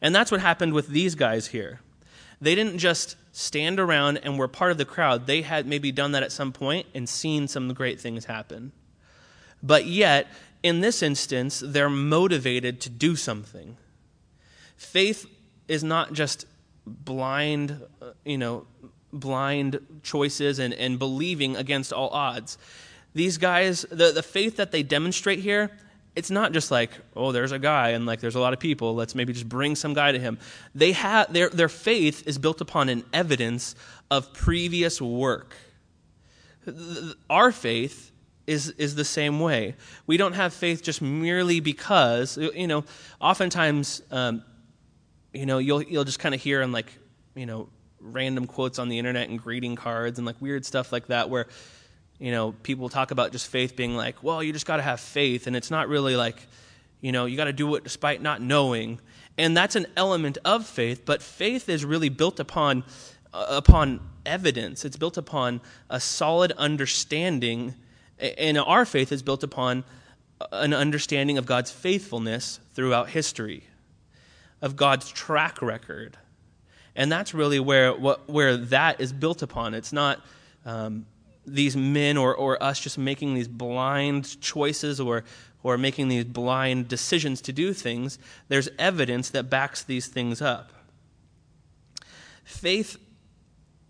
And 0.00 0.14
that's 0.14 0.30
what 0.30 0.40
happened 0.40 0.72
with 0.72 0.88
these 0.88 1.16
guys 1.16 1.48
here. 1.48 1.80
They 2.40 2.54
didn't 2.54 2.78
just 2.78 3.16
stand 3.32 3.78
around 3.80 4.18
and 4.18 4.38
were 4.38 4.48
part 4.48 4.70
of 4.70 4.78
the 4.78 4.84
crowd. 4.84 5.26
They 5.26 5.42
had 5.42 5.66
maybe 5.66 5.92
done 5.92 6.12
that 6.12 6.22
at 6.22 6.32
some 6.32 6.52
point 6.52 6.86
and 6.94 7.08
seen 7.08 7.48
some 7.48 7.72
great 7.74 8.00
things 8.00 8.26
happen. 8.26 8.72
But 9.62 9.86
yet, 9.86 10.28
in 10.62 10.80
this 10.80 11.02
instance, 11.02 11.62
they're 11.64 11.90
motivated 11.90 12.80
to 12.82 12.90
do 12.90 13.16
something. 13.16 13.76
Faith 14.76 15.26
is 15.68 15.84
not 15.84 16.12
just 16.12 16.46
blind, 16.86 17.82
uh, 18.00 18.12
you 18.24 18.38
know, 18.38 18.66
blind 19.12 19.80
choices 20.02 20.58
and, 20.58 20.74
and 20.74 20.98
believing 20.98 21.56
against 21.56 21.92
all 21.92 22.08
odds. 22.10 22.58
These 23.14 23.38
guys, 23.38 23.82
the, 23.90 24.12
the 24.12 24.22
faith 24.22 24.56
that 24.56 24.70
they 24.70 24.82
demonstrate 24.82 25.40
here, 25.40 25.70
it's 26.16 26.30
not 26.30 26.52
just 26.52 26.70
like, 26.70 26.90
oh, 27.16 27.32
there's 27.32 27.52
a 27.52 27.58
guy 27.58 27.90
and 27.90 28.06
like 28.06 28.20
there's 28.20 28.34
a 28.34 28.40
lot 28.40 28.52
of 28.52 28.60
people, 28.60 28.94
let's 28.94 29.14
maybe 29.14 29.32
just 29.32 29.48
bring 29.48 29.76
some 29.76 29.94
guy 29.94 30.12
to 30.12 30.18
him. 30.18 30.38
They 30.74 30.92
have 30.92 31.32
their, 31.32 31.48
their 31.48 31.68
faith 31.68 32.26
is 32.26 32.38
built 32.38 32.60
upon 32.60 32.88
an 32.88 33.04
evidence 33.12 33.74
of 34.10 34.32
previous 34.32 35.00
work. 35.00 35.54
Our 37.28 37.52
faith 37.52 38.12
is, 38.46 38.70
is 38.70 38.94
the 38.96 39.04
same 39.04 39.40
way. 39.40 39.76
We 40.06 40.16
don't 40.16 40.34
have 40.34 40.52
faith 40.52 40.82
just 40.82 41.00
merely 41.00 41.60
because, 41.60 42.36
you 42.36 42.66
know, 42.66 42.84
oftentimes, 43.20 44.02
um, 44.10 44.42
you 45.32 45.46
know, 45.46 45.58
you'll, 45.58 45.82
you'll 45.82 46.04
just 46.04 46.18
kind 46.18 46.34
of 46.34 46.40
hear 46.40 46.60
in 46.60 46.72
like, 46.72 46.92
you 47.34 47.46
know, 47.46 47.68
random 48.00 48.46
quotes 48.46 48.78
on 48.78 48.88
the 48.88 48.98
internet 48.98 49.28
and 49.28 49.40
greeting 49.40 49.76
cards 49.76 50.18
and 50.18 50.26
like 50.26 50.40
weird 50.40 50.64
stuff 50.64 50.92
like 50.92 51.06
that 51.08 51.30
where, 51.30 51.46
you 52.18 52.30
know, 52.30 52.52
people 52.62 52.88
talk 52.88 53.10
about 53.10 53.32
just 53.32 53.48
faith 53.48 53.76
being 53.76 53.96
like, 53.96 54.22
well, 54.22 54.42
you 54.42 54.52
just 54.52 54.66
got 54.66 54.76
to 54.76 54.82
have 54.82 55.00
faith. 55.00 55.46
And 55.46 55.54
it's 55.56 55.70
not 55.70 55.88
really 55.88 56.16
like, 56.16 56.36
you 57.00 57.12
know, 57.12 57.26
you 57.26 57.36
got 57.36 57.44
to 57.44 57.52
do 57.52 57.74
it 57.74 57.84
despite 57.84 58.22
not 58.22 58.40
knowing. 58.40 59.00
And 59.38 59.56
that's 59.56 59.76
an 59.76 59.86
element 59.96 60.38
of 60.44 60.66
faith, 60.66 61.02
but 61.04 61.22
faith 61.22 61.68
is 61.68 61.84
really 61.84 62.08
built 62.08 62.40
upon, 62.40 62.84
uh, 63.32 63.46
upon 63.48 64.00
evidence. 64.26 64.84
It's 64.84 64.96
built 64.96 65.16
upon 65.16 65.60
a 65.88 66.00
solid 66.00 66.52
understanding 66.52 67.74
and 68.20 68.58
our 68.58 68.84
faith 68.84 69.12
is 69.12 69.22
built 69.22 69.42
upon 69.42 69.84
an 70.52 70.74
understanding 70.74 71.38
of 71.38 71.46
God's 71.46 71.70
faithfulness 71.70 72.60
throughout 72.74 73.10
history, 73.10 73.64
of 74.60 74.76
God's 74.76 75.10
track 75.10 75.60
record. 75.62 76.16
And 76.96 77.10
that's 77.10 77.34
really 77.34 77.60
where, 77.60 77.92
what, 77.94 78.28
where 78.28 78.56
that 78.56 79.00
is 79.00 79.12
built 79.12 79.42
upon. 79.42 79.74
It's 79.74 79.92
not 79.92 80.20
um, 80.64 81.06
these 81.46 81.76
men 81.76 82.16
or, 82.16 82.34
or 82.34 82.62
us 82.62 82.80
just 82.80 82.98
making 82.98 83.34
these 83.34 83.48
blind 83.48 84.40
choices 84.40 85.00
or, 85.00 85.24
or 85.62 85.78
making 85.78 86.08
these 86.08 86.24
blind 86.24 86.88
decisions 86.88 87.40
to 87.42 87.52
do 87.52 87.72
things. 87.72 88.18
There's 88.48 88.68
evidence 88.78 89.30
that 89.30 89.44
backs 89.44 89.82
these 89.82 90.06
things 90.06 90.42
up. 90.42 90.72
Faith 92.44 92.98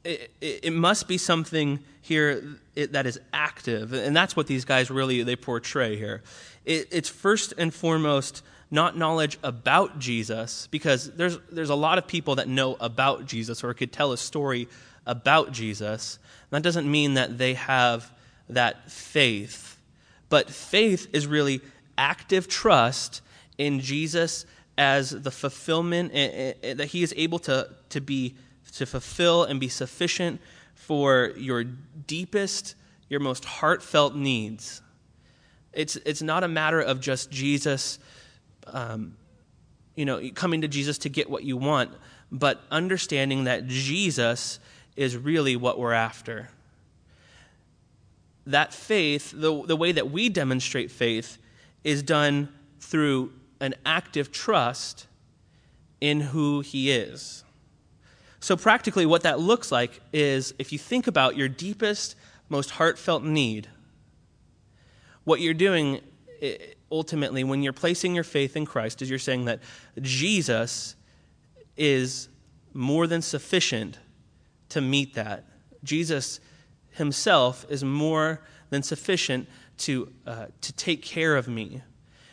it, 0.04 0.30
it, 0.40 0.72
must 0.72 1.08
be 1.08 1.18
something 1.18 1.78
here 2.00 2.42
that 2.74 3.06
is 3.06 3.20
active 3.32 3.92
and 3.92 4.16
that's 4.16 4.34
what 4.34 4.46
these 4.46 4.64
guys 4.64 4.90
really 4.90 5.22
they 5.22 5.36
portray 5.36 5.96
here 5.96 6.22
it, 6.64 6.88
it's 6.90 7.08
first 7.08 7.52
and 7.58 7.74
foremost 7.74 8.42
not 8.70 8.96
knowledge 8.96 9.38
about 9.42 9.98
jesus 9.98 10.68
because 10.70 11.10
there's, 11.12 11.38
there's 11.50 11.70
a 11.70 11.74
lot 11.74 11.98
of 11.98 12.06
people 12.06 12.36
that 12.36 12.48
know 12.48 12.76
about 12.80 13.26
jesus 13.26 13.62
or 13.64 13.72
could 13.74 13.92
tell 13.92 14.12
a 14.12 14.18
story 14.18 14.68
about 15.06 15.52
jesus 15.52 16.18
that 16.50 16.62
doesn't 16.62 16.90
mean 16.90 17.14
that 17.14 17.38
they 17.38 17.54
have 17.54 18.10
that 18.48 18.90
faith 18.90 19.80
but 20.28 20.50
faith 20.50 21.08
is 21.12 21.26
really 21.26 21.60
active 21.98 22.48
trust 22.48 23.20
in 23.58 23.80
jesus 23.80 24.46
as 24.78 25.10
the 25.10 25.30
fulfillment 25.30 26.10
eh, 26.14 26.54
eh, 26.62 26.74
that 26.74 26.86
he 26.86 27.02
is 27.02 27.12
able 27.16 27.38
to, 27.38 27.68
to 27.90 28.00
be 28.00 28.34
to 28.72 28.86
fulfill 28.86 29.44
and 29.44 29.60
be 29.60 29.68
sufficient 29.68 30.40
for 30.74 31.32
your 31.36 31.64
deepest, 31.64 32.74
your 33.08 33.20
most 33.20 33.44
heartfelt 33.44 34.14
needs. 34.14 34.80
It's, 35.72 35.96
it's 35.96 36.22
not 36.22 36.44
a 36.44 36.48
matter 36.48 36.80
of 36.80 37.00
just 37.00 37.30
Jesus, 37.30 37.98
um, 38.66 39.16
you 39.94 40.04
know, 40.04 40.20
coming 40.34 40.62
to 40.62 40.68
Jesus 40.68 40.98
to 40.98 41.08
get 41.08 41.28
what 41.28 41.44
you 41.44 41.56
want, 41.56 41.90
but 42.32 42.62
understanding 42.70 43.44
that 43.44 43.66
Jesus 43.66 44.58
is 44.96 45.16
really 45.16 45.56
what 45.56 45.78
we're 45.78 45.92
after. 45.92 46.48
That 48.46 48.72
faith, 48.72 49.32
the, 49.34 49.64
the 49.64 49.76
way 49.76 49.92
that 49.92 50.10
we 50.10 50.28
demonstrate 50.28 50.90
faith, 50.90 51.38
is 51.84 52.02
done 52.02 52.48
through 52.80 53.32
an 53.60 53.74
active 53.84 54.32
trust 54.32 55.06
in 56.00 56.20
who 56.20 56.60
He 56.60 56.90
is. 56.90 57.44
So, 58.40 58.56
practically, 58.56 59.04
what 59.04 59.22
that 59.22 59.38
looks 59.38 59.70
like 59.70 60.00
is 60.12 60.54
if 60.58 60.72
you 60.72 60.78
think 60.78 61.06
about 61.06 61.36
your 61.36 61.48
deepest, 61.48 62.16
most 62.48 62.70
heartfelt 62.70 63.22
need, 63.22 63.68
what 65.24 65.40
you're 65.40 65.52
doing 65.52 66.00
ultimately 66.90 67.44
when 67.44 67.62
you're 67.62 67.72
placing 67.72 68.14
your 68.14 68.24
faith 68.24 68.56
in 68.56 68.66
Christ 68.66 69.02
is 69.02 69.10
you're 69.10 69.18
saying 69.18 69.44
that 69.46 69.60
Jesus 70.00 70.96
is 71.76 72.28
more 72.72 73.06
than 73.06 73.22
sufficient 73.22 73.98
to 74.70 74.80
meet 74.80 75.14
that. 75.14 75.44
Jesus 75.82 76.40
himself 76.90 77.64
is 77.68 77.82
more 77.82 78.40
than 78.70 78.82
sufficient 78.82 79.48
to, 79.78 80.12
uh, 80.26 80.46
to 80.60 80.72
take 80.72 81.02
care 81.02 81.36
of 81.36 81.48
me. 81.48 81.82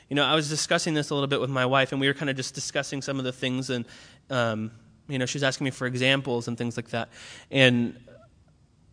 You 0.10 0.16
know, 0.16 0.24
I 0.24 0.36
was 0.36 0.50
discussing 0.50 0.94
this 0.94 1.10
a 1.10 1.14
little 1.14 1.28
bit 1.28 1.42
with 1.42 1.50
my 1.50 1.66
wife, 1.66 1.92
and 1.92 2.00
we 2.00 2.08
were 2.08 2.14
kind 2.14 2.30
of 2.30 2.36
just 2.36 2.56
discussing 2.56 3.02
some 3.02 3.20
of 3.20 3.26
the 3.26 3.34
things 3.34 3.70
and. 3.70 3.86
Um, 4.30 4.72
you 5.08 5.18
know, 5.18 5.26
she's 5.26 5.44
asking 5.44 5.66
me 5.66 5.72
for 5.72 5.88
examples 5.88 6.48
and 6.48 6.58
things 6.58 6.78
like 6.78 6.90
that. 6.90 7.10
And 7.50 7.98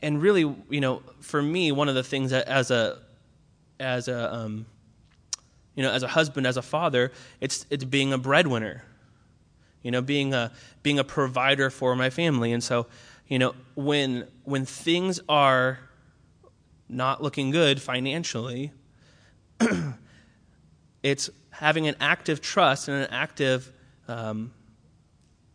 and 0.02 0.20
really, 0.20 0.42
you 0.68 0.80
know, 0.80 1.02
for 1.20 1.42
me, 1.42 1.72
one 1.72 1.88
of 1.88 1.94
the 1.94 2.04
things 2.04 2.30
that 2.30 2.46
as 2.46 2.70
a 2.70 2.98
as 3.80 4.08
a 4.08 4.32
um, 4.32 4.66
you 5.74 5.82
know, 5.82 5.90
as 5.90 6.02
a 6.02 6.08
husband, 6.08 6.46
as 6.46 6.56
a 6.56 6.62
father, 6.62 7.12
it's 7.40 7.66
it's 7.70 7.84
being 7.84 8.12
a 8.12 8.18
breadwinner. 8.18 8.84
You 9.82 9.90
know, 9.90 10.00
being 10.00 10.32
a 10.32 10.52
being 10.82 10.98
a 10.98 11.04
provider 11.04 11.68
for 11.70 11.94
my 11.94 12.10
family. 12.10 12.52
And 12.52 12.62
so, 12.62 12.86
you 13.28 13.38
know, 13.38 13.54
when 13.74 14.26
when 14.44 14.64
things 14.64 15.20
are 15.28 15.78
not 16.88 17.22
looking 17.22 17.50
good 17.50 17.82
financially, 17.82 18.72
it's 21.02 21.30
having 21.50 21.86
an 21.86 21.96
active 22.00 22.40
trust 22.40 22.88
and 22.88 23.02
an 23.02 23.10
active 23.10 23.72
um, 24.08 24.52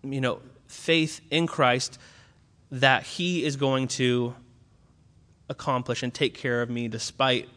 you 0.04 0.22
know, 0.22 0.42
faith 0.68 1.22
in 1.30 1.48
Christ 1.48 2.00
that 2.72 3.04
He 3.04 3.44
is 3.44 3.56
going 3.56 3.88
to 3.90 4.36
accomplish 5.50 6.04
and 6.04 6.14
take 6.14 6.36
care 6.36 6.62
of 6.62 6.70
me 6.70 6.88
despite 6.88 7.50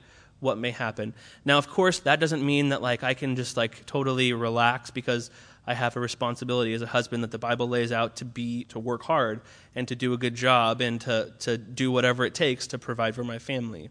what 0.42 0.58
may 0.58 0.72
happen. 0.72 1.14
Now, 1.44 1.58
of 1.58 1.68
course, 1.68 2.00
that 2.00 2.20
doesn't 2.20 2.44
mean 2.44 2.70
that 2.70 2.82
like 2.82 3.02
I 3.02 3.14
can 3.14 3.36
just 3.36 3.56
like 3.56 3.86
totally 3.86 4.32
relax 4.32 4.90
because 4.90 5.30
I 5.66 5.74
have 5.74 5.96
a 5.96 6.00
responsibility 6.00 6.74
as 6.74 6.82
a 6.82 6.86
husband 6.86 7.22
that 7.22 7.30
the 7.30 7.38
Bible 7.38 7.68
lays 7.68 7.92
out 7.92 8.16
to 8.16 8.24
be 8.24 8.64
to 8.64 8.80
work 8.80 9.02
hard 9.04 9.40
and 9.74 9.86
to 9.88 9.94
do 9.94 10.12
a 10.12 10.18
good 10.18 10.34
job 10.34 10.80
and 10.80 11.00
to 11.02 11.32
to 11.40 11.56
do 11.56 11.92
whatever 11.92 12.24
it 12.24 12.34
takes 12.34 12.66
to 12.68 12.78
provide 12.78 13.14
for 13.14 13.24
my 13.24 13.38
family. 13.38 13.90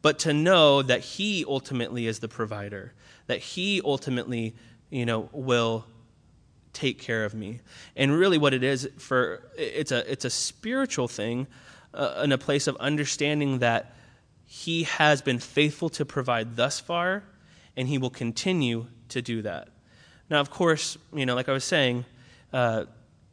But 0.00 0.20
to 0.20 0.32
know 0.32 0.82
that 0.82 1.00
he 1.00 1.44
ultimately 1.46 2.06
is 2.06 2.18
the 2.18 2.28
provider, 2.28 2.92
that 3.26 3.38
he 3.38 3.80
ultimately, 3.84 4.54
you 4.90 5.06
know, 5.06 5.28
will 5.32 5.84
take 6.72 6.98
care 6.98 7.24
of 7.24 7.34
me. 7.34 7.60
And 7.94 8.18
really, 8.18 8.38
what 8.38 8.54
it 8.54 8.64
is 8.64 8.88
for 8.98 9.50
it's 9.56 9.92
a 9.92 10.10
it's 10.10 10.24
a 10.24 10.30
spiritual 10.30 11.06
thing, 11.06 11.46
uh, 11.92 12.22
in 12.24 12.32
a 12.32 12.38
place 12.38 12.66
of 12.66 12.76
understanding 12.76 13.58
that 13.58 13.94
He 14.54 14.82
has 14.82 15.22
been 15.22 15.38
faithful 15.38 15.88
to 15.88 16.04
provide 16.04 16.56
thus 16.56 16.78
far, 16.78 17.22
and 17.74 17.88
He 17.88 17.96
will 17.96 18.10
continue 18.10 18.86
to 19.08 19.22
do 19.22 19.40
that. 19.40 19.68
Now, 20.28 20.40
of 20.40 20.50
course, 20.50 20.98
you 21.14 21.24
know, 21.24 21.34
like 21.34 21.48
I 21.48 21.52
was 21.52 21.64
saying. 21.64 22.04
Uh, 22.52 22.84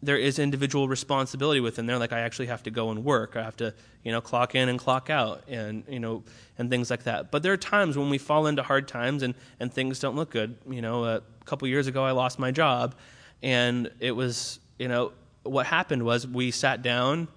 there 0.02 0.16
is 0.16 0.40
individual 0.40 0.88
responsibility 0.88 1.60
within 1.60 1.86
there. 1.86 1.98
Like 1.98 2.14
I 2.14 2.22
actually 2.22 2.46
have 2.46 2.64
to 2.64 2.72
go 2.72 2.90
and 2.92 3.04
work. 3.04 3.36
I 3.36 3.44
have 3.44 3.58
to, 3.58 3.74
you 4.02 4.14
know, 4.14 4.22
clock 4.22 4.56
in 4.56 4.70
and 4.70 4.80
clock 4.80 5.10
out, 5.10 5.44
and 5.50 5.84
you 5.90 6.00
know, 6.00 6.24
and 6.58 6.70
things 6.70 6.90
like 6.90 7.04
that. 7.04 7.32
But 7.32 7.44
there 7.44 7.52
are 7.52 7.58
times 7.58 7.98
when 7.98 8.10
we 8.10 8.18
fall 8.18 8.48
into 8.48 8.64
hard 8.64 8.88
times 8.88 9.22
and 9.22 9.36
and 9.60 9.74
things 9.74 10.00
don't 10.00 10.16
look 10.16 10.30
good. 10.30 10.56
You 10.70 10.82
know, 10.82 11.04
a 11.04 11.22
couple 11.44 11.68
years 11.68 11.88
ago 11.88 12.06
I 12.06 12.12
lost 12.12 12.40
my 12.40 12.52
job, 12.52 12.96
and 13.44 13.92
it 14.00 14.12
was, 14.12 14.62
you 14.78 14.88
know, 14.88 15.12
what 15.44 15.66
happened 15.66 16.04
was 16.04 16.26
we 16.26 16.50
sat 16.52 16.82
down. 16.82 17.28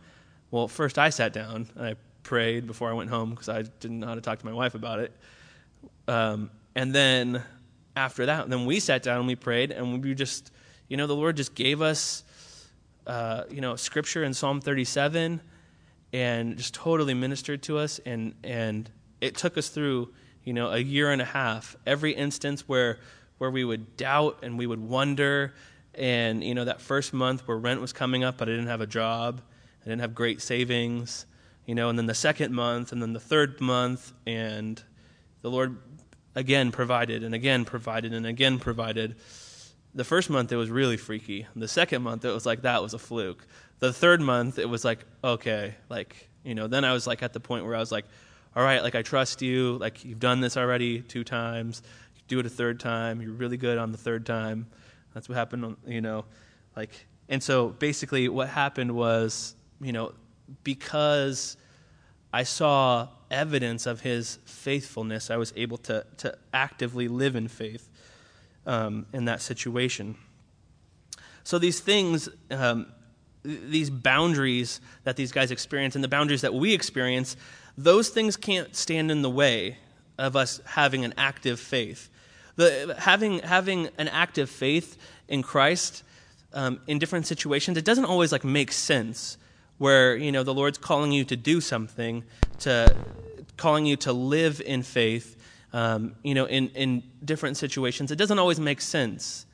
Well, 0.53 0.68
first 0.68 1.01
I 1.01 1.11
sat 1.11 1.33
down 1.33 1.68
and 1.75 1.85
I 1.85 1.97
prayed 2.23 2.67
before 2.67 2.91
I 2.91 2.93
went 2.93 3.11
home 3.11 3.31
because 3.31 3.49
I 3.49 3.63
didn't 3.63 4.01
know 4.01 4.07
how 4.07 4.15
to 4.15 4.21
talk 4.21 4.39
to 4.39 4.47
my 4.47 4.53
wife 4.53 4.75
about 4.75 5.01
it. 5.01 5.13
Um, 6.09 6.51
and 6.75 6.95
then 6.95 7.43
after 7.97 8.27
that, 8.27 8.49
then 8.49 8.67
we 8.67 8.81
sat 8.81 9.03
down 9.03 9.19
and 9.19 9.27
we 9.27 9.37
prayed 9.37 9.71
and 9.71 10.03
we 10.03 10.15
just, 10.15 10.51
you 10.89 10.97
know, 10.97 11.07
the 11.07 11.17
Lord 11.17 11.37
just 11.37 11.55
gave 11.55 11.83
us, 11.83 12.25
uh, 13.07 13.45
you 13.51 13.61
know, 13.61 13.77
scripture 13.77 14.25
in 14.25 14.35
Psalm 14.35 14.61
37 14.61 15.41
and 16.13 16.57
just 16.57 16.75
totally 16.75 17.15
ministered 17.15 17.63
to 17.65 17.79
us 17.79 18.01
and, 18.05 18.35
and 18.45 18.91
it 19.21 19.37
took 19.37 19.57
us 19.59 19.69
through, 19.69 20.13
you 20.45 20.53
know, 20.53 20.71
a 20.71 20.79
year 20.79 21.11
and 21.11 21.23
a 21.23 21.27
half. 21.27 21.77
Every 21.87 22.13
instance 22.13 22.69
where 22.69 22.99
where 23.43 23.51
we 23.51 23.65
would 23.65 23.97
doubt 23.97 24.39
and 24.45 24.57
we 24.57 24.69
would 24.69 24.79
wonder 24.79 25.53
and 25.97 26.45
you 26.45 26.55
know 26.55 26.65
that 26.65 26.81
first 26.81 27.13
month 27.13 27.49
where 27.49 27.57
rent 27.57 27.81
was 27.81 27.93
coming 27.93 28.23
up 28.23 28.39
but 28.39 28.49
I 28.49 28.53
didn't 28.53 28.69
have 28.69 28.81
a 28.81 28.87
job, 28.87 29.41
I 29.85 29.89
didn't 29.89 30.01
have 30.01 30.15
great 30.15 30.41
savings, 30.41 31.27
you 31.66 31.75
know, 31.75 31.88
and 31.88 31.98
then 31.98 32.07
the 32.07 32.14
second 32.14 32.53
month 32.53 32.92
and 32.92 33.01
then 33.01 33.12
the 33.12 33.20
third 33.20 33.61
month 33.61 34.12
and 34.27 34.83
the 35.42 35.51
Lord 35.51 35.79
again 36.35 36.72
provided 36.72 37.22
and 37.22 37.35
again 37.35 37.64
provided 37.64 38.12
and 38.12 38.27
again 38.27 38.59
provided. 38.59 39.16
The 39.94 40.05
first 40.05 40.31
month 40.31 40.51
it 40.53 40.57
was 40.57 40.70
really 40.70 40.96
freaky. 40.96 41.46
The 41.55 41.68
second 41.68 42.03
month 42.03 42.25
it 42.25 42.31
was 42.31 42.46
like 42.46 42.62
that 42.62 42.83
was 42.83 42.94
a 42.94 42.98
fluke. 42.98 43.46
The 43.79 43.92
third 43.92 44.20
month 44.20 44.59
it 44.59 44.68
was 44.68 44.85
like 44.85 45.05
okay, 45.22 45.75
like 45.88 46.29
you 46.44 46.55
know, 46.55 46.66
then 46.66 46.85
I 46.85 46.92
was 46.92 47.07
like 47.07 47.22
at 47.22 47.33
the 47.33 47.40
point 47.40 47.64
where 47.64 47.77
I 47.77 47.81
was 47.81 47.92
like, 47.92 48.07
all 48.57 48.64
right, 48.64 48.83
like 48.83 48.94
I 48.94 49.03
trust 49.03 49.42
you, 49.42 49.79
like 49.79 50.05
you've 50.05 50.20
done 50.20 50.40
this 50.40 50.57
already 50.57 51.01
two 51.01 51.25
times, 51.25 51.83
do 52.29 52.38
it 52.38 52.46
a 52.46 52.51
third 52.51 52.81
time, 52.81 53.20
you're 53.20 53.33
really 53.33 53.57
good 53.57 53.79
on 53.79 53.92
the 53.92 53.98
third 53.98 54.27
time. 54.27 54.66
That's 55.14 55.29
what 55.29 55.37
happened, 55.37 55.77
you 55.87 56.01
know, 56.01 56.25
like 56.75 57.07
and 57.29 57.42
so 57.42 57.68
basically 57.68 58.29
what 58.29 58.48
happened 58.48 58.92
was, 58.92 59.55
you 59.81 59.92
know, 59.92 60.12
because 60.65 61.57
I 62.33 62.45
saw 62.45 63.09
evidence 63.31 63.87
of 63.87 64.01
his 64.01 64.38
faithfulness, 64.45 65.31
I 65.31 65.37
was 65.37 65.53
able 65.57 65.79
to, 65.79 66.05
to 66.19 66.37
actively 66.53 67.09
live 67.09 67.37
in 67.37 67.49
faith 67.49 67.88
um, 68.67 69.07
in 69.12 69.25
that 69.27 69.43
situation. 69.43 70.17
So 71.45 71.59
these 71.59 71.81
things, 71.81 72.29
um, 72.51 72.87
these 73.43 73.91
boundaries 73.91 74.81
that 75.05 75.17
these 75.17 75.33
guys 75.33 75.51
experience 75.51 75.95
and 75.95 76.05
the 76.05 76.09
boundaries 76.09 76.43
that 76.43 76.55
we 76.55 76.73
experience, 76.73 77.37
those 77.77 78.11
things 78.11 78.37
can't 78.37 78.75
stand 78.77 79.11
in 79.11 79.23
the 79.23 79.31
way 79.31 79.79
of 80.19 80.37
us 80.37 80.61
having 80.65 81.05
an 81.05 81.15
active 81.17 81.59
faith. 81.59 82.09
The, 82.57 82.95
having, 82.99 83.41
having 83.41 83.88
an 83.99 84.09
active 84.09 84.49
faith 84.49 84.97
in 85.27 85.43
Christ 85.43 86.05
um, 86.53 86.81
in 86.87 86.99
different 86.99 87.27
situations, 87.27 87.77
it 87.77 87.85
doesn't 87.85 88.05
always 88.05 88.31
like 88.31 88.45
make 88.45 88.71
sense 88.71 89.38
where 89.83 90.14
you 90.14 90.31
know 90.31 90.45
the 90.45 90.55
Lord's 90.55 90.79
calling 90.79 91.11
you 91.11 91.25
to 91.25 91.37
do 91.37 91.61
something, 91.61 92.23
to 92.61 92.95
calling 93.57 93.85
you 93.85 93.97
to 93.97 94.12
live 94.12 94.62
in 94.64 94.85
faith, 94.85 95.37
um, 95.73 96.14
you 96.23 96.35
know, 96.35 96.45
in, 96.45 96.68
in 96.68 97.03
different 97.25 97.57
situations. 97.57 98.12
It 98.12 98.16
doesn't 98.16 98.38
always 98.38 98.61
make 98.61 98.81
sense. 98.81 99.45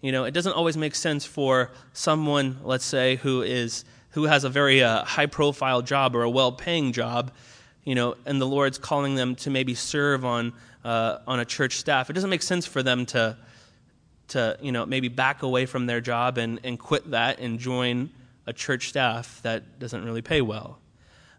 You 0.00 0.10
know, 0.10 0.24
it 0.24 0.32
doesn't 0.32 0.54
always 0.54 0.76
make 0.76 0.96
sense 0.96 1.24
for 1.24 1.70
someone, 1.92 2.58
let's 2.64 2.84
say, 2.84 3.14
who 3.14 3.42
is 3.42 3.84
who 4.10 4.24
has 4.24 4.42
a 4.42 4.48
very 4.48 4.82
uh, 4.82 5.04
high 5.04 5.26
profile 5.26 5.82
job 5.82 6.16
or 6.16 6.24
a 6.24 6.30
well 6.30 6.50
paying 6.50 6.92
job, 6.92 7.30
you 7.84 7.94
know, 7.94 8.16
and 8.26 8.40
the 8.40 8.46
Lord's 8.46 8.78
calling 8.78 9.14
them 9.14 9.36
to 9.36 9.50
maybe 9.50 9.74
serve 9.74 10.24
on 10.24 10.52
uh, 10.84 11.18
on 11.28 11.38
a 11.38 11.44
church 11.44 11.76
staff. 11.76 12.10
It 12.10 12.14
doesn't 12.14 12.30
make 12.30 12.42
sense 12.42 12.66
for 12.66 12.82
them 12.82 13.06
to 13.06 13.36
to 14.28 14.58
you 14.60 14.72
know 14.72 14.84
maybe 14.84 15.06
back 15.06 15.44
away 15.44 15.64
from 15.64 15.86
their 15.86 16.00
job 16.00 16.38
and, 16.38 16.58
and 16.64 16.76
quit 16.76 17.12
that 17.12 17.38
and 17.38 17.60
join 17.60 18.10
a 18.46 18.52
church 18.52 18.88
staff 18.88 19.40
that 19.42 19.78
doesn't 19.78 20.04
really 20.04 20.22
pay 20.22 20.40
well 20.40 20.78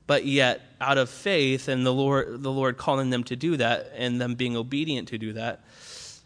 but 0.08 0.26
yet 0.26 0.62
out 0.80 0.98
of 0.98 1.10
faith 1.10 1.68
and 1.68 1.86
the 1.86 1.94
Lord, 1.94 2.42
the 2.42 2.52
Lord 2.52 2.78
calling 2.78 3.10
them 3.10 3.26
to 3.26 3.36
do 3.36 3.58
that 3.58 3.92
and 3.96 4.20
them 4.20 4.36
being 4.36 4.56
obedient 4.56 5.10
to 5.10 5.18
do 5.18 5.34
that, 5.34 5.64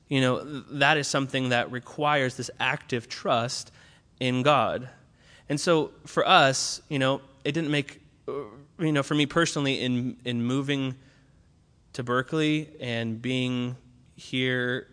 you 0.08 0.22
know, 0.22 0.44
that 0.44 0.98
is 0.98 1.08
something 1.08 1.50
that 1.50 1.72
requires 1.72 2.38
this 2.38 2.52
active 2.60 3.10
trust 3.10 3.72
in 4.20 4.44
God. 4.44 4.88
And 5.50 5.60
so 5.60 5.92
for 6.06 6.26
us, 6.26 6.82
you 6.88 7.00
know, 7.00 7.22
it 7.44 7.54
didn't 7.54 7.72
make, 7.72 8.02
uh, 8.28 8.34
you 8.80 8.92
know, 8.92 9.04
for 9.04 9.16
me 9.16 9.26
personally, 9.26 9.82
in 9.82 10.18
in 10.24 10.44
moving 10.44 10.96
to 11.94 12.04
Berkeley 12.04 12.70
and 12.80 13.22
being 13.22 13.76
here 14.16 14.88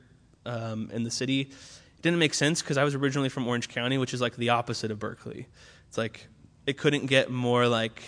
um, 0.47 0.91
in 0.93 1.05
the 1.05 1.11
city, 1.11 1.43
it 1.43 2.03
didn't 2.03 2.19
make 2.19 2.33
sense 2.33 2.63
because 2.63 2.79
I 2.79 2.85
was 2.85 2.95
originally 2.95 3.29
from 3.29 3.47
Orange 3.47 3.69
County, 3.69 3.99
which 3.99 4.15
is 4.15 4.21
like 4.21 4.35
the 4.37 4.49
opposite 4.49 4.91
of 4.91 4.99
Berkeley. 4.99 5.47
It's 5.89 5.99
like 5.99 6.29
it 6.67 6.77
couldn't 6.77 7.07
get 7.07 7.31
more 7.31 7.67
like 7.67 8.03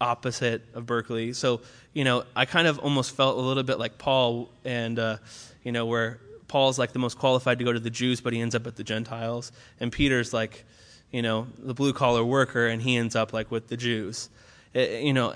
opposite 0.00 0.62
of 0.74 0.86
Berkeley. 0.86 1.32
So, 1.32 1.60
you 1.92 2.04
know, 2.04 2.24
I 2.34 2.46
kind 2.46 2.66
of 2.66 2.78
almost 2.78 3.14
felt 3.14 3.36
a 3.36 3.40
little 3.40 3.62
bit 3.62 3.78
like 3.78 3.98
Paul, 3.98 4.50
and, 4.64 4.98
uh, 4.98 5.18
you 5.62 5.72
know, 5.72 5.86
where 5.86 6.20
Paul's 6.48 6.78
like 6.78 6.92
the 6.92 6.98
most 6.98 7.18
qualified 7.18 7.58
to 7.58 7.64
go 7.64 7.72
to 7.72 7.80
the 7.80 7.90
Jews, 7.90 8.20
but 8.20 8.32
he 8.32 8.40
ends 8.40 8.54
up 8.54 8.66
at 8.66 8.76
the 8.76 8.84
Gentiles. 8.84 9.52
And 9.78 9.92
Peter's 9.92 10.32
like, 10.32 10.64
you 11.10 11.22
know, 11.22 11.48
the 11.58 11.74
blue 11.74 11.92
collar 11.92 12.24
worker, 12.24 12.66
and 12.66 12.80
he 12.80 12.96
ends 12.96 13.14
up 13.14 13.32
like 13.32 13.50
with 13.50 13.68
the 13.68 13.76
Jews. 13.76 14.30
It, 14.72 15.02
you 15.02 15.12
know, 15.12 15.34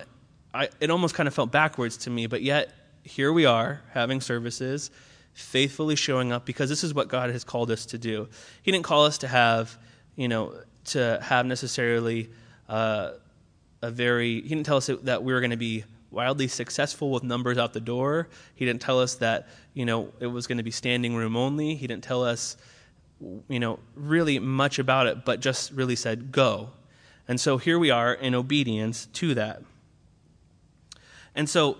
I, 0.55 0.69
it 0.81 0.91
almost 0.91 1.15
kind 1.15 1.27
of 1.27 1.35
felt 1.35 1.51
backwards 1.51 1.97
to 1.99 2.11
me, 2.11 2.27
but 2.27 2.43
yet 2.43 2.73
here 3.03 3.33
we 3.33 3.45
are 3.45 3.83
having 3.93 4.21
services, 4.21 4.91
faithfully 5.35 5.97
showing 5.97 6.33
up 6.33 6.47
because 6.47 6.71
this 6.71 6.83
is 6.85 6.95
what 6.95 7.09
God 7.09 7.31
has 7.31 7.45
called 7.45 7.71
us 7.71 7.87
to 7.87 7.99
do. 7.99 8.29
He 8.63 8.73
didn't 8.73 8.85
call 8.85 9.05
us 9.05 9.19
to 9.19 9.29
have, 9.29 9.77
you 10.17 10.29
know, 10.29 10.55
to 10.87 11.19
have 11.23 11.47
necessarily. 11.47 12.31
Uh, 12.69 13.13
a 13.85 13.91
very, 13.91 14.41
he 14.41 14.49
didn't 14.49 14.65
tell 14.65 14.79
us 14.79 14.91
that 15.03 15.23
we 15.23 15.33
were 15.33 15.41
going 15.41 15.51
to 15.51 15.59
be 15.59 15.85
wildly 16.11 16.49
successful 16.49 17.11
with 17.11 17.23
numbers 17.23 17.59
out 17.59 17.75
the 17.75 17.81
door. 17.81 18.29
He 18.55 18.65
didn't 18.65 18.81
tell 18.81 18.99
us 18.99 19.17
that, 19.17 19.49
you 19.75 19.85
know, 19.85 20.11
it 20.21 20.27
was 20.27 20.47
going 20.47 20.59
to 20.59 20.65
be 20.65 20.71
standing 20.71 21.15
room 21.15 21.37
only. 21.37 21.75
He 21.75 21.87
didn't 21.87 22.03
tell 22.05 22.25
us, 22.25 22.57
you 23.49 23.61
know, 23.61 23.79
really 23.95 24.39
much 24.39 24.79
about 24.79 25.07
it, 25.07 25.25
but 25.25 25.41
just 25.41 25.73
really 25.73 25.97
said, 25.97 26.33
go. 26.33 26.71
And 27.29 27.39
so 27.39 27.59
here 27.59 27.79
we 27.79 27.91
are 27.91 28.15
in 28.15 28.35
obedience 28.35 29.07
to 29.15 29.35
that. 29.35 29.63
And 31.35 31.49
so 31.49 31.77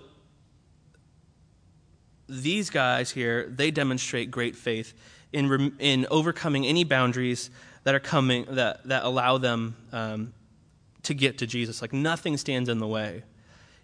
these 2.29 2.69
guys 2.69 3.11
here, 3.11 3.47
they 3.49 3.71
demonstrate 3.71 4.29
great 4.29 4.55
faith 4.55 4.93
in, 5.33 5.75
in 5.79 6.05
overcoming 6.11 6.67
any 6.67 6.83
boundaries 6.83 7.49
that 7.85 7.95
are 7.95 7.99
coming, 7.99 8.45
that, 8.49 8.85
that 8.87 9.03
allow 9.03 9.37
them 9.37 9.75
um, 9.93 10.33
to 11.03 11.13
get 11.13 11.37
to 11.37 11.47
Jesus. 11.47 11.81
Like 11.81 11.93
nothing 11.93 12.35
stands 12.35 12.67
in 12.67 12.79
the 12.79 12.87
way. 12.87 13.23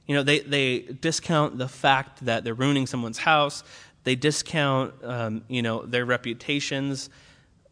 You 0.08 0.16
know, 0.16 0.24
they, 0.24 0.40
they 0.40 0.80
discount 0.80 1.58
the 1.58 1.68
fact 1.68 2.26
that 2.26 2.44
they're 2.44 2.56
ruining 2.56 2.88
someone's 2.88 3.20
house. 3.20 3.64
They 4.04 4.16
discount, 4.16 4.96
um, 5.04 5.44
you 5.48 5.62
know, 5.62 5.86
their 5.86 6.04
reputations 6.04 7.12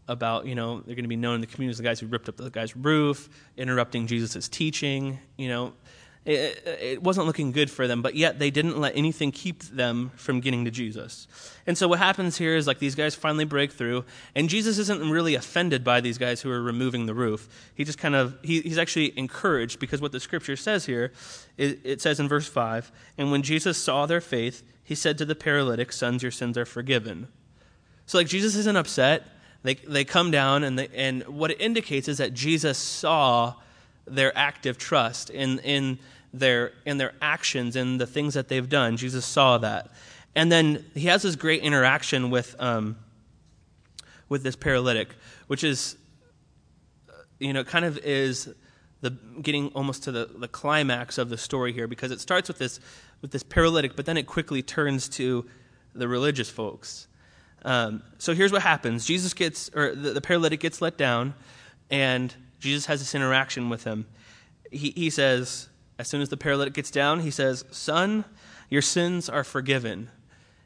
about, 0.08 0.46
you 0.46 0.54
know, 0.54 0.82
they're 0.82 0.96
going 0.96 1.04
to 1.04 1.10
be 1.10 1.16
known 1.16 1.36
in 1.36 1.42
the 1.42 1.48
community 1.48 1.72
as 1.72 1.78
the 1.78 1.84
guys 1.84 2.00
who 2.00 2.06
ripped 2.06 2.30
up 2.30 2.38
the 2.38 2.52
guy's 2.52 2.76
roof, 2.76 3.28
interrupting 3.58 4.06
Jesus' 4.06 4.48
teaching. 4.48 5.20
You 5.36 5.50
know, 5.50 5.74
it, 6.26 6.64
it, 6.82 7.04
wasn't 7.04 7.26
looking 7.28 7.52
good 7.52 7.72
for 7.72 7.88
them, 7.88 8.02
but 8.02 8.14
yet 8.14 8.40
they 8.40 8.52
didn't 8.52 8.78
let 8.78 8.96
anything 8.96 9.32
keep 9.32 9.64
them 9.64 10.12
from 10.16 10.42
getting 10.42 10.66
to 10.66 10.72
Jesus. 10.72 11.28
And 11.66 11.78
so 11.78 11.88
what 11.88 12.00
happens 12.00 12.38
here 12.38 12.56
is 12.56 12.68
like 12.68 12.80
these 12.80 12.96
guys 12.96 13.16
finally 13.16 13.46
break 13.46 13.72
through, 13.72 14.04
and 14.36 14.50
Jesus 14.50 14.78
isn't 14.78 15.10
really 15.10 15.36
offended 15.36 15.84
by 15.84 16.02
these 16.02 16.18
guys 16.18 16.42
who 16.42 16.52
are 16.52 16.62
removing 16.62 17.06
the 17.06 17.14
roof. 17.14 17.48
He 17.74 17.84
just 17.84 17.98
kind 17.98 18.16
of, 18.16 18.38
he, 18.44 18.62
he's 18.62 18.78
actually 18.78 19.18
encouraged 19.18 19.80
because 19.80 20.02
what 20.02 20.12
the 20.12 20.20
scripture 20.20 20.58
says 20.58 20.86
here, 20.86 21.14
it, 21.58 21.80
it 21.84 22.02
says 22.02 22.20
in 22.20 22.28
verse 22.28 22.48
5 22.48 22.92
And 23.18 23.32
when 23.32 23.42
Jesus 23.42 23.78
saw 23.78 24.06
their 24.06 24.22
faith, 24.22 24.64
he 24.84 24.96
said 24.96 25.18
to 25.20 25.26
the 25.26 25.36
paralytic, 25.36 25.92
Sons, 25.92 26.22
your 26.22 26.32
sins 26.32 26.58
are 26.58 26.66
forgiven. 26.66 27.30
So 28.06 28.18
like 28.18 28.28
Jesus 28.28 28.56
isn't 28.56 28.78
upset. 28.78 29.24
They, 29.64 29.76
they 29.76 30.06
come 30.06 30.32
down, 30.32 30.64
and, 30.64 30.80
they, 30.80 30.88
and 30.96 31.24
what 31.28 31.52
it 31.52 31.60
indicates 31.60 32.08
is 32.08 32.18
that 32.20 32.34
Jesus 32.34 32.78
saw 32.78 33.56
their 34.16 34.38
active 34.38 34.78
trust 34.78 35.30
in, 35.30 35.60
in, 35.60 36.00
their, 36.34 36.74
in 36.86 36.98
their 36.98 37.14
actions 37.22 37.76
and 37.76 38.00
the 38.00 38.08
things 38.08 38.34
that 38.34 38.48
they've 38.48 38.70
done. 38.70 38.98
Jesus 38.98 39.26
saw 39.26 39.58
that. 39.60 39.92
And 40.36 40.52
then 40.52 40.86
he 40.94 41.08
has 41.08 41.24
this 41.24 41.36
great 41.36 41.62
interaction 41.62 42.30
with, 42.30 42.56
um, 42.60 42.98
with 44.30 44.44
this 44.44 44.56
paralytic, 44.56 45.10
which 45.48 45.64
is, 45.64 45.96
you 47.40 47.54
know, 47.54 47.64
kind 47.64 47.86
of 47.86 47.98
is 48.00 48.50
the 49.02 49.12
getting 49.42 49.70
almost 49.70 50.04
to 50.04 50.12
the, 50.12 50.30
the 50.38 50.48
climax 50.48 51.18
of 51.18 51.30
the 51.30 51.38
story 51.38 51.72
here 51.72 51.88
because 51.88 52.12
it 52.12 52.20
starts 52.20 52.48
with 52.48 52.58
this 52.58 52.80
with 53.22 53.32
this 53.32 53.44
paralytic, 53.44 53.96
but 53.96 54.06
then 54.06 54.18
it 54.18 54.28
quickly 54.28 54.62
turns 54.62 55.10
to 55.10 55.46
the 55.94 56.08
religious 56.08 56.50
folks. 56.50 57.08
Um, 57.66 58.02
so 58.18 58.34
here's 58.34 58.52
what 58.52 58.62
happens: 58.62 59.06
Jesus 59.06 59.34
gets, 59.34 59.70
or 59.76 59.96
the, 59.96 60.12
the 60.12 60.22
paralytic 60.22 60.60
gets 60.60 60.82
let 60.82 60.98
down, 60.98 61.34
and 61.90 62.34
Jesus 62.60 62.86
has 62.88 63.00
this 63.00 63.16
interaction 63.16 63.70
with 63.70 63.84
him. 63.84 64.06
He, 64.72 64.92
he 64.92 65.10
says, 65.10 65.70
as 65.98 66.08
soon 66.08 66.22
as 66.22 66.30
the 66.30 66.38
paralytic 66.38 66.74
gets 66.74 66.92
down, 66.92 67.22
he 67.22 67.32
says, 67.32 67.66
Son, 67.72 68.26
your 68.70 68.82
sins 68.82 69.30
are 69.30 69.44
forgiven. 69.44 70.10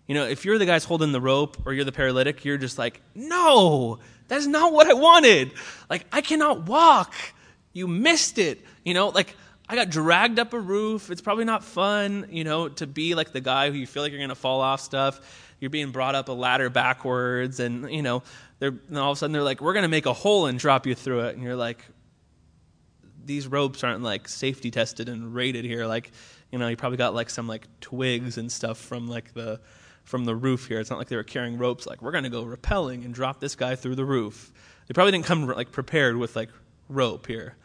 You 0.07 0.15
know, 0.15 0.25
if 0.25 0.43
you're 0.43 0.57
the 0.57 0.65
guys 0.65 0.83
holding 0.83 1.11
the 1.11 1.21
rope 1.21 1.57
or 1.65 1.73
you're 1.73 1.85
the 1.85 1.91
paralytic, 1.91 2.43
you're 2.43 2.57
just 2.57 2.77
like, 2.77 3.01
No, 3.15 3.99
that's 4.27 4.45
not 4.45 4.73
what 4.73 4.87
I 4.87 4.93
wanted. 4.93 5.53
Like, 5.89 6.05
I 6.11 6.21
cannot 6.21 6.67
walk. 6.67 7.13
You 7.71 7.87
missed 7.87 8.37
it. 8.37 8.63
You 8.83 8.93
know, 8.93 9.09
like, 9.09 9.35
I 9.67 9.75
got 9.75 9.89
dragged 9.89 10.39
up 10.39 10.53
a 10.53 10.59
roof. 10.59 11.09
It's 11.09 11.21
probably 11.21 11.45
not 11.45 11.63
fun, 11.63 12.27
you 12.29 12.43
know, 12.43 12.69
to 12.69 12.85
be 12.85 13.15
like 13.15 13.31
the 13.31 13.41
guy 13.41 13.71
who 13.71 13.77
you 13.77 13.87
feel 13.87 14.03
like 14.03 14.11
you're 14.11 14.19
going 14.19 14.29
to 14.29 14.35
fall 14.35 14.61
off 14.61 14.81
stuff. 14.81 15.52
You're 15.63 15.69
being 15.69 15.91
brought 15.91 16.13
up 16.13 16.27
a 16.27 16.33
ladder 16.33 16.69
backwards, 16.69 17.59
and, 17.59 17.89
you 17.89 18.01
know, 18.01 18.21
they're, 18.59 18.75
all 18.93 19.11
of 19.11 19.17
a 19.17 19.19
sudden 19.19 19.31
they're 19.31 19.41
like, 19.41 19.61
we're 19.61 19.73
going 19.73 19.83
to 19.83 19.89
make 19.89 20.05
a 20.05 20.13
hole 20.13 20.45
and 20.45 20.59
drop 20.59 20.85
you 20.85 20.93
through 20.93 21.21
it. 21.21 21.35
And 21.35 21.43
you're 21.43 21.55
like, 21.55 21.85
these 23.25 23.47
ropes 23.47 23.81
aren't 23.83 24.03
like 24.03 24.27
safety 24.27 24.71
tested 24.71 25.07
and 25.07 25.33
rated 25.33 25.63
here. 25.63 25.85
Like, 25.85 26.11
You 26.53 26.59
know, 26.59 26.67
you 26.67 26.77
probably 26.77 26.99
got 26.99 27.15
like 27.15 27.31
some 27.31 27.47
like 27.47 27.67
twigs 27.81 28.37
and 28.37 28.51
stuff 28.51 28.77
from 28.77 29.07
like 29.07 29.33
the 29.33 29.59
from 30.03 30.25
the 30.25 30.35
roof 30.35 30.67
here. 30.67 30.79
It's 30.79 30.91
not 30.91 30.99
like 30.99 31.07
they 31.07 31.15
were 31.15 31.23
carrying 31.23 31.57
ropes 31.57 31.87
like 31.87 32.03
we're 32.03 32.11
going 32.11 32.25
to 32.25 32.29
go 32.29 32.45
rappelling 32.45 33.05
and 33.05 33.11
drop 33.11 33.39
this 33.39 33.55
guy 33.55 33.75
through 33.75 33.95
the 33.95 34.05
roof. 34.05 34.53
They 34.87 34.93
probably 34.93 35.13
didn't 35.13 35.25
come 35.25 35.47
like 35.47 35.71
prepared 35.71 36.15
with 36.15 36.35
like 36.35 36.49
rope 36.89 37.25
here. 37.25 37.55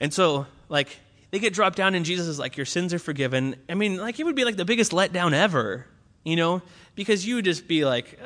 And 0.00 0.14
so 0.14 0.46
like 0.70 0.96
they 1.32 1.38
get 1.38 1.52
dropped 1.52 1.76
down 1.76 1.94
and 1.94 2.06
Jesus 2.06 2.28
is 2.28 2.38
like 2.38 2.56
your 2.56 2.64
sins 2.64 2.94
are 2.94 2.98
forgiven. 2.98 3.56
I 3.68 3.74
mean, 3.74 3.98
like 3.98 4.18
it 4.18 4.24
would 4.24 4.36
be 4.36 4.46
like 4.46 4.56
the 4.56 4.64
biggest 4.64 4.92
letdown 4.92 5.34
ever, 5.34 5.84
you 6.24 6.36
know? 6.36 6.62
Because 6.94 7.26
you 7.26 7.36
would 7.36 7.44
just 7.44 7.66
be 7.66 7.84
like 7.84 8.18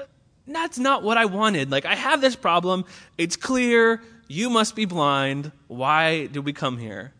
that's 0.46 0.78
not 0.78 1.02
what 1.02 1.18
I 1.18 1.24
wanted. 1.24 1.70
Like 1.70 1.84
I 1.84 1.94
have 1.94 2.20
this 2.20 2.36
problem. 2.36 2.84
It's 3.18 3.36
clear 3.36 4.00
you 4.28 4.50
must 4.50 4.74
be 4.74 4.84
blind. 4.84 5.52
Why 5.68 6.26
did 6.26 6.44
we 6.44 6.52
come 6.52 6.78
here? 6.78 7.12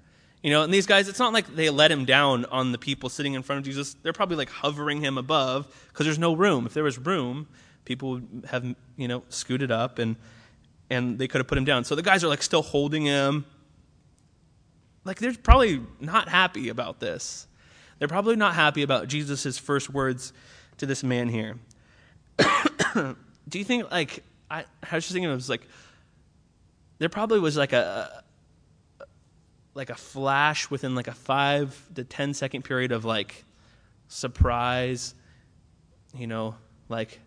You 0.42 0.50
know, 0.50 0.62
and 0.62 0.72
these 0.72 0.86
guys, 0.86 1.08
it's 1.08 1.18
not 1.18 1.32
like 1.32 1.56
they 1.56 1.70
let 1.70 1.90
him 1.90 2.04
down 2.04 2.44
on 2.46 2.70
the 2.70 2.78
people 2.78 3.08
sitting 3.08 3.34
in 3.34 3.42
front 3.42 3.58
of 3.58 3.64
Jesus. 3.64 3.94
They're 4.02 4.12
probably 4.12 4.36
like 4.36 4.50
hovering 4.50 5.00
him 5.00 5.18
above 5.18 5.66
because 5.88 6.06
there's 6.06 6.20
no 6.20 6.34
room. 6.34 6.66
If 6.66 6.74
there 6.74 6.84
was 6.84 6.98
room, 6.98 7.48
people 7.84 8.10
would 8.10 8.44
have, 8.50 8.64
you 8.96 9.08
know, 9.08 9.24
scooted 9.28 9.72
up 9.72 9.98
and 9.98 10.16
and 10.88 11.18
they 11.18 11.26
could 11.26 11.40
have 11.40 11.48
put 11.48 11.58
him 11.58 11.64
down. 11.64 11.82
So 11.84 11.96
the 11.96 12.02
guys 12.02 12.22
are 12.22 12.28
like 12.28 12.42
still 12.42 12.62
holding 12.62 13.06
him. 13.06 13.44
Like 15.04 15.18
they're 15.18 15.34
probably 15.34 15.80
not 16.00 16.28
happy 16.28 16.68
about 16.68 17.00
this. 17.00 17.48
They're 17.98 18.08
probably 18.08 18.36
not 18.36 18.54
happy 18.54 18.82
about 18.82 19.08
Jesus' 19.08 19.58
first 19.58 19.90
words 19.90 20.32
to 20.78 20.86
this 20.86 21.02
man 21.02 21.28
here. 21.28 21.56
Do 23.48 23.58
you 23.58 23.64
think 23.64 23.90
like 23.90 24.22
I, 24.50 24.64
I 24.90 24.94
was 24.94 25.04
just 25.04 25.12
thinking 25.12 25.30
it 25.30 25.34
was 25.34 25.48
like 25.48 25.66
there 26.98 27.08
probably 27.08 27.40
was 27.40 27.56
like 27.56 27.72
a 27.72 28.22
like 29.74 29.90
a 29.90 29.94
flash 29.94 30.70
within 30.70 30.94
like 30.94 31.08
a 31.08 31.14
five 31.14 31.80
to 31.94 32.04
ten 32.04 32.34
second 32.34 32.62
period 32.62 32.92
of 32.92 33.04
like 33.04 33.44
surprise, 34.08 35.14
you 36.14 36.26
know, 36.26 36.54
like 36.88 37.20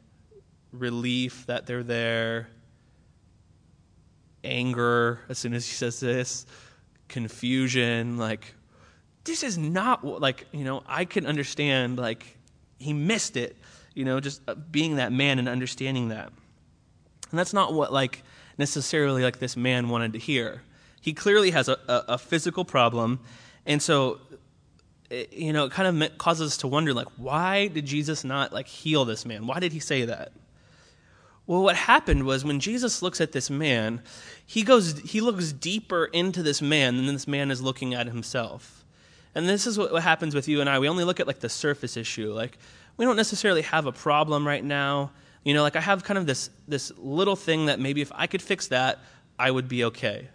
relief 0.71 1.45
that 1.45 1.65
they're 1.65 1.83
there, 1.83 2.49
anger 4.43 5.19
as 5.29 5.37
soon 5.37 5.53
as 5.53 5.67
he 5.67 5.73
says 5.73 5.99
this, 5.99 6.45
confusion, 7.07 8.17
like 8.17 8.55
this 9.25 9.43
is 9.43 9.57
not 9.57 10.03
like, 10.03 10.47
you 10.51 10.63
know, 10.63 10.81
I 10.87 11.05
can 11.05 11.27
understand 11.27 11.99
like 11.99 12.38
he 12.79 12.93
missed 12.93 13.37
it, 13.37 13.55
you 13.93 14.05
know, 14.05 14.19
just 14.19 14.41
uh, 14.47 14.55
being 14.55 14.95
that 14.95 15.11
man 15.11 15.37
and 15.37 15.47
understanding 15.47 16.09
that. 16.09 16.31
And 17.29 17.37
that's 17.37 17.53
not 17.53 17.73
what 17.73 17.93
like 17.93 18.23
necessarily 18.57 19.23
like 19.23 19.39
this 19.39 19.55
man 19.55 19.89
wanted 19.89 20.13
to 20.13 20.19
hear. 20.19 20.63
He 21.01 21.13
clearly 21.13 21.51
has 21.51 21.69
a, 21.69 21.77
a, 21.87 22.03
a 22.09 22.17
physical 22.17 22.65
problem. 22.65 23.19
And 23.65 23.81
so, 23.81 24.19
it, 25.09 25.31
you 25.33 25.53
know, 25.53 25.65
it 25.65 25.71
kind 25.71 26.03
of 26.03 26.17
causes 26.17 26.51
us 26.51 26.57
to 26.57 26.67
wonder, 26.67 26.93
like, 26.93 27.07
why 27.17 27.67
did 27.67 27.85
Jesus 27.85 28.23
not, 28.23 28.51
like, 28.51 28.67
heal 28.67 29.05
this 29.05 29.25
man? 29.25 29.47
Why 29.47 29.59
did 29.59 29.71
he 29.71 29.79
say 29.79 30.05
that? 30.05 30.31
Well, 31.47 31.63
what 31.63 31.75
happened 31.75 32.25
was 32.25 32.43
when 32.43 32.59
Jesus 32.59 33.01
looks 33.01 33.21
at 33.21 33.31
this 33.31 33.49
man, 33.49 34.01
he 34.45 34.63
goes, 34.63 34.99
he 34.99 35.21
looks 35.21 35.51
deeper 35.51 36.05
into 36.05 36.43
this 36.43 36.61
man 36.61 36.97
than 36.97 37.07
this 37.07 37.27
man 37.27 37.49
is 37.49 37.61
looking 37.61 37.93
at 37.93 38.07
himself. 38.07 38.78
And 39.35 39.47
this 39.47 39.67
is 39.67 39.77
what, 39.77 40.01
happens 40.01 40.33
with 40.33 40.47
you 40.47 40.61
and 40.61 40.69
I. 40.69 40.79
We 40.79 40.89
only 40.89 41.03
look 41.03 41.19
at 41.19 41.27
like 41.27 41.39
the 41.39 41.49
surface 41.49 41.97
issue. 41.97 42.33
Like, 42.33 42.57
we 42.97 43.05
don't 43.05 43.15
necessarily 43.15 43.61
have 43.61 43.85
a 43.85 43.91
problem 43.91 44.45
right 44.45 44.63
now. 44.63 45.11
You 45.43 45.53
know, 45.53 45.61
like 45.61 45.75
I 45.75 45.81
have 45.81 46.03
kind 46.03 46.17
of 46.17 46.25
this 46.25 46.49
this 46.67 46.91
little 46.97 47.35
thing 47.35 47.67
that 47.67 47.79
maybe 47.79 48.01
if 48.01 48.11
I 48.13 48.27
could 48.27 48.41
fix 48.41 48.67
that, 48.67 48.99
I 49.37 49.51
would 49.51 49.69
be 49.69 49.85
okay. 49.85 50.27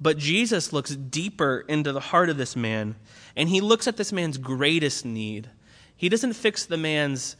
But 0.00 0.18
Jesus 0.18 0.72
looks 0.72 0.96
deeper 0.96 1.64
into 1.68 1.92
the 1.92 2.00
heart 2.00 2.30
of 2.30 2.36
this 2.36 2.56
man, 2.56 2.96
and 3.36 3.48
he 3.48 3.60
looks 3.60 3.86
at 3.86 3.98
this 3.98 4.12
man's 4.12 4.38
greatest 4.38 5.04
need. 5.04 5.50
He 5.94 6.08
doesn't 6.08 6.32
fix 6.32 6.64
the 6.64 6.78
man's 6.78 7.36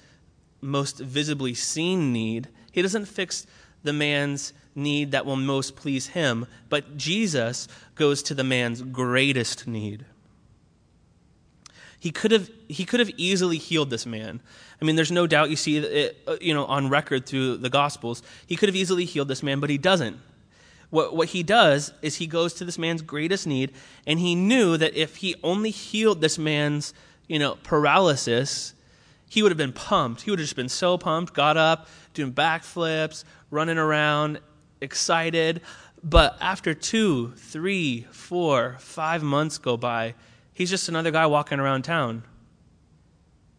most 0.61 0.99
visibly 0.99 1.55
seen 1.55 2.13
need, 2.13 2.49
he 2.71 2.83
doesn't 2.83 3.07
fix 3.07 3.47
the 3.83 3.93
man's 3.93 4.53
need 4.75 5.11
that 5.11 5.27
will 5.27 5.37
most 5.37 5.77
please 5.77 6.09
him, 6.09 6.47
but 6.69 6.97
Jesus 6.97 7.69
goes 7.95 8.23
to 8.23 8.35
the 8.35 8.45
man's 8.45 8.81
greatest 8.81 9.67
need. 9.67 10.05
He 12.03 12.11
could 12.11 12.33
have 12.33 12.51
he 12.67 12.85
could 12.85 12.99
have 12.99 13.11
easily 13.17 13.59
healed 13.59 13.91
this 13.91 14.07
man. 14.07 14.41
I 14.81 14.85
mean, 14.85 14.97
there's 14.97 15.13
no 15.13 15.29
doubt 15.29 15.51
you 15.51 15.57
see 15.57 15.77
it, 15.77 16.19
uh, 16.27 16.35
you 16.41 16.53
know, 16.53 16.65
on 16.65 16.89
record 16.89 17.27
through 17.27 17.59
the 17.59 17.71
Gospels. 17.71 18.25
He 18.45 18.57
could 18.57 18.69
have 18.69 18.75
easily 18.75 19.05
healed 19.05 19.29
this 19.29 19.41
man, 19.41 19.61
but 19.61 19.71
he 19.71 19.79
doesn't 19.79 20.19
what, 20.93 21.17
what 21.17 21.29
he 21.29 21.43
does 21.43 21.91
is 22.03 22.17
he 22.17 22.27
goes 22.27 22.53
to 22.55 22.67
this 22.67 22.79
man's 22.79 23.01
greatest 23.01 23.47
need, 23.47 23.73
and 24.07 24.19
he 24.19 24.35
knew 24.35 24.77
that 24.77 24.95
if 24.95 25.17
he 25.17 25.35
only 25.43 25.71
healed 25.71 26.21
this 26.21 26.39
man's, 26.39 26.93
you 27.29 27.39
know, 27.39 27.57
paralysis, 27.63 28.75
he 29.27 29.43
would 29.43 29.51
have 29.51 29.57
been 29.57 29.73
pumped. 29.73 30.21
He 30.21 30.31
would 30.31 30.39
have 30.39 30.45
just 30.45 30.55
been 30.55 30.69
so 30.69 30.99
pumped, 30.99 31.33
got 31.33 31.57
up, 31.57 31.89
doing 32.13 32.31
backflips, 32.31 33.25
running 33.51 33.79
around, 33.79 34.41
excited. 34.83 35.63
But 36.05 36.37
after 36.43 36.75
two, 36.75 37.33
three, 37.37 38.03
four, 38.11 38.77
five 38.79 39.23
months 39.23 39.57
go 39.57 39.79
by, 39.79 40.15
he's 40.53 40.71
just 40.71 40.89
another 40.89 41.11
guy 41.11 41.27
walking 41.27 41.61
around 41.61 41.83
town. 41.83 42.25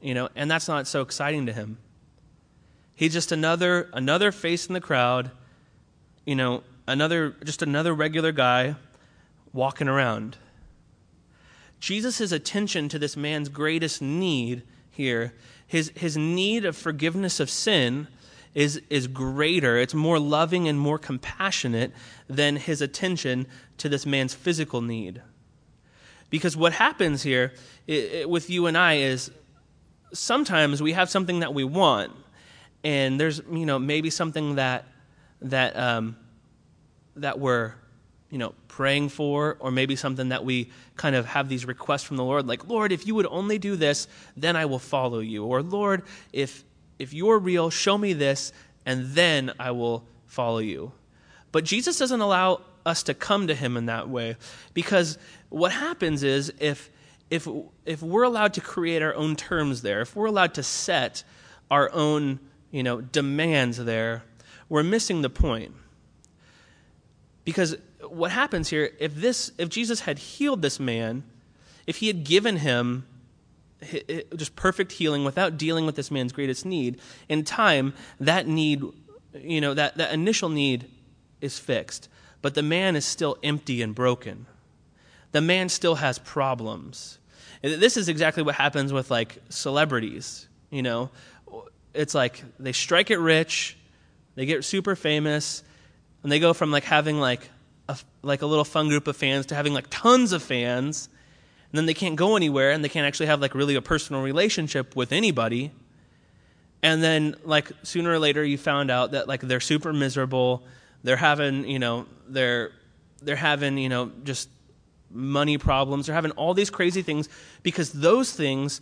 You 0.01 0.13
know, 0.13 0.29
and 0.35 0.51
that's 0.51 0.67
not 0.67 0.87
so 0.87 1.01
exciting 1.01 1.45
to 1.45 1.53
him. 1.53 1.77
He's 2.95 3.13
just 3.13 3.31
another 3.31 3.89
another 3.93 4.31
face 4.31 4.67
in 4.67 4.73
the 4.73 4.81
crowd, 4.81 5.31
you 6.25 6.35
know, 6.35 6.63
another 6.87 7.35
just 7.43 7.61
another 7.61 7.93
regular 7.93 8.31
guy 8.31 8.75
walking 9.53 9.87
around. 9.87 10.37
Jesus' 11.79 12.31
attention 12.31 12.87
to 12.89 12.97
this 12.97 13.17
man's 13.17 13.49
greatest 13.49 14.01
need 14.01 14.63
here, 14.89 15.33
his, 15.67 15.91
his 15.95 16.15
need 16.15 16.63
of 16.63 16.77
forgiveness 16.77 17.41
of 17.41 17.49
sin, 17.49 18.07
is, 18.53 18.81
is 18.89 19.07
greater. 19.07 19.77
It's 19.77 19.93
more 19.93 20.17
loving 20.19 20.67
and 20.67 20.79
more 20.79 20.97
compassionate 20.97 21.91
than 22.29 22.55
his 22.55 22.81
attention 22.81 23.47
to 23.79 23.89
this 23.89 24.05
man's 24.05 24.33
physical 24.33 24.79
need. 24.79 25.21
Because 26.33 26.57
what 26.57 26.73
happens 26.73 27.21
here 27.21 27.53
it, 27.85 27.93
it, 27.93 28.29
with 28.29 28.49
you 28.49 28.65
and 28.65 28.75
I 28.75 28.95
is 28.95 29.29
sometimes 30.13 30.81
we 30.81 30.93
have 30.93 31.07
something 31.07 31.41
that 31.41 31.53
we 31.53 31.63
want, 31.63 32.11
and 32.83 33.19
there's 33.19 33.39
you 33.51 33.67
know 33.67 33.77
maybe 33.77 34.09
something 34.09 34.55
that 34.55 34.85
that 35.43 35.77
um, 35.77 36.17
that 37.17 37.39
we're 37.39 37.75
you 38.31 38.39
know 38.39 38.55
praying 38.67 39.09
for 39.09 39.57
or 39.59 39.69
maybe 39.69 39.95
something 39.95 40.29
that 40.29 40.43
we 40.43 40.71
kind 40.95 41.15
of 41.15 41.27
have 41.27 41.49
these 41.49 41.67
requests 41.67 42.01
from 42.01 42.17
the 42.17 42.23
lord 42.23 42.47
like 42.47 42.67
lord 42.67 42.91
if 42.91 43.05
you 43.05 43.13
would 43.13 43.27
only 43.27 43.59
do 43.59 43.75
this 43.75 44.07
then 44.35 44.55
i 44.55 44.65
will 44.65 44.79
follow 44.79 45.19
you. 45.19 45.45
Or 45.45 45.61
lord 45.61 46.01
if 46.31 46.63
if 46.97 47.13
you're 47.13 47.37
real 47.37 47.69
show 47.69 47.95
me 47.95 48.13
this 48.13 48.51
and 48.87 49.05
then 49.11 49.51
i 49.59 49.69
will 49.69 50.03
follow 50.25 50.57
you. 50.57 50.93
But 51.51 51.63
jesus 51.63 51.99
doesn't 51.99 52.21
allow 52.21 52.61
us 52.85 53.03
to 53.03 53.13
come 53.13 53.47
to 53.47 53.55
him 53.55 53.77
in 53.77 53.85
that 53.85 54.09
way 54.09 54.35
because 54.73 55.17
what 55.49 55.71
happens 55.71 56.23
is 56.23 56.51
if 56.59 56.89
if 57.29 57.47
if 57.85 58.01
we're 58.01 58.23
allowed 58.23 58.53
to 58.53 58.61
create 58.61 59.01
our 59.01 59.15
own 59.15 59.35
terms 59.35 59.81
there 59.81 60.01
if 60.01 60.15
we're 60.15 60.25
allowed 60.25 60.53
to 60.53 60.63
set 60.63 61.23
our 61.71 61.89
own 61.93 62.39
you 62.71 62.83
know 62.83 62.99
demands 62.99 63.77
there 63.77 64.23
we're 64.69 64.83
missing 64.83 65.21
the 65.21 65.29
point 65.29 65.73
because 67.45 67.75
what 68.09 68.31
happens 68.31 68.69
here, 68.69 68.91
if 68.99 69.15
this 69.15 69.51
if 69.57 69.69
Jesus 69.69 70.01
had 70.01 70.19
healed 70.19 70.61
this 70.61 70.79
man, 70.79 71.23
if 71.87 71.97
he 71.97 72.07
had 72.07 72.23
given 72.23 72.57
him 72.57 73.05
just 74.35 74.55
perfect 74.55 74.93
healing 74.93 75.25
without 75.25 75.57
dealing 75.57 75.85
with 75.85 75.95
this 75.95 76.09
man's 76.09 76.31
greatest 76.31 76.65
need, 76.65 76.99
in 77.27 77.43
time 77.43 77.93
that 78.19 78.47
need, 78.47 78.81
you 79.35 79.59
know, 79.59 79.73
that, 79.73 79.97
that 79.97 80.13
initial 80.13 80.49
need 80.49 80.89
is 81.41 81.59
fixed. 81.59 82.07
But 82.43 82.55
the 82.55 82.61
man 82.61 82.95
is 82.97 83.05
still 83.05 83.37
empty 83.41 83.81
and 83.81 83.95
broken. 83.95 84.45
The 85.31 85.41
man 85.41 85.69
still 85.69 85.95
has 85.95 86.19
problems. 86.19 87.17
This 87.61 87.95
is 87.95 88.09
exactly 88.09 88.43
what 88.43 88.55
happens 88.55 88.91
with 88.91 89.09
like 89.09 89.39
celebrities, 89.47 90.47
you 90.69 90.83
know. 90.83 91.09
It's 91.93 92.13
like 92.13 92.43
they 92.59 92.73
strike 92.73 93.09
it 93.11 93.17
rich, 93.17 93.77
they 94.35 94.45
get 94.45 94.65
super 94.65 94.95
famous, 94.95 95.63
and 96.21 96.29
they 96.29 96.39
go 96.39 96.53
from 96.53 96.69
like 96.69 96.83
having 96.83 97.17
like 97.17 97.49
a, 97.87 97.97
like 98.21 98.41
a 98.41 98.45
little 98.45 98.65
fun 98.65 98.89
group 98.89 99.07
of 99.07 99.15
fans 99.15 99.45
to 99.47 99.55
having 99.55 99.73
like 99.73 99.87
tons 99.89 100.33
of 100.33 100.43
fans 100.43 101.07
and 101.71 101.77
then 101.77 101.85
they 101.85 101.93
can't 101.93 102.17
go 102.17 102.35
anywhere 102.35 102.71
and 102.71 102.83
they 102.83 102.89
can't 102.89 103.05
actually 103.05 103.27
have 103.27 103.41
like 103.41 103.55
really 103.55 103.75
a 103.75 103.81
personal 103.81 104.21
relationship 104.21 104.95
with 104.95 105.11
anybody 105.11 105.71
and 106.81 107.01
then 107.03 107.35
like 107.43 107.71
sooner 107.83 108.11
or 108.11 108.19
later 108.19 108.43
you 108.43 108.57
found 108.57 108.91
out 108.91 109.11
that 109.11 109.27
like 109.27 109.41
they're 109.41 109.59
super 109.59 109.91
miserable 109.91 110.63
they're 111.03 111.17
having 111.17 111.67
you 111.67 111.79
know 111.79 112.05
they're 112.27 112.71
they're 113.21 113.35
having 113.35 113.77
you 113.77 113.89
know 113.89 114.11
just 114.23 114.49
money 115.09 115.57
problems. 115.57 116.07
They're 116.07 116.15
having 116.15 116.31
all 116.31 116.53
these 116.53 116.69
crazy 116.69 117.01
things 117.01 117.29
because 117.61 117.91
those 117.91 118.31
things 118.31 118.81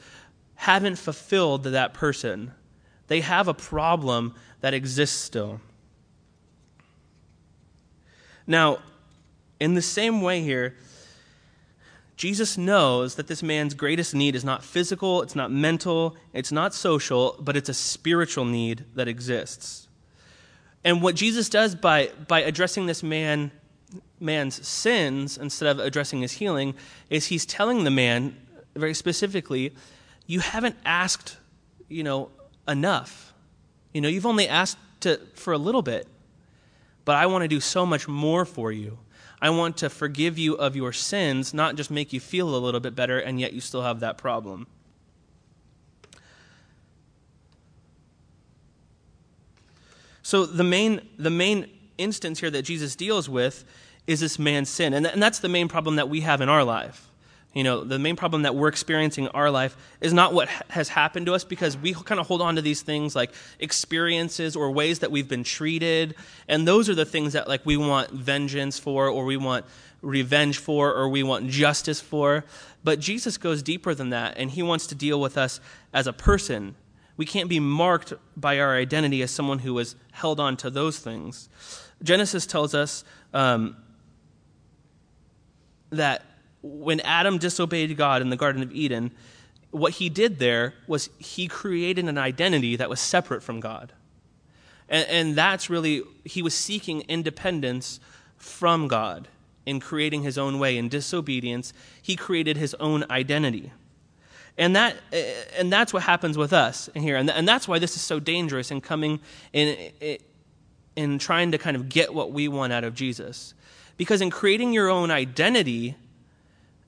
haven't 0.55 0.97
fulfilled 0.97 1.63
that 1.63 1.93
person. 1.93 2.53
They 3.07 3.22
have 3.22 3.47
a 3.47 3.53
problem 3.53 4.36
that 4.61 4.74
exists 4.74 5.17
still. 5.17 5.59
Now, 8.47 8.80
in 9.59 9.74
the 9.74 9.82
same 9.82 10.22
way 10.22 10.41
here, 10.41 10.76
Jesus 12.15 12.57
knows 12.57 13.15
that 13.15 13.28
this 13.28 13.41
man's 13.41 13.74
greatest 13.74 14.13
need 14.13 14.36
is 14.36 14.43
not 14.43 14.63
physical, 14.63 15.22
it's 15.24 15.36
not 15.36 15.51
mental, 15.51 16.15
it's 16.34 16.51
not 16.51 16.74
social, 16.74 17.36
but 17.39 17.57
it's 17.57 17.69
a 17.69 17.74
spiritual 17.74 18.45
need 18.45 18.86
that 18.95 19.07
exists. 19.07 19.80
And 20.84 21.01
what 21.01 21.15
Jesus 21.15 21.49
does 21.49 21.75
by, 21.75 22.11
by 22.27 22.41
addressing 22.41 22.86
this 22.86 23.03
man, 23.03 23.51
man's 24.19 24.65
sins 24.67 25.38
instead 25.38 25.67
of 25.67 25.79
addressing 25.79 26.21
his 26.21 26.34
healing 26.34 26.75
is 27.09 27.27
he's 27.27 27.45
telling 27.45 27.84
the 27.84 27.91
man 27.91 28.36
very 28.75 28.93
specifically, 28.93 29.73
you 30.25 30.39
haven't 30.39 30.75
asked, 30.86 31.38
you 31.89 32.03
know, 32.03 32.29
enough. 32.67 33.34
You 33.93 34.01
know, 34.01 34.07
you've 34.07 34.25
only 34.25 34.47
asked 34.47 34.77
to, 35.01 35.19
for 35.36 35.53
a 35.53 35.57
little 35.57 35.82
bit, 35.82 36.07
but 37.05 37.15
I 37.15 37.25
want 37.25 37.43
to 37.43 37.47
do 37.47 37.59
so 37.59 37.86
much 37.86 38.07
more 38.07 38.45
for 38.45 38.71
you. 38.71 38.97
I 39.41 39.49
want 39.49 39.77
to 39.77 39.89
forgive 39.89 40.38
you 40.38 40.53
of 40.55 40.75
your 40.75 40.93
sins, 40.93 41.53
not 41.53 41.75
just 41.75 41.89
make 41.89 42.13
you 42.13 42.19
feel 42.19 42.55
a 42.55 42.57
little 42.57 42.79
bit 42.79 42.95
better, 42.95 43.17
and 43.19 43.39
yet 43.39 43.53
you 43.53 43.59
still 43.59 43.82
have 43.82 43.99
that 44.01 44.17
problem. 44.17 44.67
So 50.32 50.45
the 50.45 50.63
main, 50.63 51.01
the 51.17 51.29
main 51.29 51.69
instance 51.97 52.39
here 52.39 52.49
that 52.51 52.61
Jesus 52.61 52.95
deals 52.95 53.27
with 53.27 53.65
is 54.07 54.21
this 54.21 54.39
man's 54.39 54.69
sin. 54.69 54.93
And, 54.93 55.03
th- 55.03 55.11
and 55.11 55.21
that's 55.21 55.39
the 55.39 55.49
main 55.49 55.67
problem 55.67 55.97
that 55.97 56.07
we 56.07 56.21
have 56.21 56.39
in 56.39 56.47
our 56.47 56.63
life. 56.63 57.11
You 57.53 57.65
know, 57.65 57.84
the 57.84 57.99
main 57.99 58.15
problem 58.15 58.43
that 58.43 58.55
we're 58.55 58.69
experiencing 58.69 59.25
in 59.25 59.32
our 59.32 59.51
life 59.51 59.75
is 59.99 60.13
not 60.13 60.34
what 60.34 60.47
has 60.69 60.88
happened 60.88 61.25
to 61.25 61.34
us 61.34 61.43
because 61.43 61.75
we 61.75 61.93
kind 61.93 62.17
of 62.17 62.27
hold 62.27 62.41
on 62.41 62.55
to 62.55 62.61
these 62.61 62.82
things 62.82 63.13
like 63.13 63.34
experiences 63.59 64.55
or 64.55 64.71
ways 64.71 64.99
that 64.99 65.11
we've 65.11 65.27
been 65.27 65.43
treated. 65.43 66.15
And 66.47 66.65
those 66.65 66.88
are 66.88 66.95
the 66.95 67.03
things 67.03 67.34
that 67.34 67.49
like 67.49 67.65
we 67.65 67.75
want 67.75 68.11
vengeance 68.11 68.79
for 68.79 69.09
or 69.09 69.25
we 69.25 69.36
want 69.36 69.65
revenge 70.01 70.59
for 70.59 70.93
or 70.93 71.09
we 71.09 71.23
want 71.23 71.49
justice 71.49 71.99
for. 71.99 72.45
But 72.86 73.01
Jesus 73.01 73.36
goes 73.38 73.61
deeper 73.61 73.93
than 73.93 74.11
that 74.11 74.38
and 74.38 74.49
he 74.49 74.63
wants 74.63 74.88
to 74.88 74.95
deal 74.95 75.19
with 75.19 75.38
us 75.38 75.59
as 75.93 76.07
a 76.07 76.13
person. 76.13 76.75
We 77.22 77.28
can't 77.28 77.49
be 77.49 77.59
marked 77.59 78.13
by 78.36 78.59
our 78.59 78.76
identity 78.76 79.22
as 79.22 79.30
someone 79.30 79.59
who 79.59 79.78
has 79.78 79.95
held 80.11 80.39
on 80.39 80.57
to 80.57 80.72
those 80.72 80.97
things. 80.97 81.49
Genesis 82.01 82.47
tells 82.47 82.74
us 82.74 83.03
um, 83.32 83.78
that 85.91 86.26
when 86.63 86.99
Adam 87.01 87.38
disobeyed 87.38 87.95
God 87.95 88.24
in 88.24 88.32
the 88.32 88.36
Garden 88.36 88.63
of 88.63 88.72
Eden, 88.72 89.11
what 89.69 89.93
he 89.93 90.09
did 90.09 90.39
there 90.39 90.74
was 90.88 91.11
he 91.19 91.47
created 91.47 92.05
an 92.05 92.17
identity 92.17 92.76
that 92.76 92.89
was 92.89 92.99
separate 92.99 93.43
from 93.43 93.59
God. 93.59 93.93
And, 94.89 95.07
and, 95.07 95.36
that's 95.36 95.69
really, 95.69 96.01
he 96.26 96.41
was 96.41 96.55
seeking 96.55 97.01
independence 97.01 97.99
from 98.36 98.88
God 98.88 99.28
in 99.67 99.80
creating 99.80 100.24
his 100.24 100.39
own 100.39 100.57
way. 100.57 100.76
In 100.76 100.89
disobedience, 100.89 101.72
he 102.01 102.15
created 102.15 102.57
his 102.57 102.74
own 102.80 103.05
identity. 103.11 103.74
And, 104.57 104.75
that, 104.75 104.97
and 105.57 105.71
that's 105.71 105.93
what 105.93 106.03
happens 106.03 106.37
with 106.37 106.53
us 106.53 106.89
here. 106.93 107.15
And, 107.15 107.29
and 107.29 107.47
that's 107.47 107.67
why 107.67 107.79
this 107.79 107.95
is 107.95 108.01
so 108.01 108.19
dangerous 108.19 108.69
in 108.69 108.81
coming 108.81 109.19
in, 109.53 109.91
in 110.95 111.19
trying 111.19 111.51
to 111.51 111.57
kind 111.57 111.75
of 111.75 111.89
get 111.89 112.13
what 112.13 112.31
we 112.31 112.47
want 112.47 112.73
out 112.73 112.83
of 112.83 112.93
Jesus. 112.93 113.53
Because 113.97 114.21
in 114.21 114.29
creating 114.29 114.73
your 114.73 114.89
own 114.89 115.11
identity, 115.11 115.95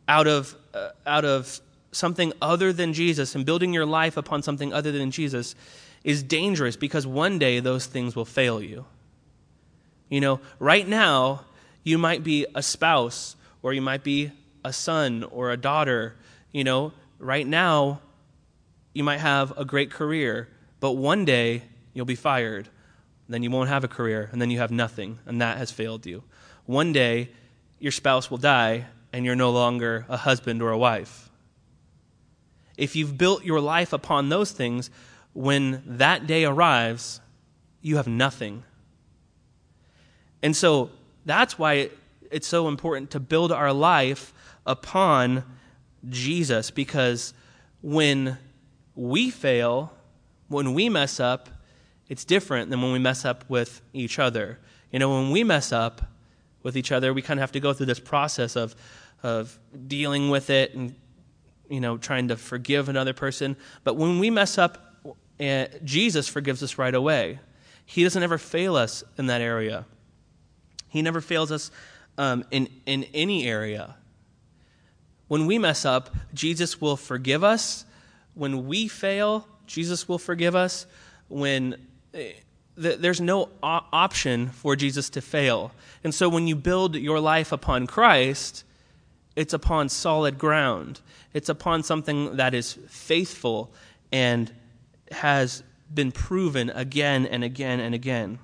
out 0.08 0.28
of, 0.28 0.56
uh, 0.74 0.90
out 1.06 1.26
of 1.26 1.62
something 1.92 2.34
other 2.42 2.74
than 2.74 2.94
Jesus 2.94 3.36
and 3.36 3.46
building 3.46 3.74
your 3.74 3.86
life 3.86 4.18
upon 4.18 4.44
something 4.44 4.74
other 4.74 4.92
than 4.92 5.12
Jesus 5.12 5.56
is 6.04 6.24
dangerous 6.24 6.76
because 6.76 7.08
one 7.08 7.40
day 7.40 7.60
those 7.60 7.86
things 7.86 8.16
will 8.16 8.26
fail 8.26 8.62
you. 8.62 8.86
You 10.10 10.22
know, 10.22 10.42
right 10.60 10.88
now, 10.88 11.46
you 11.84 11.98
might 11.98 12.24
be 12.24 12.46
a 12.54 12.62
spouse 12.62 13.36
or 13.62 13.74
you 13.74 13.82
might 13.82 14.04
be 14.04 14.32
a 14.64 14.74
son 14.74 15.24
or 15.24 15.52
a 15.52 15.58
daughter. 15.58 16.16
You 16.52 16.64
know, 16.64 16.94
right 17.24 17.48
now, 17.48 18.02
you 18.94 19.04
might 19.04 19.20
have 19.20 19.58
a 19.58 19.66
great 19.66 19.92
career, 19.92 20.50
but 20.80 20.94
one 20.94 21.26
day 21.26 21.64
you'll 21.94 22.06
be 22.06 22.16
fired. 22.16 22.70
Then 23.30 23.42
you 23.42 23.50
won't 23.50 23.70
have 23.70 23.84
a 23.84 23.88
career, 23.88 24.30
and 24.32 24.42
then 24.42 24.52
you 24.52 24.60
have 24.60 24.72
nothing, 24.72 25.20
and 25.26 25.42
that 25.42 25.58
has 25.58 25.72
failed 25.72 26.06
you. 26.06 26.24
One 26.66 26.94
day, 26.94 27.30
your 27.80 27.92
spouse 27.92 28.30
will 28.30 28.38
die, 28.38 28.86
and 29.12 29.26
you're 29.26 29.36
no 29.36 29.52
longer 29.52 30.06
a 30.10 30.18
husband 30.18 30.62
or 30.62 30.72
a 30.72 30.78
wife. 30.78 31.30
If 32.78 32.96
you've 32.96 33.18
built 33.18 33.44
your 33.44 33.62
life 33.62 33.94
upon 33.94 34.30
those 34.30 34.52
things, 34.52 34.90
when 35.34 35.84
that 35.86 36.28
day 36.28 36.46
arrives, 36.46 37.22
you 37.82 37.98
have 37.98 38.08
nothing. 38.08 38.64
And 40.42 40.56
so 40.56 40.90
that's 41.26 41.58
why 41.58 41.90
it's 42.32 42.48
so 42.48 42.68
important 42.68 43.12
to 43.12 43.20
build 43.20 43.52
our 43.52 43.72
life 43.72 44.34
upon 44.66 45.44
Jesus, 46.10 46.72
because 46.72 47.34
when 47.82 48.38
we 48.96 49.30
fail, 49.30 49.94
when 50.48 50.74
we 50.74 50.90
mess 50.90 51.20
up, 51.20 51.50
it's 52.10 52.26
different 52.26 52.70
than 52.70 52.82
when 52.82 52.92
we 52.92 53.00
mess 53.00 53.26
up 53.26 53.46
with 53.50 53.82
each 53.94 54.20
other. 54.20 54.60
You 54.92 55.00
know, 55.00 55.10
when 55.10 55.32
we 55.32 55.44
mess 55.44 55.72
up 55.72 56.02
with 56.62 56.78
each 56.78 56.92
other, 56.92 57.14
we 57.14 57.22
kind 57.22 57.40
of 57.40 57.42
have 57.42 57.52
to 57.54 57.60
go 57.60 57.74
through 57.74 57.88
this 57.88 58.00
process 58.00 58.56
of 58.56 58.76
of 59.22 59.58
dealing 59.88 60.30
with 60.30 60.50
it 60.50 60.76
and 60.76 60.94
you 61.70 61.80
know 61.80 61.98
trying 61.98 62.28
to 62.28 62.38
forgive 62.38 62.90
another 62.90 63.14
person. 63.14 63.56
But 63.84 63.96
when 63.96 64.20
we 64.20 64.30
mess 64.30 64.58
up, 64.58 64.96
uh, 65.40 65.66
Jesus 65.84 66.28
forgives 66.28 66.62
us 66.62 66.78
right 66.78 66.94
away. 66.94 67.40
He 67.86 68.04
doesn't 68.04 68.22
ever 68.22 68.38
fail 68.38 68.76
us 68.76 69.04
in 69.18 69.28
that 69.28 69.42
area. 69.42 69.86
He 70.90 71.02
never 71.02 71.22
fails 71.22 71.52
us 71.52 71.72
um, 72.18 72.46
in 72.52 72.70
in 72.86 73.06
any 73.14 73.48
area. 73.48 73.96
When 75.34 75.48
we 75.48 75.58
mess 75.58 75.84
up, 75.84 76.12
Jesus 76.36 76.80
will 76.80 76.96
forgive 76.96 77.44
us. 77.44 77.86
When 78.36 78.68
we 78.68 78.88
fail, 78.88 79.48
Jesus 79.66 80.08
will 80.08 80.20
forgive 80.20 80.56
us. 80.56 80.86
When 81.28 81.76
uh, 82.14 82.20
there's 82.78 83.20
no 83.20 83.50
option 83.64 84.50
for 84.50 84.76
Jesus 84.76 85.10
to 85.10 85.22
fail. 85.22 85.72
And 86.04 86.14
so 86.14 86.30
when 86.30 86.46
you 86.46 86.56
build 86.56 86.96
your 86.96 87.20
life 87.20 87.52
upon 87.52 87.88
Christ, 87.88 88.64
it's 89.36 89.56
upon 89.56 89.90
solid 89.90 90.38
ground. 90.38 91.02
It's 91.34 91.50
upon 91.50 91.82
something 91.82 92.36
that 92.38 92.54
is 92.54 92.74
faithful 92.88 93.74
and 94.12 94.54
has 95.12 95.64
been 95.92 96.12
proven 96.12 96.70
again 96.70 97.26
and 97.26 97.44
again 97.44 97.80
and 97.80 97.96
again. 97.96 98.38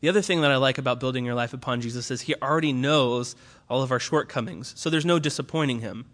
The 0.00 0.08
other 0.08 0.22
thing 0.22 0.42
that 0.42 0.50
I 0.50 0.56
like 0.56 0.78
about 0.78 1.00
building 1.00 1.24
your 1.24 1.34
life 1.34 1.52
upon 1.52 1.80
Jesus 1.80 2.10
is 2.10 2.22
he 2.22 2.34
already 2.36 2.72
knows 2.72 3.34
all 3.68 3.82
of 3.82 3.90
our 3.90 3.98
shortcomings, 3.98 4.72
so 4.76 4.90
there's 4.90 5.06
no 5.06 5.18
disappointing 5.18 5.80
him. 5.80 6.06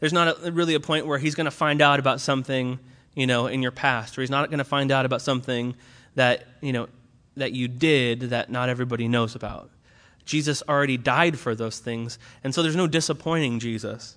There's 0.00 0.12
not 0.12 0.44
a, 0.44 0.50
really 0.50 0.74
a 0.74 0.80
point 0.80 1.06
where 1.06 1.18
he's 1.18 1.34
going 1.34 1.44
to 1.44 1.52
find 1.52 1.80
out 1.80 2.00
about 2.00 2.20
something, 2.20 2.80
you 3.14 3.26
know, 3.26 3.46
in 3.46 3.62
your 3.62 3.70
past, 3.70 4.18
or 4.18 4.22
he's 4.22 4.30
not 4.30 4.50
going 4.50 4.58
to 4.58 4.64
find 4.64 4.90
out 4.90 5.06
about 5.06 5.22
something 5.22 5.76
that, 6.16 6.46
you 6.60 6.72
know, 6.72 6.88
that 7.36 7.52
you 7.52 7.68
did 7.68 8.20
that 8.20 8.50
not 8.50 8.68
everybody 8.68 9.08
knows 9.08 9.34
about. 9.34 9.70
Jesus 10.24 10.62
already 10.68 10.96
died 10.96 11.38
for 11.38 11.54
those 11.54 11.78
things, 11.78 12.18
and 12.42 12.54
so 12.54 12.62
there's 12.62 12.76
no 12.76 12.86
disappointing 12.86 13.60
Jesus. 13.60 14.16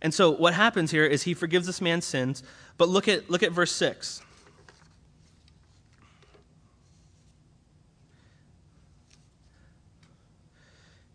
And 0.00 0.12
so 0.12 0.30
what 0.30 0.54
happens 0.54 0.90
here 0.90 1.04
is 1.04 1.22
he 1.22 1.34
forgives 1.34 1.66
this 1.66 1.80
man's 1.80 2.04
sins, 2.04 2.42
but 2.76 2.88
look 2.88 3.08
at 3.08 3.30
look 3.30 3.42
at 3.42 3.52
verse 3.52 3.72
6. 3.72 4.22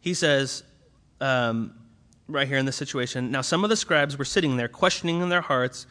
He 0.07 0.13
says, 0.13 0.63
um, 1.19 1.73
right 2.29 2.47
here 2.47 2.57
in 2.57 2.65
this 2.65 2.77
situation, 2.77 3.29
now 3.29 3.41
some 3.41 3.65
of 3.65 3.69
the 3.69 3.75
scribes 3.75 4.17
were 4.17 4.23
sitting 4.23 4.55
there 4.55 4.69
questioning 4.69 5.19
in 5.19 5.27
their 5.27 5.41
hearts, 5.41 5.85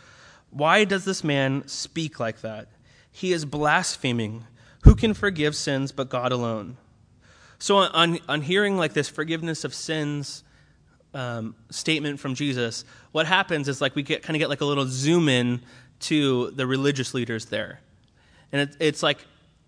why 0.48 0.84
does 0.84 1.04
this 1.04 1.22
man 1.22 1.68
speak 1.68 2.18
like 2.18 2.40
that? 2.40 2.68
He 3.12 3.34
is 3.34 3.44
blaspheming. 3.44 4.44
Who 4.84 4.94
can 4.94 5.12
forgive 5.12 5.54
sins 5.54 5.92
but 5.92 6.08
God 6.08 6.32
alone? 6.32 6.78
So, 7.58 7.76
on, 7.76 8.18
on 8.26 8.40
hearing 8.40 8.78
like 8.78 8.94
this 8.94 9.10
forgiveness 9.10 9.64
of 9.64 9.74
sins 9.74 10.44
um, 11.12 11.54
statement 11.68 12.18
from 12.18 12.34
Jesus, 12.34 12.86
what 13.12 13.26
happens 13.26 13.68
is 13.68 13.82
like 13.82 13.94
we 13.94 14.02
get 14.02 14.22
kind 14.22 14.34
of 14.34 14.38
get 14.38 14.48
like 14.48 14.62
a 14.62 14.64
little 14.64 14.86
zoom 14.86 15.28
in 15.28 15.60
to 16.00 16.52
the 16.52 16.66
religious 16.66 17.12
leaders 17.12 17.44
there, 17.44 17.80
and 18.50 18.62
it, 18.62 18.76
it's 18.80 19.02
like 19.02 19.18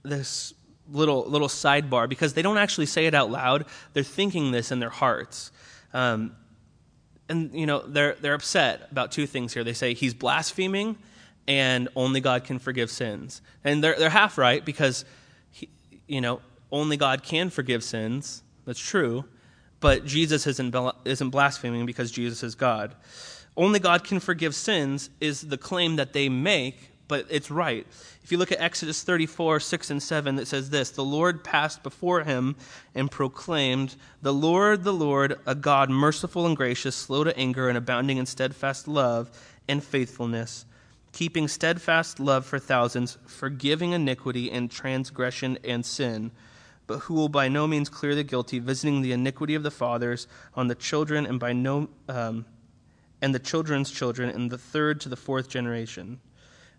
this 0.04 0.54
little 0.90 1.24
little 1.24 1.48
sidebar 1.48 2.08
because 2.08 2.34
they 2.34 2.42
don't 2.42 2.58
actually 2.58 2.86
say 2.86 3.06
it 3.06 3.14
out 3.14 3.30
loud; 3.30 3.66
they're 3.92 4.02
thinking 4.02 4.50
this 4.50 4.70
in 4.72 4.80
their 4.80 4.90
hearts. 4.90 5.52
Um, 5.92 6.34
and 7.28 7.52
you 7.54 7.66
know 7.66 7.80
they're 7.86 8.14
they're 8.20 8.34
upset 8.34 8.88
about 8.90 9.12
two 9.12 9.26
things 9.26 9.52
here. 9.52 9.64
They 9.64 9.72
say 9.72 9.94
he's 9.94 10.14
blaspheming, 10.14 10.96
and 11.48 11.88
only 11.96 12.20
God 12.20 12.44
can 12.44 12.58
forgive 12.58 12.90
sins. 12.90 13.40
And 13.64 13.82
they're, 13.82 13.96
they're 13.98 14.10
half 14.10 14.36
right 14.36 14.62
because, 14.62 15.06
he, 15.50 15.70
you 16.06 16.20
know, 16.20 16.42
only 16.70 16.98
God 16.98 17.22
can 17.22 17.48
forgive 17.48 17.82
sins. 17.82 18.42
That's 18.66 18.78
true. 18.78 19.24
But 19.80 20.04
Jesus 20.04 20.46
isn't, 20.46 20.76
isn't 21.06 21.30
blaspheming 21.30 21.86
because 21.86 22.10
Jesus 22.10 22.42
is 22.42 22.54
God. 22.54 22.94
Only 23.56 23.80
God 23.80 24.04
can 24.04 24.20
forgive 24.20 24.54
sins 24.54 25.08
is 25.20 25.40
the 25.40 25.56
claim 25.56 25.96
that 25.96 26.12
they 26.12 26.28
make, 26.28 26.87
but 27.08 27.26
it's 27.30 27.50
right. 27.50 27.86
If 28.22 28.30
you 28.30 28.38
look 28.38 28.52
at 28.52 28.60
Exodus 28.60 29.02
34, 29.02 29.60
6 29.60 29.90
and 29.90 30.02
7, 30.02 30.38
it 30.38 30.46
says 30.46 30.70
this 30.70 30.90
The 30.90 31.02
Lord 31.02 31.42
passed 31.42 31.82
before 31.82 32.22
him 32.22 32.56
and 32.94 33.10
proclaimed, 33.10 33.96
The 34.22 34.34
Lord, 34.34 34.84
the 34.84 34.92
Lord, 34.92 35.40
a 35.46 35.54
God 35.54 35.90
merciful 35.90 36.46
and 36.46 36.56
gracious, 36.56 36.94
slow 36.94 37.24
to 37.24 37.36
anger, 37.36 37.68
and 37.68 37.78
abounding 37.78 38.18
in 38.18 38.26
steadfast 38.26 38.86
love 38.86 39.30
and 39.66 39.82
faithfulness, 39.82 40.66
keeping 41.12 41.48
steadfast 41.48 42.20
love 42.20 42.44
for 42.44 42.58
thousands, 42.58 43.18
forgiving 43.26 43.92
iniquity 43.92 44.50
and 44.50 44.70
transgression 44.70 45.58
and 45.64 45.84
sin 45.84 46.30
but 46.88 47.00
who 47.00 47.14
will 47.14 47.28
by 47.28 47.48
no 47.48 47.66
means 47.68 47.90
clear 47.90 48.14
the 48.14 48.24
guilty, 48.24 48.58
visiting 48.58 49.02
the 49.02 49.12
iniquity 49.12 49.54
of 49.54 49.62
the 49.62 49.70
fathers 49.70 50.26
on 50.54 50.68
the 50.68 50.74
children 50.74 51.26
and 51.26 51.38
by 51.38 51.52
no 51.52 51.88
um, 52.08 52.46
and 53.20 53.34
the 53.34 53.38
children's 53.38 53.90
children 53.90 54.30
in 54.30 54.48
the 54.48 54.58
third 54.58 55.00
to 55.02 55.08
the 55.08 55.16
fourth 55.16 55.48
generation. 55.48 56.18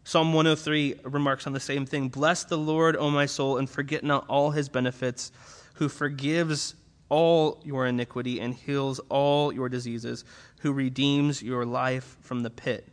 Psalm 0.03 0.33
103 0.33 0.95
remarks 1.03 1.45
on 1.45 1.53
the 1.53 1.59
same 1.59 1.85
thing 1.85 2.09
Bless 2.09 2.43
the 2.43 2.57
Lord, 2.57 2.95
O 2.95 3.09
my 3.09 3.25
soul, 3.25 3.57
and 3.57 3.69
forget 3.69 4.03
not 4.03 4.25
all 4.27 4.51
his 4.51 4.69
benefits, 4.69 5.31
who 5.75 5.89
forgives 5.89 6.75
all 7.09 7.61
your 7.63 7.85
iniquity 7.85 8.39
and 8.39 8.53
heals 8.53 8.99
all 9.09 9.51
your 9.51 9.69
diseases, 9.69 10.25
who 10.59 10.71
redeems 10.71 11.41
your 11.41 11.65
life 11.65 12.17
from 12.21 12.41
the 12.41 12.49
pit. 12.49 12.87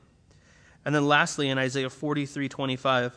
And 0.84 0.94
then 0.94 1.06
lastly, 1.06 1.48
in 1.48 1.58
Isaiah 1.58 1.90
43 1.90 2.48
25, 2.48 3.16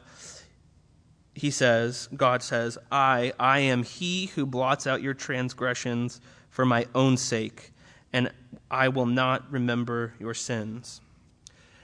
he 1.35 1.51
says, 1.51 2.09
God 2.15 2.43
says, 2.43 2.77
I, 2.91 3.33
I 3.39 3.59
am 3.59 3.83
he 3.83 4.27
who 4.27 4.45
blots 4.45 4.87
out 4.87 5.01
your 5.01 5.13
transgressions 5.13 6.19
for 6.49 6.65
my 6.65 6.85
own 6.95 7.15
sake 7.15 7.71
and 8.11 8.31
I 8.71 8.89
will 8.89 9.05
not 9.05 9.51
remember 9.51 10.13
your 10.19 10.33
sins. 10.33 11.01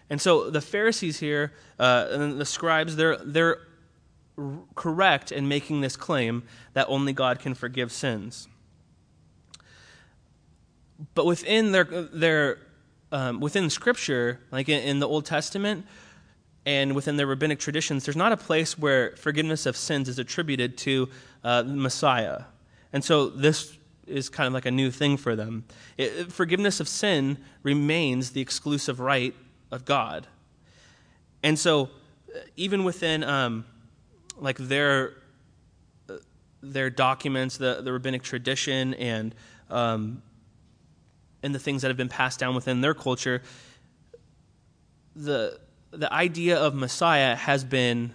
And 0.10 0.22
so 0.22 0.50
the 0.50 0.62
Pharisees 0.62 1.20
here 1.20 1.54
uh, 1.80 2.08
and 2.12 2.40
the 2.40 2.46
scribes, 2.46 2.96
they're, 2.96 3.18
they're 3.18 3.60
correct 4.76 5.32
in 5.32 5.48
making 5.48 5.82
this 5.82 5.96
claim 5.96 6.44
that 6.74 6.86
only 6.90 7.14
God 7.14 7.40
can 7.40 7.54
forgive 7.54 7.92
sins. 7.92 8.48
But 11.14 11.26
within 11.26 11.72
their, 11.72 11.84
their 11.84 12.60
um, 13.12 13.40
within 13.40 13.70
Scripture, 13.70 14.40
like 14.52 14.70
in, 14.70 14.82
in 14.84 15.00
the 15.00 15.08
Old 15.08 15.26
Testament, 15.26 15.86
and 16.66 16.96
within 16.96 17.18
their 17.18 17.28
rabbinic 17.28 17.60
traditions, 17.60 18.06
there's 18.06 18.16
not 18.16 18.32
a 18.32 18.38
place 18.38 18.78
where 18.78 19.16
forgiveness 19.18 19.66
of 19.66 19.78
sins 19.78 20.10
is 20.10 20.20
attributed 20.20 20.78
to 20.80 21.10
uh, 21.44 21.64
Messiah. 21.66 22.44
And 22.92 23.04
so 23.04 23.30
this 23.30 23.78
is 24.08 24.30
kind 24.30 24.48
of 24.48 24.54
like 24.54 24.66
a 24.66 24.72
new 24.72 24.90
thing 24.90 25.18
for 25.18 25.36
them. 25.36 25.66
It, 25.98 26.32
forgiveness 26.32 26.80
of 26.80 26.88
sin 26.88 27.38
remains 27.64 28.32
the 28.32 28.42
exclusive 28.42 29.00
right 29.00 29.36
of 29.72 29.86
God. 29.86 30.28
And 31.44 31.58
so, 31.58 31.90
uh, 32.34 32.40
even 32.56 32.84
within 32.84 33.24
um, 33.24 33.66
like 34.38 34.58
their 34.58 35.14
uh, 36.10 36.16
their 36.62 36.90
documents, 36.90 37.58
the, 37.58 37.82
the 37.82 37.92
rabbinic 37.94 38.24
tradition, 38.24 38.94
and 38.96 39.36
um, 39.70 40.22
and 41.44 41.54
the 41.54 41.60
things 41.60 41.82
that 41.82 41.90
have 41.90 41.98
been 41.98 42.10
passed 42.10 42.40
down 42.40 42.56
within 42.56 42.82
their 42.82 42.94
culture, 42.94 43.42
the 45.16 45.60
the 45.92 46.12
idea 46.12 46.58
of 46.58 46.74
Messiah 46.74 47.36
has 47.36 47.64
been 47.64 48.14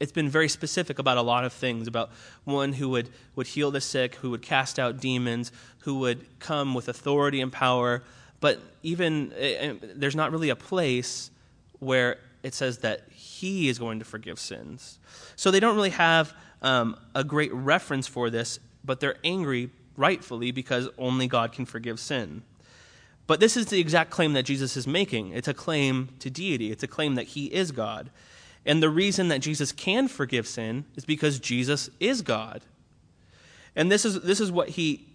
it's 0.00 0.12
been 0.12 0.28
very 0.28 0.48
specific 0.48 0.98
about 0.98 1.16
a 1.16 1.22
lot 1.22 1.44
of 1.44 1.52
things 1.52 1.86
about 1.86 2.10
one 2.44 2.72
who 2.74 2.88
would, 2.90 3.10
would 3.36 3.46
heal 3.46 3.70
the 3.70 3.80
sick, 3.80 4.16
who 4.16 4.30
would 4.30 4.42
cast 4.42 4.78
out 4.78 5.00
demons, 5.00 5.52
who 5.80 5.98
would 6.00 6.38
come 6.40 6.74
with 6.74 6.88
authority 6.88 7.40
and 7.40 7.52
power. 7.52 8.02
But 8.44 8.60
even 8.82 9.32
eh, 9.38 9.54
eh, 9.58 9.74
there's 9.94 10.14
not 10.14 10.30
really 10.30 10.50
a 10.50 10.56
place 10.56 11.30
where 11.78 12.18
it 12.42 12.52
says 12.52 12.76
that 12.80 13.08
he 13.10 13.70
is 13.70 13.78
going 13.78 14.00
to 14.00 14.04
forgive 14.04 14.38
sins. 14.38 14.98
So 15.34 15.50
they 15.50 15.60
don't 15.60 15.74
really 15.76 15.88
have 15.88 16.34
um, 16.60 16.94
a 17.14 17.24
great 17.24 17.50
reference 17.54 18.06
for 18.06 18.28
this, 18.28 18.60
but 18.84 19.00
they're 19.00 19.16
angry 19.24 19.70
rightfully 19.96 20.50
because 20.50 20.90
only 20.98 21.26
God 21.26 21.52
can 21.52 21.64
forgive 21.64 21.98
sin. 21.98 22.42
But 23.26 23.40
this 23.40 23.56
is 23.56 23.64
the 23.64 23.80
exact 23.80 24.10
claim 24.10 24.34
that 24.34 24.42
Jesus 24.42 24.76
is 24.76 24.86
making. 24.86 25.30
It's 25.30 25.48
a 25.48 25.54
claim 25.54 26.10
to 26.18 26.28
deity, 26.28 26.70
it's 26.70 26.82
a 26.82 26.86
claim 26.86 27.14
that 27.14 27.28
he 27.28 27.46
is 27.46 27.72
God. 27.72 28.10
And 28.66 28.82
the 28.82 28.90
reason 28.90 29.28
that 29.28 29.38
Jesus 29.38 29.72
can 29.72 30.06
forgive 30.06 30.46
sin 30.46 30.84
is 30.96 31.06
because 31.06 31.38
Jesus 31.38 31.88
is 31.98 32.20
God. 32.20 32.60
And 33.74 33.90
this 33.90 34.04
is, 34.04 34.20
this 34.20 34.38
is 34.38 34.52
what, 34.52 34.68
he, 34.68 35.06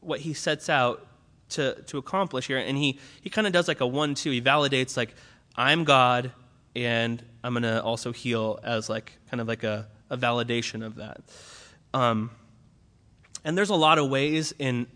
what 0.00 0.20
he 0.20 0.34
sets 0.34 0.68
out 0.68 1.06
to, 1.50 1.80
to 1.82 1.98
accomplish 1.98 2.46
here. 2.46 2.58
And 2.58 2.76
he, 2.76 2.98
he 3.20 3.30
kind 3.30 3.46
of 3.46 3.52
does 3.52 3.68
like 3.68 3.80
a 3.80 3.86
one 3.86 4.14
two. 4.14 4.30
He 4.30 4.40
validates, 4.40 4.96
like, 4.96 5.14
I'm 5.56 5.84
God, 5.84 6.32
and 6.74 7.22
I'm 7.42 7.52
going 7.52 7.62
to 7.62 7.82
also 7.82 8.12
heal 8.12 8.58
as 8.62 8.88
like 8.88 9.12
kind 9.30 9.40
of 9.40 9.48
like 9.48 9.62
a, 9.62 9.86
a 10.10 10.16
validation 10.16 10.84
of 10.84 10.96
that. 10.96 11.20
Um, 11.92 12.30
and 13.44 13.56
there's 13.56 13.70
a 13.70 13.76
lot 13.76 13.98
of 13.98 14.08
ways 14.08 14.52
in 14.58 14.86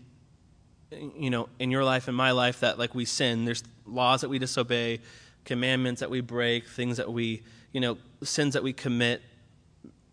you 1.15 1.29
know 1.29 1.47
in 1.59 1.69
your 1.69 1.83
life 1.83 2.07
and 2.07 2.17
my 2.17 2.31
life 2.31 2.61
that 2.61 2.79
like 2.79 2.95
we 2.95 3.05
sin 3.05 3.45
there's 3.45 3.63
laws 3.85 4.21
that 4.21 4.29
we 4.29 4.39
disobey 4.39 4.99
commandments 5.45 5.99
that 5.99 6.09
we 6.09 6.19
break 6.19 6.67
things 6.67 6.97
that 6.97 7.13
we 7.13 7.43
you 7.71 7.81
know, 7.81 7.97
sins 8.23 8.53
that 8.53 8.63
we 8.63 8.73
commit, 8.73 9.21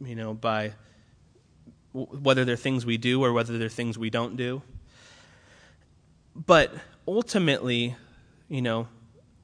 you 0.01 0.14
know, 0.14 0.34
by 0.34 0.72
whether 1.93 2.45
they're 2.45 2.57
things 2.57 2.84
we 2.84 2.99
do 2.99 3.24
or 3.24 3.32
whether 3.32 3.57
they're 3.59 3.68
things 3.68 3.99
we 3.99 4.11
don't 4.11 4.37
do. 4.37 4.62
But 6.45 6.74
ultimately, 7.09 7.97
you 8.49 8.61
know, 8.61 8.89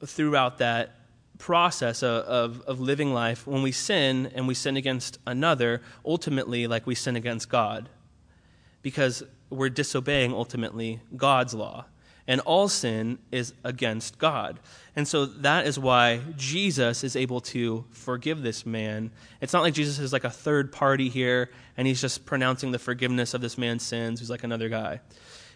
throughout 0.05 0.59
that 0.59 0.95
process 1.39 2.03
of, 2.03 2.61
of, 2.61 2.79
living 2.79 3.13
life, 3.13 3.47
when 3.47 3.63
we 3.63 3.71
sin 3.71 4.31
and 4.35 4.47
we 4.47 4.53
sin 4.53 4.77
against 4.77 5.17
another, 5.25 5.81
ultimately, 6.05 6.67
like 6.67 6.85
we 6.85 6.93
sin 6.93 7.15
against 7.15 7.49
God. 7.49 7.89
Because 8.83 9.23
we're 9.49 9.69
disobeying 9.69 10.33
ultimately 10.33 10.99
God's 11.15 11.53
law 11.53 11.85
and 12.27 12.39
all 12.41 12.69
sin 12.69 13.19
is 13.31 13.53
against 13.63 14.17
God. 14.17 14.59
And 14.95 15.07
so 15.07 15.25
that 15.25 15.67
is 15.67 15.77
why 15.77 16.21
Jesus 16.37 17.03
is 17.03 17.15
able 17.15 17.41
to 17.41 17.85
forgive 17.91 18.41
this 18.41 18.65
man. 18.65 19.11
It's 19.41 19.51
not 19.51 19.61
like 19.61 19.73
Jesus 19.73 19.99
is 19.99 20.13
like 20.13 20.23
a 20.23 20.29
third 20.29 20.71
party 20.71 21.09
here 21.09 21.49
and 21.75 21.87
he's 21.87 21.99
just 21.99 22.25
pronouncing 22.25 22.71
the 22.71 22.79
forgiveness 22.79 23.33
of 23.33 23.41
this 23.41 23.57
man's 23.57 23.83
sins 23.83 24.19
who's 24.19 24.29
like 24.29 24.43
another 24.43 24.69
guy. 24.69 25.01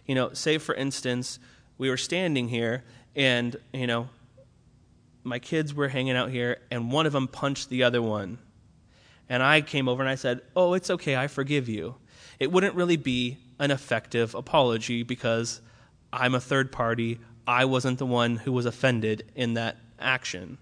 You 0.07 0.15
know, 0.15 0.33
say 0.33 0.57
for 0.57 0.73
instance, 0.73 1.39
we 1.77 1.89
were 1.89 1.97
standing 1.97 2.47
here 2.47 2.83
and, 3.15 3.55
you 3.73 3.87
know, 3.87 4.09
my 5.23 5.39
kids 5.39 5.73
were 5.73 5.89
hanging 5.89 6.15
out 6.15 6.31
here 6.31 6.59
and 6.71 6.91
one 6.91 7.05
of 7.05 7.13
them 7.13 7.27
punched 7.27 7.69
the 7.69 7.83
other 7.83 8.01
one. 8.01 8.39
And 9.29 9.43
I 9.43 9.61
came 9.61 9.89
over 9.89 10.01
and 10.01 10.09
I 10.09 10.15
said, 10.15 10.41
Oh, 10.55 10.73
it's 10.73 10.89
okay, 10.89 11.15
I 11.15 11.27
forgive 11.27 11.67
you. 11.67 11.95
It 12.39 12.51
wouldn't 12.51 12.75
really 12.75 12.97
be 12.97 13.37
an 13.59 13.71
effective 13.71 14.33
apology 14.35 15.03
because 15.03 15.61
I'm 16.13 16.35
a 16.35 16.39
third 16.39 16.71
party. 16.71 17.19
I 17.45 17.65
wasn't 17.65 17.99
the 17.99 18.05
one 18.05 18.37
who 18.37 18.51
was 18.51 18.65
offended 18.65 19.29
in 19.35 19.55
that 19.55 19.77
action. 19.99 20.57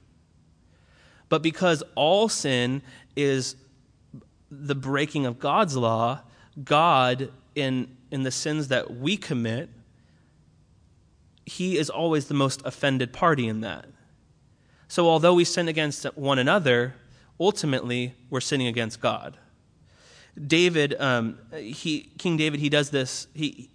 But 1.30 1.42
because 1.42 1.84
all 1.96 2.30
sin 2.30 2.82
is 3.16 3.56
the 4.52 4.76
breaking 4.76 5.26
of 5.26 5.40
God's 5.40 5.76
law, 5.76 6.22
God, 6.64 7.32
in, 7.56 7.96
in 8.16 8.24
the 8.24 8.32
sins 8.32 8.70
that 8.70 8.96
we 8.96 9.18
commit, 9.18 9.70
He 11.46 11.78
is 11.78 11.90
always 11.90 12.28
the 12.28 12.34
most 12.34 12.62
offended 12.64 13.12
party 13.12 13.46
in 13.50 13.60
that. 13.60 13.88
So, 14.88 15.10
although 15.10 15.34
we 15.34 15.44
sin 15.44 15.68
against 15.68 16.06
one 16.16 16.40
another, 16.40 16.96
ultimately 17.42 18.14
we're 18.30 18.40
sinning 18.40 18.68
against 18.68 19.02
God. 19.02 19.38
David, 20.48 20.96
um, 20.98 21.40
he, 21.54 22.10
King 22.18 22.38
David, 22.38 22.62
he 22.62 22.70
does 22.70 22.90
this. 22.90 23.28
He, 23.34 23.70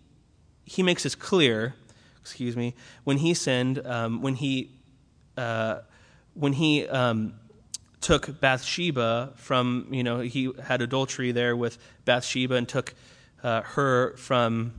he 0.64 0.82
makes 0.82 1.02
this 1.02 1.14
clear, 1.14 1.74
excuse 2.22 2.56
me, 2.56 2.74
when 3.04 3.18
he 3.18 3.34
sinned, 3.34 3.86
um, 3.86 4.22
when 4.22 4.36
he, 4.36 4.70
uh, 5.36 5.80
when 6.32 6.54
he 6.54 6.88
um, 6.88 7.34
took 8.00 8.40
Bathsheba 8.40 9.34
from, 9.36 9.88
you 9.90 10.02
know, 10.02 10.20
he 10.20 10.50
had 10.62 10.80
adultery 10.80 11.30
there 11.30 11.54
with 11.54 11.76
Bathsheba 12.06 12.54
and 12.54 12.66
took 12.66 12.94
uh, 13.42 13.62
her 13.62 14.16
from 14.16 14.72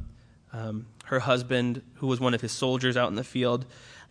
um, 0.54 0.86
her 1.06 1.20
husband, 1.20 1.82
who 1.96 2.08
was 2.08 2.20
one 2.20 2.34
of 2.34 2.42
his 2.42 2.52
soldiers 2.52 2.98
out 2.98 3.10
in 3.10 3.16
the 3.16 3.24
field. 3.24 3.66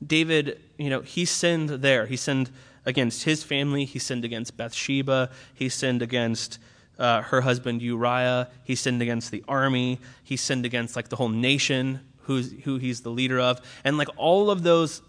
David, 0.05 0.61
you 0.79 0.91
know, 0.91 1.01
he 1.01 1.25
sinned 1.25 1.69
there. 1.69 2.07
He 2.07 2.17
sinned 2.17 2.51
against 2.87 3.25
his 3.25 3.43
family. 3.43 3.85
He 3.85 3.99
sinned 3.99 4.25
against 4.25 4.57
Bathsheba. 4.57 5.31
He 5.55 5.69
sinned 5.69 6.03
against 6.03 6.59
uh, 6.99 7.23
her 7.23 7.43
husband 7.43 7.83
Uriah. 7.83 8.49
He 8.65 8.75
sinned 8.75 9.03
against 9.03 9.31
the 9.31 9.45
army. 9.49 9.99
He 10.23 10.37
sinned 10.37 10.65
against 10.65 10.97
like 10.97 11.09
the 11.09 11.17
whole 11.17 11.29
nation 11.29 12.01
who's, 12.23 12.53
who 12.65 12.79
he's 12.79 13.01
the 13.03 13.11
leader 13.11 13.41
of. 13.41 13.61
And 13.85 13.99
like 13.99 14.09
all 14.17 14.51
of 14.51 14.63
those 14.63 15.03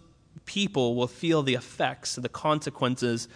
people 0.44 0.94
will 0.94 1.08
feel 1.08 1.42
the 1.42 1.54
effects, 1.54 2.16
the 2.16 2.28
consequences 2.28 3.28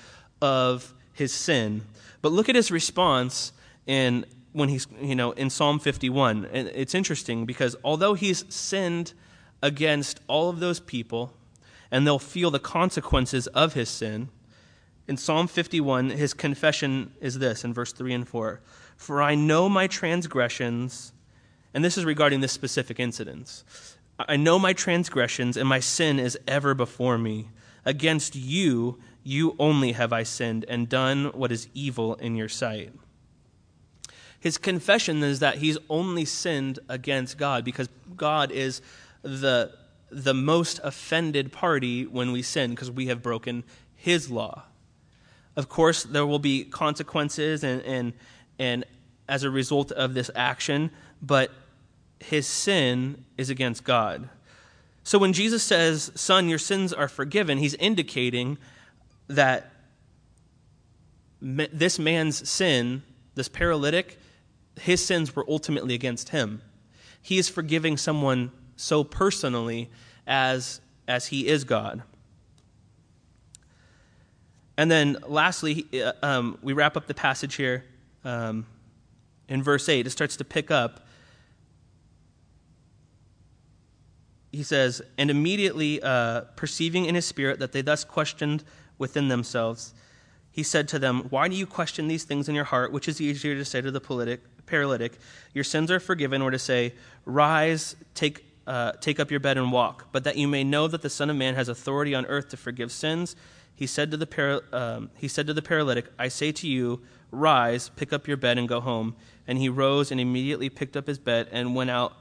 of 0.42 0.94
his 1.12 1.32
sin. 1.32 1.82
But 2.22 2.32
look 2.32 2.48
at 2.48 2.54
his 2.54 2.70
response 2.70 3.52
in 3.86 4.26
when 4.56 4.70
he's 4.70 4.86
you 5.00 5.14
know 5.14 5.32
in 5.32 5.50
Psalm 5.50 5.78
51. 5.78 6.46
And 6.52 6.68
it's 6.74 6.94
interesting 6.94 7.44
because 7.44 7.76
although 7.84 8.14
he's 8.14 8.44
sinned 8.52 9.12
against 9.62 10.20
all 10.26 10.48
of 10.48 10.60
those 10.60 10.80
people 10.80 11.34
and 11.90 12.06
they'll 12.06 12.18
feel 12.18 12.50
the 12.50 12.58
consequences 12.58 13.46
of 13.48 13.74
his 13.74 13.88
sin, 13.88 14.30
In 15.08 15.16
Psalm 15.16 15.46
51, 15.46 16.10
his 16.10 16.34
confession 16.34 17.12
is 17.20 17.38
this 17.38 17.64
in 17.64 17.72
verse 17.72 17.92
3 17.92 18.12
and 18.12 18.28
4 18.28 18.60
For 18.96 19.22
I 19.22 19.34
know 19.34 19.68
my 19.68 19.86
transgressions, 19.86 21.12
and 21.72 21.84
this 21.84 21.96
is 21.96 22.04
regarding 22.04 22.40
this 22.40 22.52
specific 22.52 22.98
incident. 22.98 23.62
I 24.18 24.36
know 24.36 24.58
my 24.58 24.72
transgressions, 24.72 25.56
and 25.56 25.68
my 25.68 25.80
sin 25.80 26.18
is 26.18 26.38
ever 26.48 26.74
before 26.74 27.18
me. 27.18 27.50
Against 27.84 28.34
you, 28.34 28.98
you 29.22 29.54
only 29.58 29.92
have 29.92 30.12
I 30.12 30.24
sinned 30.24 30.64
and 30.66 30.88
done 30.88 31.26
what 31.34 31.52
is 31.52 31.68
evil 31.74 32.14
in 32.14 32.34
your 32.34 32.48
sight. 32.48 32.92
His 34.46 34.58
confession 34.58 35.24
is 35.24 35.40
that 35.40 35.58
he's 35.58 35.76
only 35.90 36.24
sinned 36.24 36.78
against 36.88 37.36
God 37.36 37.64
because 37.64 37.88
God 38.16 38.52
is 38.52 38.80
the, 39.22 39.72
the 40.08 40.34
most 40.34 40.78
offended 40.84 41.50
party 41.50 42.06
when 42.06 42.30
we 42.30 42.42
sin 42.42 42.70
because 42.70 42.88
we 42.88 43.08
have 43.08 43.24
broken 43.24 43.64
his 43.96 44.30
law. 44.30 44.62
Of 45.56 45.68
course, 45.68 46.04
there 46.04 46.24
will 46.24 46.38
be 46.38 46.62
consequences 46.62 47.64
and, 47.64 47.82
and, 47.82 48.12
and 48.56 48.84
as 49.28 49.42
a 49.42 49.50
result 49.50 49.90
of 49.90 50.14
this 50.14 50.30
action, 50.36 50.92
but 51.20 51.50
his 52.20 52.46
sin 52.46 53.24
is 53.36 53.50
against 53.50 53.82
God. 53.82 54.28
So 55.02 55.18
when 55.18 55.32
Jesus 55.32 55.64
says, 55.64 56.12
Son, 56.14 56.48
your 56.48 56.60
sins 56.60 56.92
are 56.92 57.08
forgiven, 57.08 57.58
he's 57.58 57.74
indicating 57.74 58.58
that 59.26 59.72
this 61.42 61.98
man's 61.98 62.48
sin, 62.48 63.02
this 63.34 63.48
paralytic, 63.48 64.20
his 64.78 65.04
sins 65.04 65.34
were 65.34 65.44
ultimately 65.48 65.94
against 65.94 66.30
him. 66.30 66.62
He 67.20 67.38
is 67.38 67.48
forgiving 67.48 67.96
someone 67.96 68.52
so 68.76 69.02
personally 69.02 69.90
as, 70.26 70.80
as 71.08 71.26
he 71.26 71.48
is 71.48 71.64
God. 71.64 72.02
And 74.76 74.90
then 74.90 75.16
lastly, 75.26 75.86
uh, 75.94 76.12
um, 76.22 76.58
we 76.62 76.72
wrap 76.72 76.96
up 76.96 77.06
the 77.06 77.14
passage 77.14 77.54
here 77.54 77.84
um, 78.24 78.66
in 79.48 79.62
verse 79.62 79.88
8. 79.88 80.06
It 80.06 80.10
starts 80.10 80.36
to 80.36 80.44
pick 80.44 80.70
up. 80.70 81.06
He 84.52 84.62
says, 84.62 85.00
And 85.16 85.30
immediately 85.30 86.02
uh, 86.02 86.42
perceiving 86.56 87.06
in 87.06 87.14
his 87.14 87.24
spirit 87.24 87.58
that 87.60 87.72
they 87.72 87.82
thus 87.82 88.04
questioned 88.04 88.64
within 88.98 89.28
themselves, 89.28 89.94
he 90.56 90.64
said 90.64 90.88
to 90.88 90.98
them, 90.98 91.26
Why 91.30 91.46
do 91.46 91.54
you 91.54 91.66
question 91.66 92.08
these 92.08 92.24
things 92.24 92.48
in 92.48 92.54
your 92.56 92.64
heart? 92.64 92.90
Which 92.90 93.06
is 93.06 93.20
easier 93.20 93.54
to 93.54 93.64
say 93.64 93.80
to 93.80 93.90
the 93.90 94.00
politic, 94.00 94.40
paralytic, 94.66 95.18
Your 95.54 95.64
sins 95.64 95.90
are 95.90 96.00
forgiven, 96.00 96.42
or 96.42 96.50
to 96.50 96.58
say, 96.58 96.94
Rise, 97.24 97.94
take, 98.14 98.44
uh, 98.66 98.92
take 98.92 99.20
up 99.20 99.30
your 99.30 99.40
bed 99.40 99.56
and 99.58 99.70
walk. 99.70 100.08
But 100.12 100.24
that 100.24 100.36
you 100.36 100.48
may 100.48 100.64
know 100.64 100.88
that 100.88 101.02
the 101.02 101.10
Son 101.10 101.30
of 101.30 101.36
Man 101.36 101.54
has 101.54 101.68
authority 101.68 102.14
on 102.14 102.26
earth 102.26 102.48
to 102.48 102.56
forgive 102.56 102.90
sins 102.90 103.36
he 103.76 103.86
said 103.86 104.10
to 104.10 104.16
the, 104.16 104.26
para, 104.26 104.62
um, 104.72 105.10
he 105.16 105.28
said 105.28 105.46
to 105.46 105.52
the 105.52 105.60
paralytic, 105.60 106.06
I 106.18 106.28
say 106.28 106.50
to 106.50 106.66
you, 106.66 107.02
rise, 107.30 107.90
pick 107.90 108.10
up 108.10 108.26
your 108.26 108.38
bed, 108.38 108.56
and 108.56 108.66
go 108.66 108.80
home. 108.80 109.14
And 109.46 109.58
he 109.58 109.68
rose 109.68 110.10
and 110.10 110.18
immediately 110.18 110.70
picked 110.70 110.96
up 110.96 111.06
his 111.06 111.18
bed 111.18 111.48
and 111.52 111.74
went 111.76 111.90
out 111.90 112.14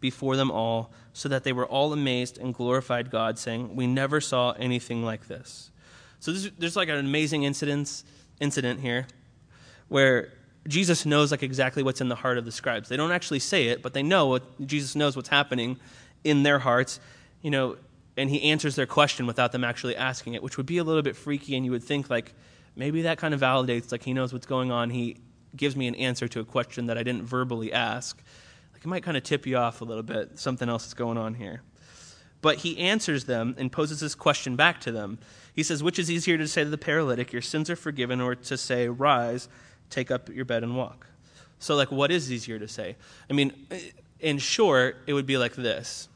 before 0.00 0.36
them 0.36 0.50
all, 0.50 0.90
so 1.12 1.28
that 1.28 1.44
they 1.44 1.52
were 1.52 1.66
all 1.66 1.92
amazed 1.92 2.38
and 2.38 2.54
glorified 2.54 3.10
God, 3.10 3.38
saying, 3.38 3.76
We 3.76 3.86
never 3.86 4.20
saw 4.20 4.52
anything 4.52 5.04
like 5.04 5.28
this. 5.28 5.70
So 6.22 6.32
this, 6.32 6.48
there's 6.56 6.76
like 6.76 6.88
an 6.88 6.98
amazing 6.98 7.42
incident, 7.42 8.04
incident 8.38 8.78
here 8.78 9.08
where 9.88 10.32
Jesus 10.68 11.04
knows 11.04 11.32
like 11.32 11.42
exactly 11.42 11.82
what's 11.82 12.00
in 12.00 12.08
the 12.08 12.14
heart 12.14 12.38
of 12.38 12.44
the 12.44 12.52
scribes. 12.52 12.88
They 12.88 12.96
don't 12.96 13.10
actually 13.10 13.40
say 13.40 13.66
it, 13.66 13.82
but 13.82 13.92
they 13.92 14.04
know 14.04 14.28
what 14.28 14.64
Jesus 14.64 14.94
knows 14.94 15.16
what's 15.16 15.30
happening 15.30 15.80
in 16.22 16.44
their 16.44 16.60
hearts. 16.60 17.00
You 17.40 17.50
know, 17.50 17.76
and 18.16 18.30
he 18.30 18.40
answers 18.52 18.76
their 18.76 18.86
question 18.86 19.26
without 19.26 19.50
them 19.50 19.64
actually 19.64 19.96
asking 19.96 20.34
it, 20.34 20.44
which 20.44 20.56
would 20.56 20.66
be 20.66 20.78
a 20.78 20.84
little 20.84 21.02
bit 21.02 21.16
freaky. 21.16 21.56
And 21.56 21.64
you 21.64 21.72
would 21.72 21.82
think, 21.82 22.08
like, 22.08 22.34
maybe 22.76 23.02
that 23.02 23.18
kind 23.18 23.34
of 23.34 23.40
validates, 23.40 23.90
like, 23.90 24.04
he 24.04 24.12
knows 24.12 24.32
what's 24.32 24.46
going 24.46 24.70
on. 24.70 24.90
He 24.90 25.16
gives 25.56 25.74
me 25.74 25.88
an 25.88 25.96
answer 25.96 26.28
to 26.28 26.38
a 26.38 26.44
question 26.44 26.86
that 26.86 26.96
I 26.96 27.02
didn't 27.02 27.24
verbally 27.24 27.72
ask. 27.72 28.22
Like, 28.72 28.84
it 28.84 28.86
might 28.86 29.02
kind 29.02 29.16
of 29.16 29.24
tip 29.24 29.44
you 29.44 29.56
off 29.56 29.80
a 29.80 29.84
little 29.84 30.04
bit. 30.04 30.38
Something 30.38 30.68
else 30.68 30.86
is 30.86 30.94
going 30.94 31.18
on 31.18 31.34
here. 31.34 31.62
But 32.42 32.58
he 32.58 32.76
answers 32.76 33.24
them 33.24 33.54
and 33.56 33.72
poses 33.72 34.00
this 34.00 34.14
question 34.14 34.54
back 34.54 34.80
to 34.82 34.92
them. 34.92 35.18
He 35.54 35.62
says, 35.62 35.82
Which 35.82 35.98
is 35.98 36.10
easier 36.10 36.36
to 36.36 36.46
say 36.46 36.64
to 36.64 36.70
the 36.70 36.76
paralytic, 36.76 37.32
Your 37.32 37.40
sins 37.40 37.70
are 37.70 37.76
forgiven, 37.76 38.20
or 38.20 38.34
to 38.34 38.56
say, 38.58 38.88
Rise, 38.88 39.48
take 39.88 40.10
up 40.10 40.28
your 40.28 40.44
bed 40.44 40.62
and 40.62 40.76
walk? 40.76 41.06
So, 41.58 41.76
like, 41.76 41.90
what 41.90 42.10
is 42.10 42.30
easier 42.30 42.58
to 42.58 42.68
say? 42.68 42.96
I 43.30 43.32
mean, 43.32 43.52
in 44.20 44.38
short, 44.38 44.98
it 45.06 45.14
would 45.14 45.26
be 45.26 45.38
like 45.38 45.54
this 45.54 46.08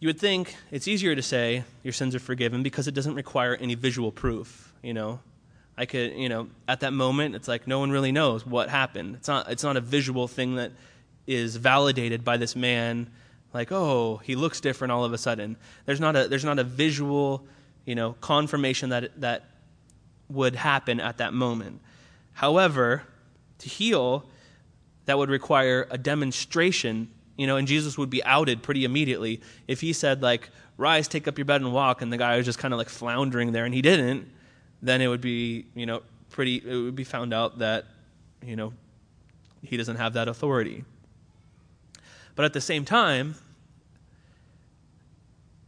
you 0.00 0.08
would 0.08 0.18
think 0.18 0.54
it's 0.70 0.86
easier 0.86 1.14
to 1.14 1.22
say 1.22 1.64
your 1.82 1.92
sins 1.92 2.14
are 2.14 2.20
forgiven 2.20 2.62
because 2.62 2.86
it 2.86 2.94
doesn't 2.94 3.14
require 3.14 3.56
any 3.56 3.74
visual 3.74 4.12
proof, 4.12 4.72
you 4.82 4.94
know. 4.94 5.20
I 5.76 5.86
could, 5.86 6.14
you 6.14 6.28
know, 6.28 6.48
at 6.66 6.80
that 6.80 6.92
moment 6.92 7.34
it's 7.34 7.48
like 7.48 7.66
no 7.66 7.78
one 7.78 7.90
really 7.90 8.12
knows 8.12 8.44
what 8.44 8.68
happened. 8.68 9.16
It's 9.16 9.28
not 9.28 9.50
it's 9.50 9.62
not 9.62 9.76
a 9.76 9.80
visual 9.80 10.28
thing 10.28 10.56
that 10.56 10.72
is 11.26 11.56
validated 11.56 12.24
by 12.24 12.36
this 12.36 12.56
man 12.56 13.10
like, 13.52 13.72
"Oh, 13.72 14.20
he 14.24 14.36
looks 14.36 14.60
different 14.60 14.92
all 14.92 15.04
of 15.04 15.12
a 15.12 15.18
sudden." 15.18 15.56
There's 15.86 16.00
not 16.00 16.16
a 16.16 16.28
there's 16.28 16.44
not 16.44 16.58
a 16.58 16.64
visual, 16.64 17.46
you 17.84 17.94
know, 17.94 18.14
confirmation 18.20 18.90
that 18.90 19.20
that 19.20 19.44
would 20.28 20.56
happen 20.56 21.00
at 21.00 21.18
that 21.18 21.32
moment. 21.32 21.80
However, 22.34 23.02
to 23.58 23.68
heal 23.68 24.24
that 25.06 25.16
would 25.16 25.30
require 25.30 25.86
a 25.90 25.98
demonstration 25.98 27.08
you 27.38 27.46
know, 27.46 27.56
and 27.56 27.66
Jesus 27.66 27.96
would 27.96 28.10
be 28.10 28.22
outed 28.24 28.62
pretty 28.62 28.84
immediately 28.84 29.40
if 29.68 29.80
he 29.80 29.94
said 29.94 30.20
like, 30.20 30.50
"Rise, 30.76 31.06
take 31.06 31.28
up 31.28 31.38
your 31.38 31.44
bed 31.44 31.62
and 31.62 31.72
walk," 31.72 32.02
and 32.02 32.12
the 32.12 32.18
guy 32.18 32.36
was 32.36 32.44
just 32.44 32.58
kind 32.58 32.74
of 32.74 32.78
like 32.78 32.88
floundering 32.88 33.52
there, 33.52 33.64
and 33.64 33.72
he 33.72 33.80
didn't. 33.80 34.28
Then 34.82 35.00
it 35.00 35.06
would 35.06 35.20
be, 35.20 35.66
you 35.74 35.86
know, 35.86 36.02
pretty. 36.30 36.56
It 36.56 36.82
would 36.82 36.96
be 36.96 37.04
found 37.04 37.32
out 37.32 37.60
that, 37.60 37.86
you 38.44 38.56
know, 38.56 38.72
he 39.62 39.76
doesn't 39.76 39.96
have 39.96 40.14
that 40.14 40.26
authority. 40.26 40.84
But 42.38 42.44
at 42.44 42.52
the 42.52 42.60
same 42.60 42.84
time, 42.84 43.34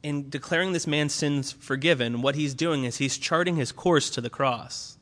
in 0.05 0.31
declaring 0.31 0.71
this 0.71 0.87
man's 0.87 1.12
sins 1.12 1.51
forgiven, 1.51 2.23
what 2.23 2.37
he's 2.37 2.55
doing 2.55 2.85
is 2.85 2.99
he's 2.99 3.18
charting 3.18 3.57
his 3.57 3.73
course 3.73 4.09
to 4.11 4.21
the 4.21 4.31
cross. 4.31 4.97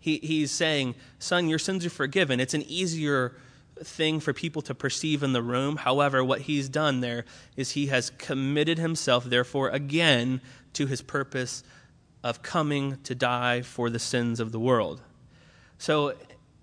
He, 0.00 0.18
he's 0.18 0.50
saying, 0.50 0.96
Son, 1.20 1.48
your 1.48 1.60
sins 1.60 1.86
are 1.86 1.90
forgiven. 1.90 2.40
It's 2.40 2.52
an 2.52 2.64
easier 2.66 3.36
thing 3.80 4.18
for 4.18 4.32
people 4.32 4.60
to 4.62 4.74
perceive 4.74 5.22
in 5.22 5.34
the 5.34 5.40
room. 5.40 5.76
However, 5.76 6.24
what 6.24 6.40
he's 6.40 6.68
done 6.68 7.00
there 7.00 7.24
is 7.56 7.70
he 7.70 7.86
has 7.86 8.10
committed 8.10 8.78
himself, 8.78 9.22
therefore, 9.22 9.68
again, 9.68 10.40
to 10.72 10.86
his 10.88 11.00
purpose 11.00 11.62
of 12.24 12.42
coming 12.42 12.98
to 13.04 13.14
die 13.14 13.62
for 13.62 13.88
the 13.88 14.00
sins 14.00 14.40
of 14.40 14.50
the 14.50 14.58
world. 14.58 15.00
So 15.78 16.14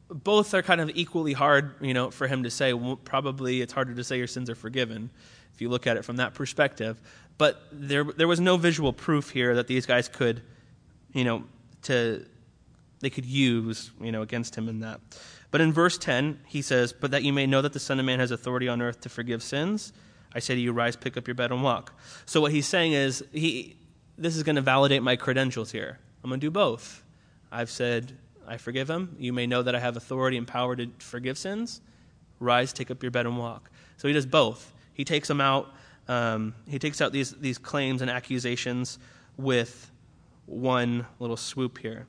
both 0.10 0.54
are 0.54 0.62
kind 0.62 0.82
of 0.82 0.92
equally 0.94 1.34
hard, 1.34 1.76
you 1.82 1.94
know, 1.94 2.12
for 2.12 2.28
him 2.28 2.44
to 2.44 2.50
say. 2.50 2.74
Probably 3.04 3.62
it's 3.62 3.74
harder 3.74 3.94
to 3.96 4.04
say 4.04 4.18
your 4.18 4.28
sins 4.28 4.50
are 4.50 4.56
forgiven 4.56 5.10
if 5.54 5.62
you 5.62 5.70
look 5.70 5.88
at 5.88 5.98
it 5.98 6.06
from 6.06 6.18
that 6.18 6.34
perspective. 6.34 7.02
But 7.38 7.62
there, 7.72 8.04
there 8.04 8.28
was 8.28 8.40
no 8.40 8.58
visual 8.58 8.94
proof 8.94 9.32
here 9.32 9.56
that 9.56 9.68
these 9.68 9.86
guys 9.86 10.08
could, 10.08 10.42
you 11.14 11.24
know, 11.24 11.44
to 11.84 12.26
they 13.00 13.10
could 13.10 13.26
use, 13.26 13.92
you 14.02 14.12
know, 14.12 14.22
against 14.22 14.56
him 14.56 14.70
in 14.70 14.80
that. 14.80 15.00
But 15.52 15.62
in 15.62 15.72
verse 15.72 15.98
10, 15.98 16.40
he 16.48 16.62
says, 16.62 16.92
But 16.94 17.12
that 17.12 17.24
you 17.24 17.34
may 17.34 17.46
know 17.46 17.62
that 17.62 17.74
the 17.74 17.80
Son 17.80 18.00
of 18.00 18.06
Man 18.06 18.20
has 18.20 18.32
authority 18.32 18.68
on 18.68 18.82
earth 18.82 19.02
to 19.02 19.10
forgive 19.10 19.44
sins, 19.44 19.94
I 20.34 20.40
say 20.40 20.56
to 20.56 20.60
you, 20.60 20.74
rise, 20.74 20.96
pick 20.96 21.16
up 21.16 21.28
your 21.28 21.36
bed, 21.36 21.52
and 21.52 21.64
walk. 21.64 21.94
So 22.26 22.42
what 22.42 22.52
he's 22.52 22.68
saying 22.68 22.92
is, 22.92 23.24
he, 23.32 23.78
this 24.18 24.36
is 24.36 24.44
going 24.44 24.58
to 24.58 24.62
validate 24.62 25.02
my 25.02 25.16
credentials 25.16 25.72
here. 25.72 26.00
I'm 26.24 26.30
going 26.30 26.42
to 26.42 26.46
do 26.46 26.52
both. 26.52 27.04
I've 27.52 27.70
said, 27.70 28.18
I 28.48 28.58
forgive 28.58 28.90
him. 28.90 29.16
You 29.20 29.34
may 29.34 29.48
know 29.48 29.64
that 29.64 29.76
I 29.76 29.80
have 29.80 29.98
authority 29.98 30.38
and 30.38 30.48
power 30.48 30.76
to 30.76 30.88
forgive 31.00 31.38
sins. 31.38 31.82
Rise, 32.40 32.74
take 32.74 32.92
up 32.92 33.02
your 33.02 33.12
bed, 33.12 33.26
and 33.26 33.38
walk. 33.38 33.70
So 33.98 34.08
he 34.08 34.14
does 34.14 34.26
both. 34.26 34.74
He 34.94 35.04
takes 35.04 35.28
them 35.28 35.42
out. 35.42 35.74
Um, 36.08 36.54
he 36.68 36.80
takes 36.80 37.02
out 37.02 37.12
these, 37.12 37.32
these 37.32 37.58
claims 37.58 38.02
and 38.02 38.12
accusations 38.12 39.00
with 39.38 39.92
one 40.46 41.06
little 41.20 41.38
swoop 41.38 41.78
here. 41.78 42.08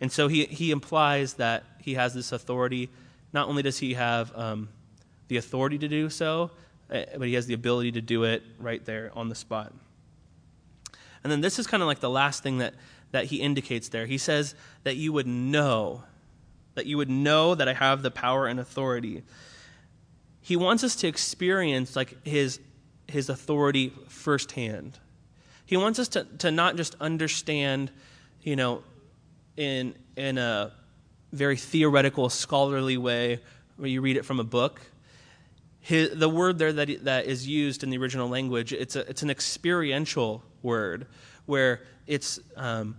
And 0.00 0.10
so 0.10 0.28
he, 0.28 0.44
he 0.46 0.70
implies 0.70 1.34
that 1.34 1.64
he 1.80 1.94
has 1.94 2.14
this 2.14 2.32
authority. 2.32 2.90
Not 3.32 3.48
only 3.48 3.62
does 3.62 3.78
he 3.78 3.94
have 3.94 4.36
um, 4.36 4.68
the 5.28 5.36
authority 5.36 5.78
to 5.78 5.88
do 5.88 6.10
so, 6.10 6.50
eh, 6.90 7.04
but 7.16 7.28
he 7.28 7.34
has 7.34 7.46
the 7.46 7.54
ability 7.54 7.92
to 7.92 8.00
do 8.00 8.24
it 8.24 8.42
right 8.58 8.84
there 8.84 9.10
on 9.14 9.28
the 9.28 9.34
spot. 9.34 9.72
And 11.22 11.30
then 11.32 11.40
this 11.40 11.58
is 11.58 11.66
kind 11.66 11.82
of 11.82 11.86
like 11.86 12.00
the 12.00 12.10
last 12.10 12.42
thing 12.42 12.58
that, 12.58 12.74
that 13.14 13.26
he 13.26 13.36
indicates 13.36 13.90
there. 13.90 14.06
He 14.06 14.18
says 14.18 14.56
that 14.82 14.96
you 14.96 15.12
would 15.12 15.28
know, 15.28 16.02
that 16.74 16.86
you 16.86 16.96
would 16.96 17.08
know 17.08 17.54
that 17.54 17.68
I 17.68 17.72
have 17.72 18.02
the 18.02 18.10
power 18.10 18.48
and 18.48 18.58
authority. 18.58 19.22
He 20.40 20.56
wants 20.56 20.82
us 20.82 20.96
to 20.96 21.06
experience 21.06 21.94
like 21.94 22.26
his, 22.26 22.58
his 23.06 23.28
authority 23.28 23.92
firsthand. 24.08 24.98
He 25.64 25.76
wants 25.76 26.00
us 26.00 26.08
to, 26.08 26.24
to 26.38 26.50
not 26.50 26.74
just 26.74 26.96
understand, 27.00 27.92
you 28.42 28.56
know, 28.56 28.82
in, 29.56 29.94
in 30.16 30.36
a 30.36 30.72
very 31.30 31.56
theoretical, 31.56 32.28
scholarly 32.28 32.96
way 32.96 33.38
where 33.76 33.88
you 33.88 34.00
read 34.00 34.16
it 34.16 34.24
from 34.24 34.40
a 34.40 34.44
book. 34.44 34.80
His, 35.78 36.18
the 36.18 36.28
word 36.28 36.58
there 36.58 36.72
that, 36.72 37.04
that 37.04 37.26
is 37.26 37.46
used 37.46 37.84
in 37.84 37.90
the 37.90 37.96
original 37.96 38.28
language, 38.28 38.72
it's, 38.72 38.96
a, 38.96 39.08
it's 39.08 39.22
an 39.22 39.30
experiential 39.30 40.42
word 40.64 41.06
where 41.46 41.82
it's, 42.08 42.40
um, 42.56 42.96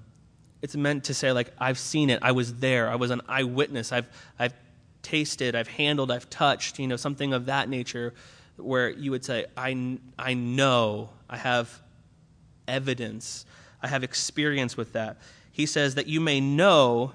it's 0.65 0.75
meant 0.75 1.03
to 1.03 1.13
say 1.13 1.31
like 1.31 1.53
I've 1.59 1.77
seen 1.77 2.09
it, 2.09 2.17
I 2.23 2.31
was 2.31 2.55
there, 2.55 2.89
I 2.89 2.95
was 2.95 3.11
an 3.11 3.21
eyewitness, 3.27 3.91
I've 3.91 4.09
I've 4.39 4.55
tasted, 5.03 5.55
I've 5.55 5.67
handled, 5.67 6.09
I've 6.09 6.27
touched, 6.27 6.79
you 6.79 6.87
know, 6.87 6.95
something 6.95 7.33
of 7.33 7.45
that 7.45 7.69
nature 7.69 8.15
where 8.57 8.89
you 8.89 9.11
would 9.11 9.23
say 9.23 9.45
I 9.55 9.99
I 10.17 10.33
know, 10.33 11.11
I 11.29 11.37
have 11.37 11.83
evidence, 12.67 13.45
I 13.83 13.87
have 13.89 14.03
experience 14.03 14.75
with 14.75 14.93
that. 14.93 15.17
He 15.51 15.67
says 15.67 15.93
that 15.93 16.07
you 16.07 16.19
may 16.19 16.41
know 16.41 17.13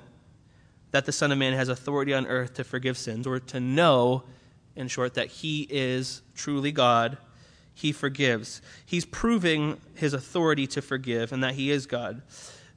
that 0.93 1.05
the 1.05 1.13
Son 1.13 1.33
of 1.33 1.39
Man 1.39 1.53
has 1.53 1.69
authority 1.69 2.15
on 2.15 2.29
earth 2.29 2.55
to 2.55 2.63
forgive 2.63 2.97
sins, 2.97 3.27
or 3.27 3.41
to 3.41 3.59
know, 3.59 4.23
in 4.77 4.87
short, 4.87 5.15
that 5.15 5.27
he 5.27 5.67
is 5.71 6.23
truly 6.37 6.71
God. 6.71 7.19
He 7.75 7.91
forgives. 7.91 8.63
He's 8.87 9.07
proving 9.07 9.81
his 9.97 10.13
authority 10.13 10.69
to 10.69 10.81
forgive 10.83 11.33
and 11.33 11.43
that 11.43 11.55
he 11.55 11.71
is 11.73 11.87
God. 11.87 12.23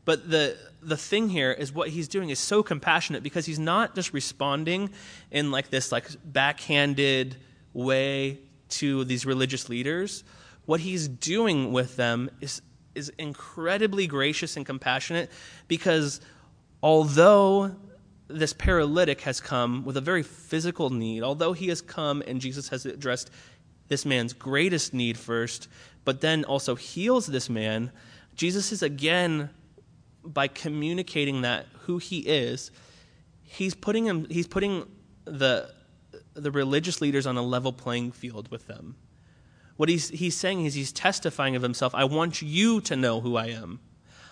But 0.05 0.29
the 0.29 0.57
the 0.81 0.97
thing 0.97 1.29
here 1.29 1.51
is 1.51 1.71
what 1.71 1.89
he's 1.89 2.07
doing 2.07 2.29
is 2.29 2.39
so 2.39 2.61
compassionate 2.61 3.23
because 3.23 3.45
he's 3.45 3.59
not 3.59 3.95
just 3.95 4.13
responding 4.13 4.89
in 5.31 5.49
like 5.51 5.69
this 5.69 5.91
like 5.91 6.07
backhanded 6.25 7.37
way 7.73 8.39
to 8.69 9.05
these 9.05 9.25
religious 9.25 9.69
leaders. 9.69 10.23
What 10.65 10.81
he's 10.81 11.07
doing 11.07 11.71
with 11.71 11.95
them 11.95 12.29
is 12.41 12.61
is 12.95 13.09
incredibly 13.17 14.07
gracious 14.07 14.57
and 14.57 14.65
compassionate 14.65 15.31
because 15.67 16.21
although 16.81 17.75
this 18.27 18.53
paralytic 18.53 19.21
has 19.21 19.39
come 19.39 19.83
with 19.85 19.97
a 19.97 20.01
very 20.01 20.23
physical 20.23 20.89
need, 20.89 21.23
although 21.23 21.53
he 21.53 21.67
has 21.69 21.81
come 21.81 22.21
and 22.27 22.41
Jesus 22.41 22.69
has 22.69 22.85
addressed 22.85 23.31
this 23.87 24.05
man's 24.05 24.33
greatest 24.33 24.93
need 24.93 25.17
first, 25.17 25.67
but 26.05 26.21
then 26.21 26.43
also 26.45 26.75
heals 26.75 27.27
this 27.27 27.49
man, 27.49 27.91
Jesus 28.35 28.71
is 28.71 28.81
again 28.83 29.49
by 30.23 30.47
communicating 30.47 31.41
that 31.41 31.67
who 31.81 31.97
he 31.97 32.19
is, 32.19 32.71
he's 33.43 33.75
putting 33.75 34.05
him 34.05 34.27
he's 34.29 34.47
putting 34.47 34.85
the 35.25 35.69
the 36.33 36.51
religious 36.51 37.01
leaders 37.01 37.27
on 37.27 37.37
a 37.37 37.41
level 37.41 37.71
playing 37.71 38.11
field 38.11 38.49
with 38.49 38.67
them. 38.67 38.95
What 39.77 39.89
he's 39.89 40.09
he's 40.09 40.35
saying 40.35 40.65
is 40.65 40.73
he's 40.73 40.91
testifying 40.91 41.55
of 41.55 41.61
himself. 41.61 41.93
I 41.95 42.05
want 42.05 42.41
you 42.41 42.81
to 42.81 42.95
know 42.95 43.21
who 43.21 43.35
I 43.35 43.47
am. 43.47 43.79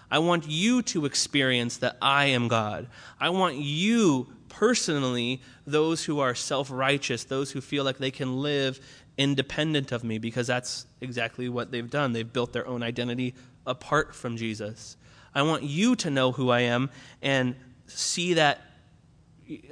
I 0.10 0.20
want 0.20 0.48
you 0.48 0.82
to 0.84 1.06
experience 1.06 1.78
that 1.78 1.98
I 2.02 2.26
am 2.26 2.50
God. 2.50 2.88
I 3.20 3.30
want 3.30 3.56
you 3.56 4.28
personally, 4.50 5.42
those 5.66 6.04
who 6.04 6.20
are 6.20 6.36
self 6.36 6.70
righteous, 6.70 7.24
those 7.24 7.52
who 7.52 7.62
feel 7.62 7.84
like 7.84 7.98
they 7.98 8.12
can 8.12 8.42
live 8.42 8.80
independent 9.18 9.92
of 9.92 10.04
me, 10.04 10.18
because 10.18 10.48
that's 10.48 10.86
exactly 11.00 11.48
what 11.48 11.72
they've 11.72 11.90
done. 11.90 12.12
They've 12.12 12.32
built 12.32 12.52
their 12.54 12.68
own 12.68 12.84
identity 12.84 13.34
apart 13.66 14.14
from 14.14 14.36
Jesus. 14.36 14.98
I 15.34 15.44
want 15.44 15.64
you 15.64 15.96
to 15.98 16.10
know 16.10 16.32
who 16.32 16.50
I 16.50 16.62
am 16.62 16.90
and 17.22 17.56
see 17.88 18.34
that, 18.36 18.62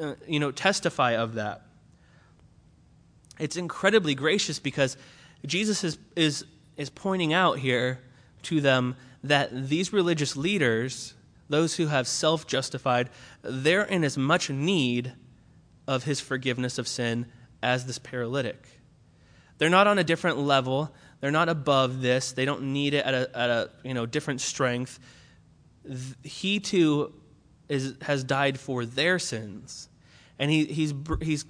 uh, 0.01 0.15
you 0.27 0.39
know, 0.39 0.51
testify 0.51 1.15
of 1.15 1.35
that. 1.35 1.63
It's 3.39 3.57
incredibly 3.57 4.15
gracious 4.15 4.59
because 4.59 4.97
Jesus 5.45 5.83
is, 5.83 5.97
is, 6.15 6.45
is 6.77 6.89
pointing 6.89 7.33
out 7.33 7.59
here 7.59 7.99
to 8.43 8.61
them 8.61 8.95
that 9.23 9.69
these 9.69 9.91
religious 9.91 10.35
leaders, 10.35 11.13
those 11.49 11.75
who 11.75 11.87
have 11.87 12.07
self 12.07 12.47
justified, 12.47 13.09
they're 13.41 13.83
in 13.83 14.03
as 14.03 14.17
much 14.17 14.49
need 14.49 15.13
of 15.87 16.03
his 16.03 16.19
forgiveness 16.19 16.77
of 16.77 16.87
sin 16.87 17.25
as 17.61 17.85
this 17.85 17.99
paralytic. 17.99 18.67
They're 19.57 19.69
not 19.69 19.87
on 19.87 19.97
a 19.97 20.03
different 20.03 20.37
level. 20.37 20.93
They're 21.19 21.31
not 21.31 21.49
above 21.49 22.01
this. 22.01 22.31
They 22.31 22.45
don't 22.45 22.73
need 22.73 22.93
it 22.93 23.05
at 23.05 23.13
a, 23.13 23.37
at 23.37 23.49
a 23.49 23.69
you 23.83 23.93
know, 23.93 24.05
different 24.05 24.39
strength 24.39 24.99
he 26.23 26.59
too 26.59 27.13
is, 27.67 27.95
has 28.01 28.23
died 28.23 28.59
for 28.59 28.85
their 28.85 29.19
sins. 29.19 29.89
And 30.37 30.49
he, 30.49 30.65
he's, 30.65 30.93
he's 31.21 31.45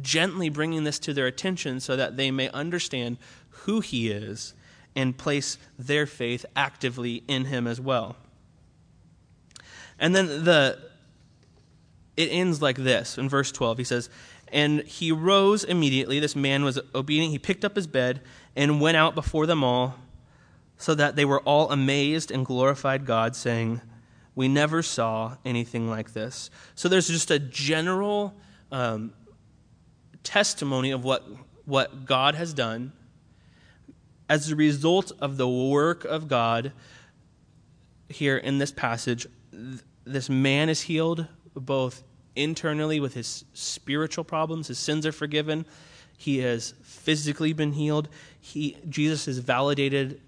gently 0.00 0.48
bringing 0.48 0.84
this 0.84 0.98
to 1.00 1.14
their 1.14 1.26
attention 1.26 1.80
so 1.80 1.96
that 1.96 2.16
they 2.16 2.30
may 2.30 2.48
understand 2.50 3.18
who 3.50 3.80
he 3.80 4.10
is 4.10 4.54
and 4.96 5.16
place 5.16 5.58
their 5.78 6.06
faith 6.06 6.46
actively 6.56 7.22
in 7.28 7.46
him 7.46 7.66
as 7.66 7.80
well. 7.80 8.16
And 9.98 10.14
then 10.14 10.44
the 10.44 10.78
it 12.16 12.28
ends 12.30 12.62
like 12.62 12.76
this 12.76 13.18
in 13.18 13.28
verse 13.28 13.50
12. 13.50 13.78
He 13.78 13.84
says, 13.84 14.08
And 14.52 14.82
he 14.82 15.10
rose 15.10 15.64
immediately. 15.64 16.20
This 16.20 16.36
man 16.36 16.64
was 16.64 16.78
obedient. 16.94 17.32
He 17.32 17.38
picked 17.38 17.64
up 17.64 17.74
his 17.74 17.86
bed 17.86 18.20
and 18.54 18.80
went 18.80 18.96
out 18.96 19.14
before 19.14 19.46
them 19.46 19.64
all 19.64 19.96
so 20.78 20.94
that 20.94 21.16
they 21.16 21.24
were 21.24 21.40
all 21.40 21.70
amazed 21.70 22.30
and 22.30 22.44
glorified 22.44 23.06
God, 23.06 23.36
saying, 23.36 23.80
We 24.34 24.48
never 24.48 24.82
saw 24.82 25.36
anything 25.44 25.88
like 25.88 26.12
this. 26.12 26.50
So 26.74 26.88
there's 26.88 27.08
just 27.08 27.30
a 27.30 27.38
general 27.38 28.34
um, 28.72 29.12
testimony 30.22 30.90
of 30.90 31.04
what, 31.04 31.24
what 31.64 32.06
God 32.06 32.34
has 32.34 32.52
done. 32.52 32.92
As 34.28 34.50
a 34.50 34.56
result 34.56 35.12
of 35.20 35.36
the 35.36 35.48
work 35.48 36.04
of 36.04 36.28
God 36.28 36.72
here 38.08 38.36
in 38.36 38.58
this 38.58 38.72
passage, 38.72 39.26
this 40.04 40.28
man 40.28 40.68
is 40.68 40.82
healed 40.82 41.26
both 41.54 42.02
internally 42.36 43.00
with 43.00 43.14
his 43.14 43.44
spiritual 43.52 44.24
problems, 44.24 44.68
his 44.68 44.78
sins 44.78 45.06
are 45.06 45.12
forgiven. 45.12 45.66
He 46.16 46.38
has 46.38 46.74
physically 46.82 47.52
been 47.52 47.72
healed. 47.72 48.08
He, 48.40 48.76
Jesus 48.88 49.28
is 49.28 49.38
validated 49.38 50.20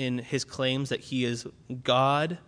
in 0.00 0.16
his 0.16 0.44
claims 0.44 0.88
that 0.88 1.00
he 1.00 1.26
is 1.26 1.46
God 1.84 2.38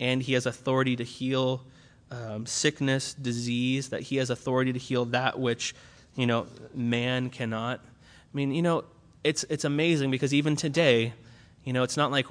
and 0.00 0.22
he 0.22 0.32
has 0.32 0.46
authority 0.46 0.96
to 0.96 1.04
heal 1.04 1.62
um, 2.10 2.46
sickness, 2.46 3.12
disease, 3.12 3.90
that 3.90 4.00
he 4.00 4.16
has 4.16 4.30
authority 4.30 4.72
to 4.72 4.78
heal 4.78 5.04
that 5.06 5.38
which, 5.38 5.74
you 6.14 6.26
know, 6.26 6.46
man 6.74 7.28
cannot. 7.28 7.80
I 7.84 8.32
mean, 8.32 8.50
you 8.50 8.62
know, 8.62 8.84
it's, 9.22 9.44
it's 9.50 9.66
amazing 9.66 10.10
because 10.10 10.32
even 10.32 10.56
today, 10.56 11.12
you 11.64 11.74
know, 11.74 11.82
it's 11.82 11.98
not 11.98 12.10
like 12.10 12.28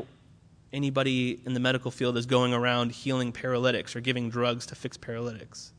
anybody 0.73 1.39
in 1.45 1.53
the 1.53 1.59
medical 1.59 1.91
field 1.91 2.17
is 2.17 2.25
going 2.25 2.51
around 2.51 2.91
healing 2.91 3.31
paralytics 3.31 3.95
or 3.95 4.01
giving 4.01 4.31
drugs 4.31 4.65
to 4.65 4.73
fix 4.73 4.97
paralytics. 4.97 5.73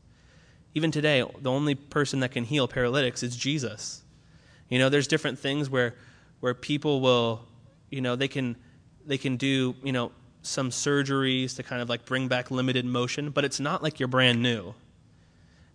Even 0.75 0.91
today, 0.91 1.25
the 1.41 1.51
only 1.51 1.75
person 1.75 2.21
that 2.21 2.31
can 2.31 2.45
heal 2.45 2.69
paralytics 2.69 3.21
is 3.21 3.35
Jesus. 3.35 4.03
You 4.69 4.79
know, 4.79 4.87
there's 4.87 5.07
different 5.07 5.39
things 5.39 5.69
where, 5.69 5.95
where 6.39 6.53
people 6.53 7.01
will, 7.01 7.41
you 7.89 7.99
know, 7.99 8.15
they 8.15 8.29
can 8.29 8.55
they 9.07 9.17
can 9.17 9.37
do, 9.37 9.73
you 9.83 9.93
know, 9.93 10.11
some 10.43 10.69
surgeries 10.69 11.55
to 11.55 11.63
kind 11.63 11.81
of 11.81 11.89
like 11.89 12.05
bring 12.05 12.27
back 12.27 12.51
limited 12.51 12.85
motion, 12.85 13.31
but 13.31 13.43
it's 13.43 13.59
not 13.59 13.81
like 13.81 13.99
you're 13.99 14.07
brand 14.07 14.41
new. 14.41 14.73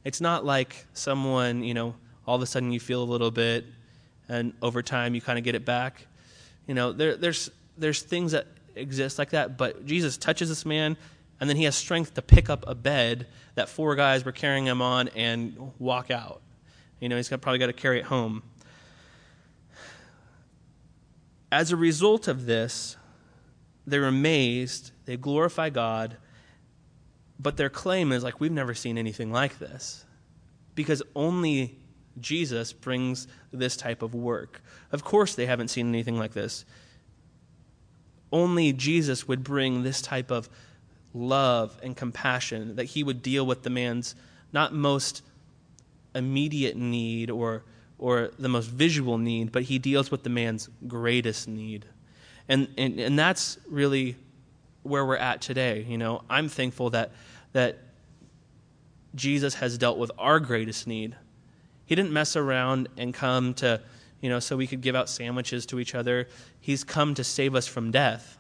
It's 0.04 0.20
not 0.20 0.44
like 0.44 0.86
someone, 0.92 1.64
you 1.64 1.74
know, 1.74 1.94
all 2.26 2.36
of 2.36 2.42
a 2.42 2.46
sudden 2.46 2.72
you 2.72 2.80
feel 2.80 3.02
a 3.02 3.04
little 3.04 3.30
bit 3.30 3.64
and 4.28 4.52
over 4.62 4.82
time 4.82 5.14
you 5.14 5.20
kind 5.20 5.38
of 5.38 5.44
get 5.44 5.54
it 5.54 5.64
back. 5.64 6.06
You 6.66 6.74
know, 6.74 6.92
there, 6.92 7.16
there's, 7.16 7.50
there's 7.76 8.02
things 8.02 8.32
that 8.32 8.46
exist 8.74 9.18
like 9.18 9.30
that, 9.30 9.56
but 9.56 9.84
Jesus 9.84 10.16
touches 10.16 10.48
this 10.48 10.64
man 10.64 10.96
and 11.40 11.48
then 11.48 11.56
he 11.56 11.64
has 11.64 11.76
strength 11.76 12.14
to 12.14 12.22
pick 12.22 12.48
up 12.48 12.64
a 12.66 12.74
bed 12.74 13.26
that 13.54 13.68
four 13.68 13.96
guys 13.96 14.24
were 14.24 14.32
carrying 14.32 14.66
him 14.66 14.80
on 14.80 15.08
and 15.08 15.72
walk 15.78 16.10
out. 16.10 16.40
You 17.00 17.08
know, 17.08 17.16
he's 17.16 17.28
got, 17.28 17.40
probably 17.40 17.58
got 17.58 17.66
to 17.66 17.72
carry 17.72 17.98
it 17.98 18.04
home. 18.04 18.42
As 21.50 21.72
a 21.72 21.76
result 21.76 22.28
of 22.28 22.46
this, 22.46 22.96
they're 23.86 24.06
amazed, 24.06 24.92
they 25.04 25.16
glorify 25.16 25.70
God, 25.70 26.16
but 27.38 27.56
their 27.56 27.70
claim 27.70 28.12
is 28.12 28.22
like, 28.22 28.40
we've 28.40 28.52
never 28.52 28.74
seen 28.74 28.96
anything 28.96 29.32
like 29.32 29.58
this. 29.58 30.04
Because 30.74 31.02
only 31.14 31.78
Jesus 32.20 32.72
brings 32.72 33.26
this 33.52 33.76
type 33.76 34.02
of 34.02 34.14
work. 34.14 34.62
Of 34.92 35.02
course, 35.02 35.34
they 35.34 35.46
haven't 35.46 35.68
seen 35.68 35.88
anything 35.88 36.18
like 36.18 36.32
this. 36.32 36.64
Only 38.30 38.72
Jesus 38.72 39.26
would 39.26 39.42
bring 39.42 39.82
this 39.82 40.00
type 40.00 40.30
of 40.30 40.48
love 41.12 41.78
and 41.82 41.96
compassion, 41.96 42.76
that 42.76 42.84
he 42.84 43.02
would 43.02 43.22
deal 43.22 43.44
with 43.44 43.62
the 43.62 43.70
man's 43.70 44.14
not 44.52 44.72
most 44.72 45.22
immediate 46.14 46.76
need 46.76 47.30
or, 47.30 47.64
or 47.98 48.30
the 48.38 48.48
most 48.48 48.68
visual 48.68 49.18
need, 49.18 49.52
but 49.52 49.64
he 49.64 49.78
deals 49.78 50.10
with 50.10 50.22
the 50.22 50.30
man's 50.30 50.68
greatest 50.86 51.48
need. 51.48 51.86
And, 52.52 52.68
and, 52.76 53.00
and 53.00 53.18
that's 53.18 53.56
really 53.66 54.14
where 54.82 55.06
we're 55.06 55.16
at 55.16 55.40
today. 55.40 55.86
You 55.88 55.96
know, 55.96 56.20
I'm 56.28 56.50
thankful 56.50 56.90
that, 56.90 57.12
that 57.54 57.78
Jesus 59.14 59.54
has 59.54 59.78
dealt 59.78 59.96
with 59.96 60.10
our 60.18 60.38
greatest 60.38 60.86
need. 60.86 61.16
He 61.86 61.94
didn't 61.94 62.12
mess 62.12 62.36
around 62.36 62.90
and 62.98 63.14
come 63.14 63.54
to, 63.54 63.80
you 64.20 64.28
know, 64.28 64.38
so 64.38 64.58
we 64.58 64.66
could 64.66 64.82
give 64.82 64.94
out 64.94 65.08
sandwiches 65.08 65.64
to 65.64 65.80
each 65.80 65.94
other. 65.94 66.28
He's 66.60 66.84
come 66.84 67.14
to 67.14 67.24
save 67.24 67.54
us 67.54 67.66
from 67.66 67.90
death. 67.90 68.36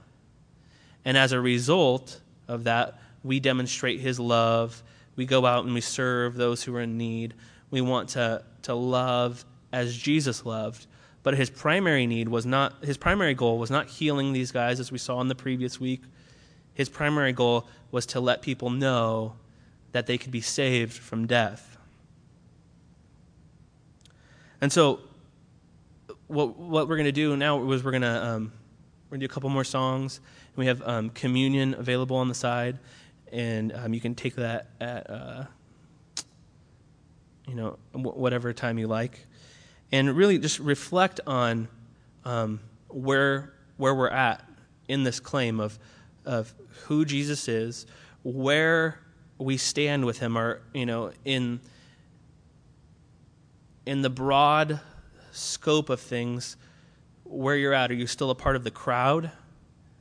And 1.06 1.16
as 1.16 1.32
a 1.32 1.40
result 1.40 2.20
of 2.48 2.64
that, 2.64 3.00
we 3.24 3.40
demonstrate 3.40 4.00
his 4.00 4.20
love. 4.20 4.82
We 5.16 5.24
go 5.24 5.46
out 5.46 5.64
and 5.64 5.72
we 5.72 5.80
serve 5.80 6.34
those 6.34 6.62
who 6.62 6.76
are 6.76 6.82
in 6.82 6.98
need. 6.98 7.32
We 7.70 7.80
want 7.80 8.10
to, 8.10 8.44
to 8.64 8.74
love 8.74 9.46
as 9.72 9.96
Jesus 9.96 10.44
loved. 10.44 10.86
But 11.22 11.34
his 11.34 11.50
primary 11.50 12.06
need 12.06 12.28
was 12.28 12.44
not, 12.44 12.84
his 12.84 12.96
primary 12.96 13.34
goal 13.34 13.58
was 13.58 13.70
not 13.70 13.86
healing 13.86 14.32
these 14.32 14.50
guys, 14.50 14.80
as 14.80 14.90
we 14.90 14.98
saw 14.98 15.20
in 15.20 15.28
the 15.28 15.34
previous 15.34 15.78
week. 15.78 16.02
His 16.74 16.88
primary 16.88 17.32
goal 17.32 17.66
was 17.90 18.06
to 18.06 18.20
let 18.20 18.42
people 18.42 18.70
know 18.70 19.34
that 19.92 20.06
they 20.06 20.18
could 20.18 20.32
be 20.32 20.40
saved 20.40 20.94
from 20.94 21.26
death. 21.26 21.76
And 24.60 24.72
so, 24.72 25.00
what, 26.28 26.56
what 26.56 26.88
we're 26.88 26.96
going 26.96 27.04
to 27.04 27.12
do 27.12 27.36
now 27.36 27.70
is 27.70 27.84
we're 27.84 27.90
going 27.90 28.02
to 28.02 28.24
um, 28.24 28.52
we're 29.08 29.16
going 29.16 29.20
to 29.20 29.26
do 29.26 29.30
a 29.30 29.34
couple 29.34 29.50
more 29.50 29.64
songs. 29.64 30.20
And 30.48 30.56
We 30.56 30.66
have 30.66 30.82
um, 30.88 31.10
communion 31.10 31.74
available 31.74 32.16
on 32.16 32.28
the 32.28 32.34
side, 32.34 32.78
and 33.30 33.72
um, 33.74 33.92
you 33.92 34.00
can 34.00 34.14
take 34.14 34.36
that 34.36 34.68
at 34.80 35.10
uh, 35.10 35.44
you 37.46 37.54
know 37.54 37.78
whatever 37.92 38.52
time 38.52 38.78
you 38.78 38.86
like, 38.86 39.26
and 39.92 40.16
really 40.16 40.38
just 40.38 40.58
reflect 40.58 41.20
on 41.26 41.68
um, 42.24 42.60
where 42.88 43.52
where 43.76 43.94
we're 43.94 44.08
at 44.08 44.44
in 44.88 45.04
this 45.04 45.20
claim 45.20 45.60
of 45.60 45.78
of 46.24 46.54
who 46.86 47.04
Jesus 47.04 47.48
is, 47.48 47.86
where 48.22 48.98
we 49.38 49.56
stand 49.56 50.04
with 50.04 50.18
him, 50.18 50.36
or 50.36 50.62
you 50.72 50.86
know 50.86 51.12
in 51.24 51.60
in 53.84 54.02
the 54.02 54.10
broad 54.10 54.80
scope 55.32 55.90
of 55.90 56.00
things, 56.00 56.56
where 57.24 57.56
you're 57.56 57.74
at. 57.74 57.90
Are 57.90 57.94
you 57.94 58.06
still 58.06 58.30
a 58.30 58.34
part 58.34 58.56
of 58.56 58.64
the 58.64 58.70
crowd, 58.70 59.30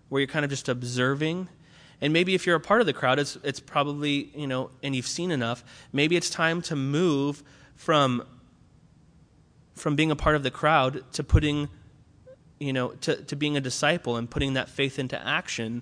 where 0.09 0.21
you're 0.21 0.27
kind 0.27 0.45
of 0.45 0.51
just 0.51 0.69
observing? 0.69 1.49
And 1.99 2.13
maybe 2.13 2.33
if 2.33 2.47
you're 2.47 2.55
a 2.55 2.61
part 2.61 2.81
of 2.81 2.87
the 2.87 2.93
crowd, 2.93 3.19
it's 3.19 3.37
it's 3.43 3.59
probably 3.59 4.31
you 4.35 4.47
know, 4.47 4.71
and 4.81 4.95
you've 4.95 5.07
seen 5.07 5.31
enough. 5.31 5.63
Maybe 5.91 6.15
it's 6.15 6.29
time 6.29 6.61
to 6.63 6.75
move 6.75 7.43
from 7.75 8.23
from 9.81 9.95
being 9.95 10.11
a 10.11 10.15
part 10.15 10.35
of 10.35 10.43
the 10.43 10.51
crowd 10.51 11.03
to 11.11 11.23
putting 11.23 11.67
you 12.59 12.71
know 12.71 12.89
to, 12.89 13.15
to 13.23 13.35
being 13.35 13.57
a 13.57 13.59
disciple 13.59 14.15
and 14.15 14.29
putting 14.29 14.53
that 14.53 14.69
faith 14.69 14.99
into 14.99 15.19
action 15.27 15.81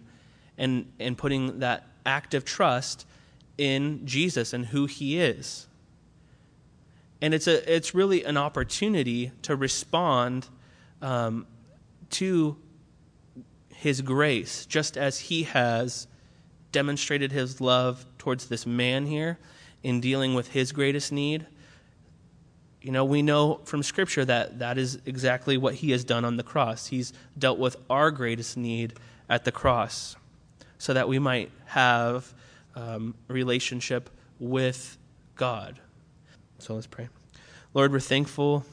and 0.58 0.90
and 1.02 1.18
putting 1.18 1.60
that 1.60 1.86
active 2.06 2.46
trust 2.46 3.06
in 3.58 4.06
Jesus 4.06 4.54
and 4.54 4.68
who 4.68 4.86
he 4.86 5.20
is. 5.20 5.68
And 7.22 7.34
it's 7.34 7.46
a 7.46 7.76
it's 7.76 7.94
really 7.94 8.24
an 8.24 8.38
opportunity 8.38 9.34
to 9.42 9.58
respond 9.58 10.48
um, 11.02 11.46
to 12.12 12.56
his 13.76 14.00
grace, 14.00 14.66
just 14.66 14.98
as 14.98 15.20
he 15.20 15.44
has 15.44 16.08
demonstrated 16.72 17.34
his 17.34 17.60
love 17.60 18.06
towards 18.18 18.48
this 18.48 18.66
man 18.66 19.08
here 19.08 19.38
in 19.84 20.00
dealing 20.00 20.36
with 20.36 20.48
his 20.48 20.72
greatest 20.72 21.12
need 21.12 21.46
you 22.90 22.94
know, 22.94 23.06
we 23.06 23.22
know 23.22 23.60
from 23.66 23.84
Scripture 23.84 24.26
that 24.26 24.58
that 24.58 24.80
is 24.80 24.98
exactly 25.06 25.58
what 25.60 25.76
he 25.76 25.92
has 25.92 26.04
done 26.04 26.26
on 26.26 26.38
the 26.38 26.44
cross. 26.44 26.88
He's 26.88 27.14
dealt 27.38 27.60
with 27.60 27.76
our 27.88 28.10
greatest 28.10 28.58
need 28.58 28.96
at 29.30 29.46
the 29.46 29.52
cross 29.52 30.16
so 30.80 30.96
that 30.96 31.08
we 31.08 31.20
might 31.20 31.52
have 31.66 32.34
um, 32.74 33.14
relationship 33.28 34.10
with 34.40 34.98
God. 35.36 35.80
So 36.58 36.74
let's 36.74 36.88
pray. 36.88 37.10
Lord, 37.76 37.92
we're 37.92 38.00
thankful 38.00 38.66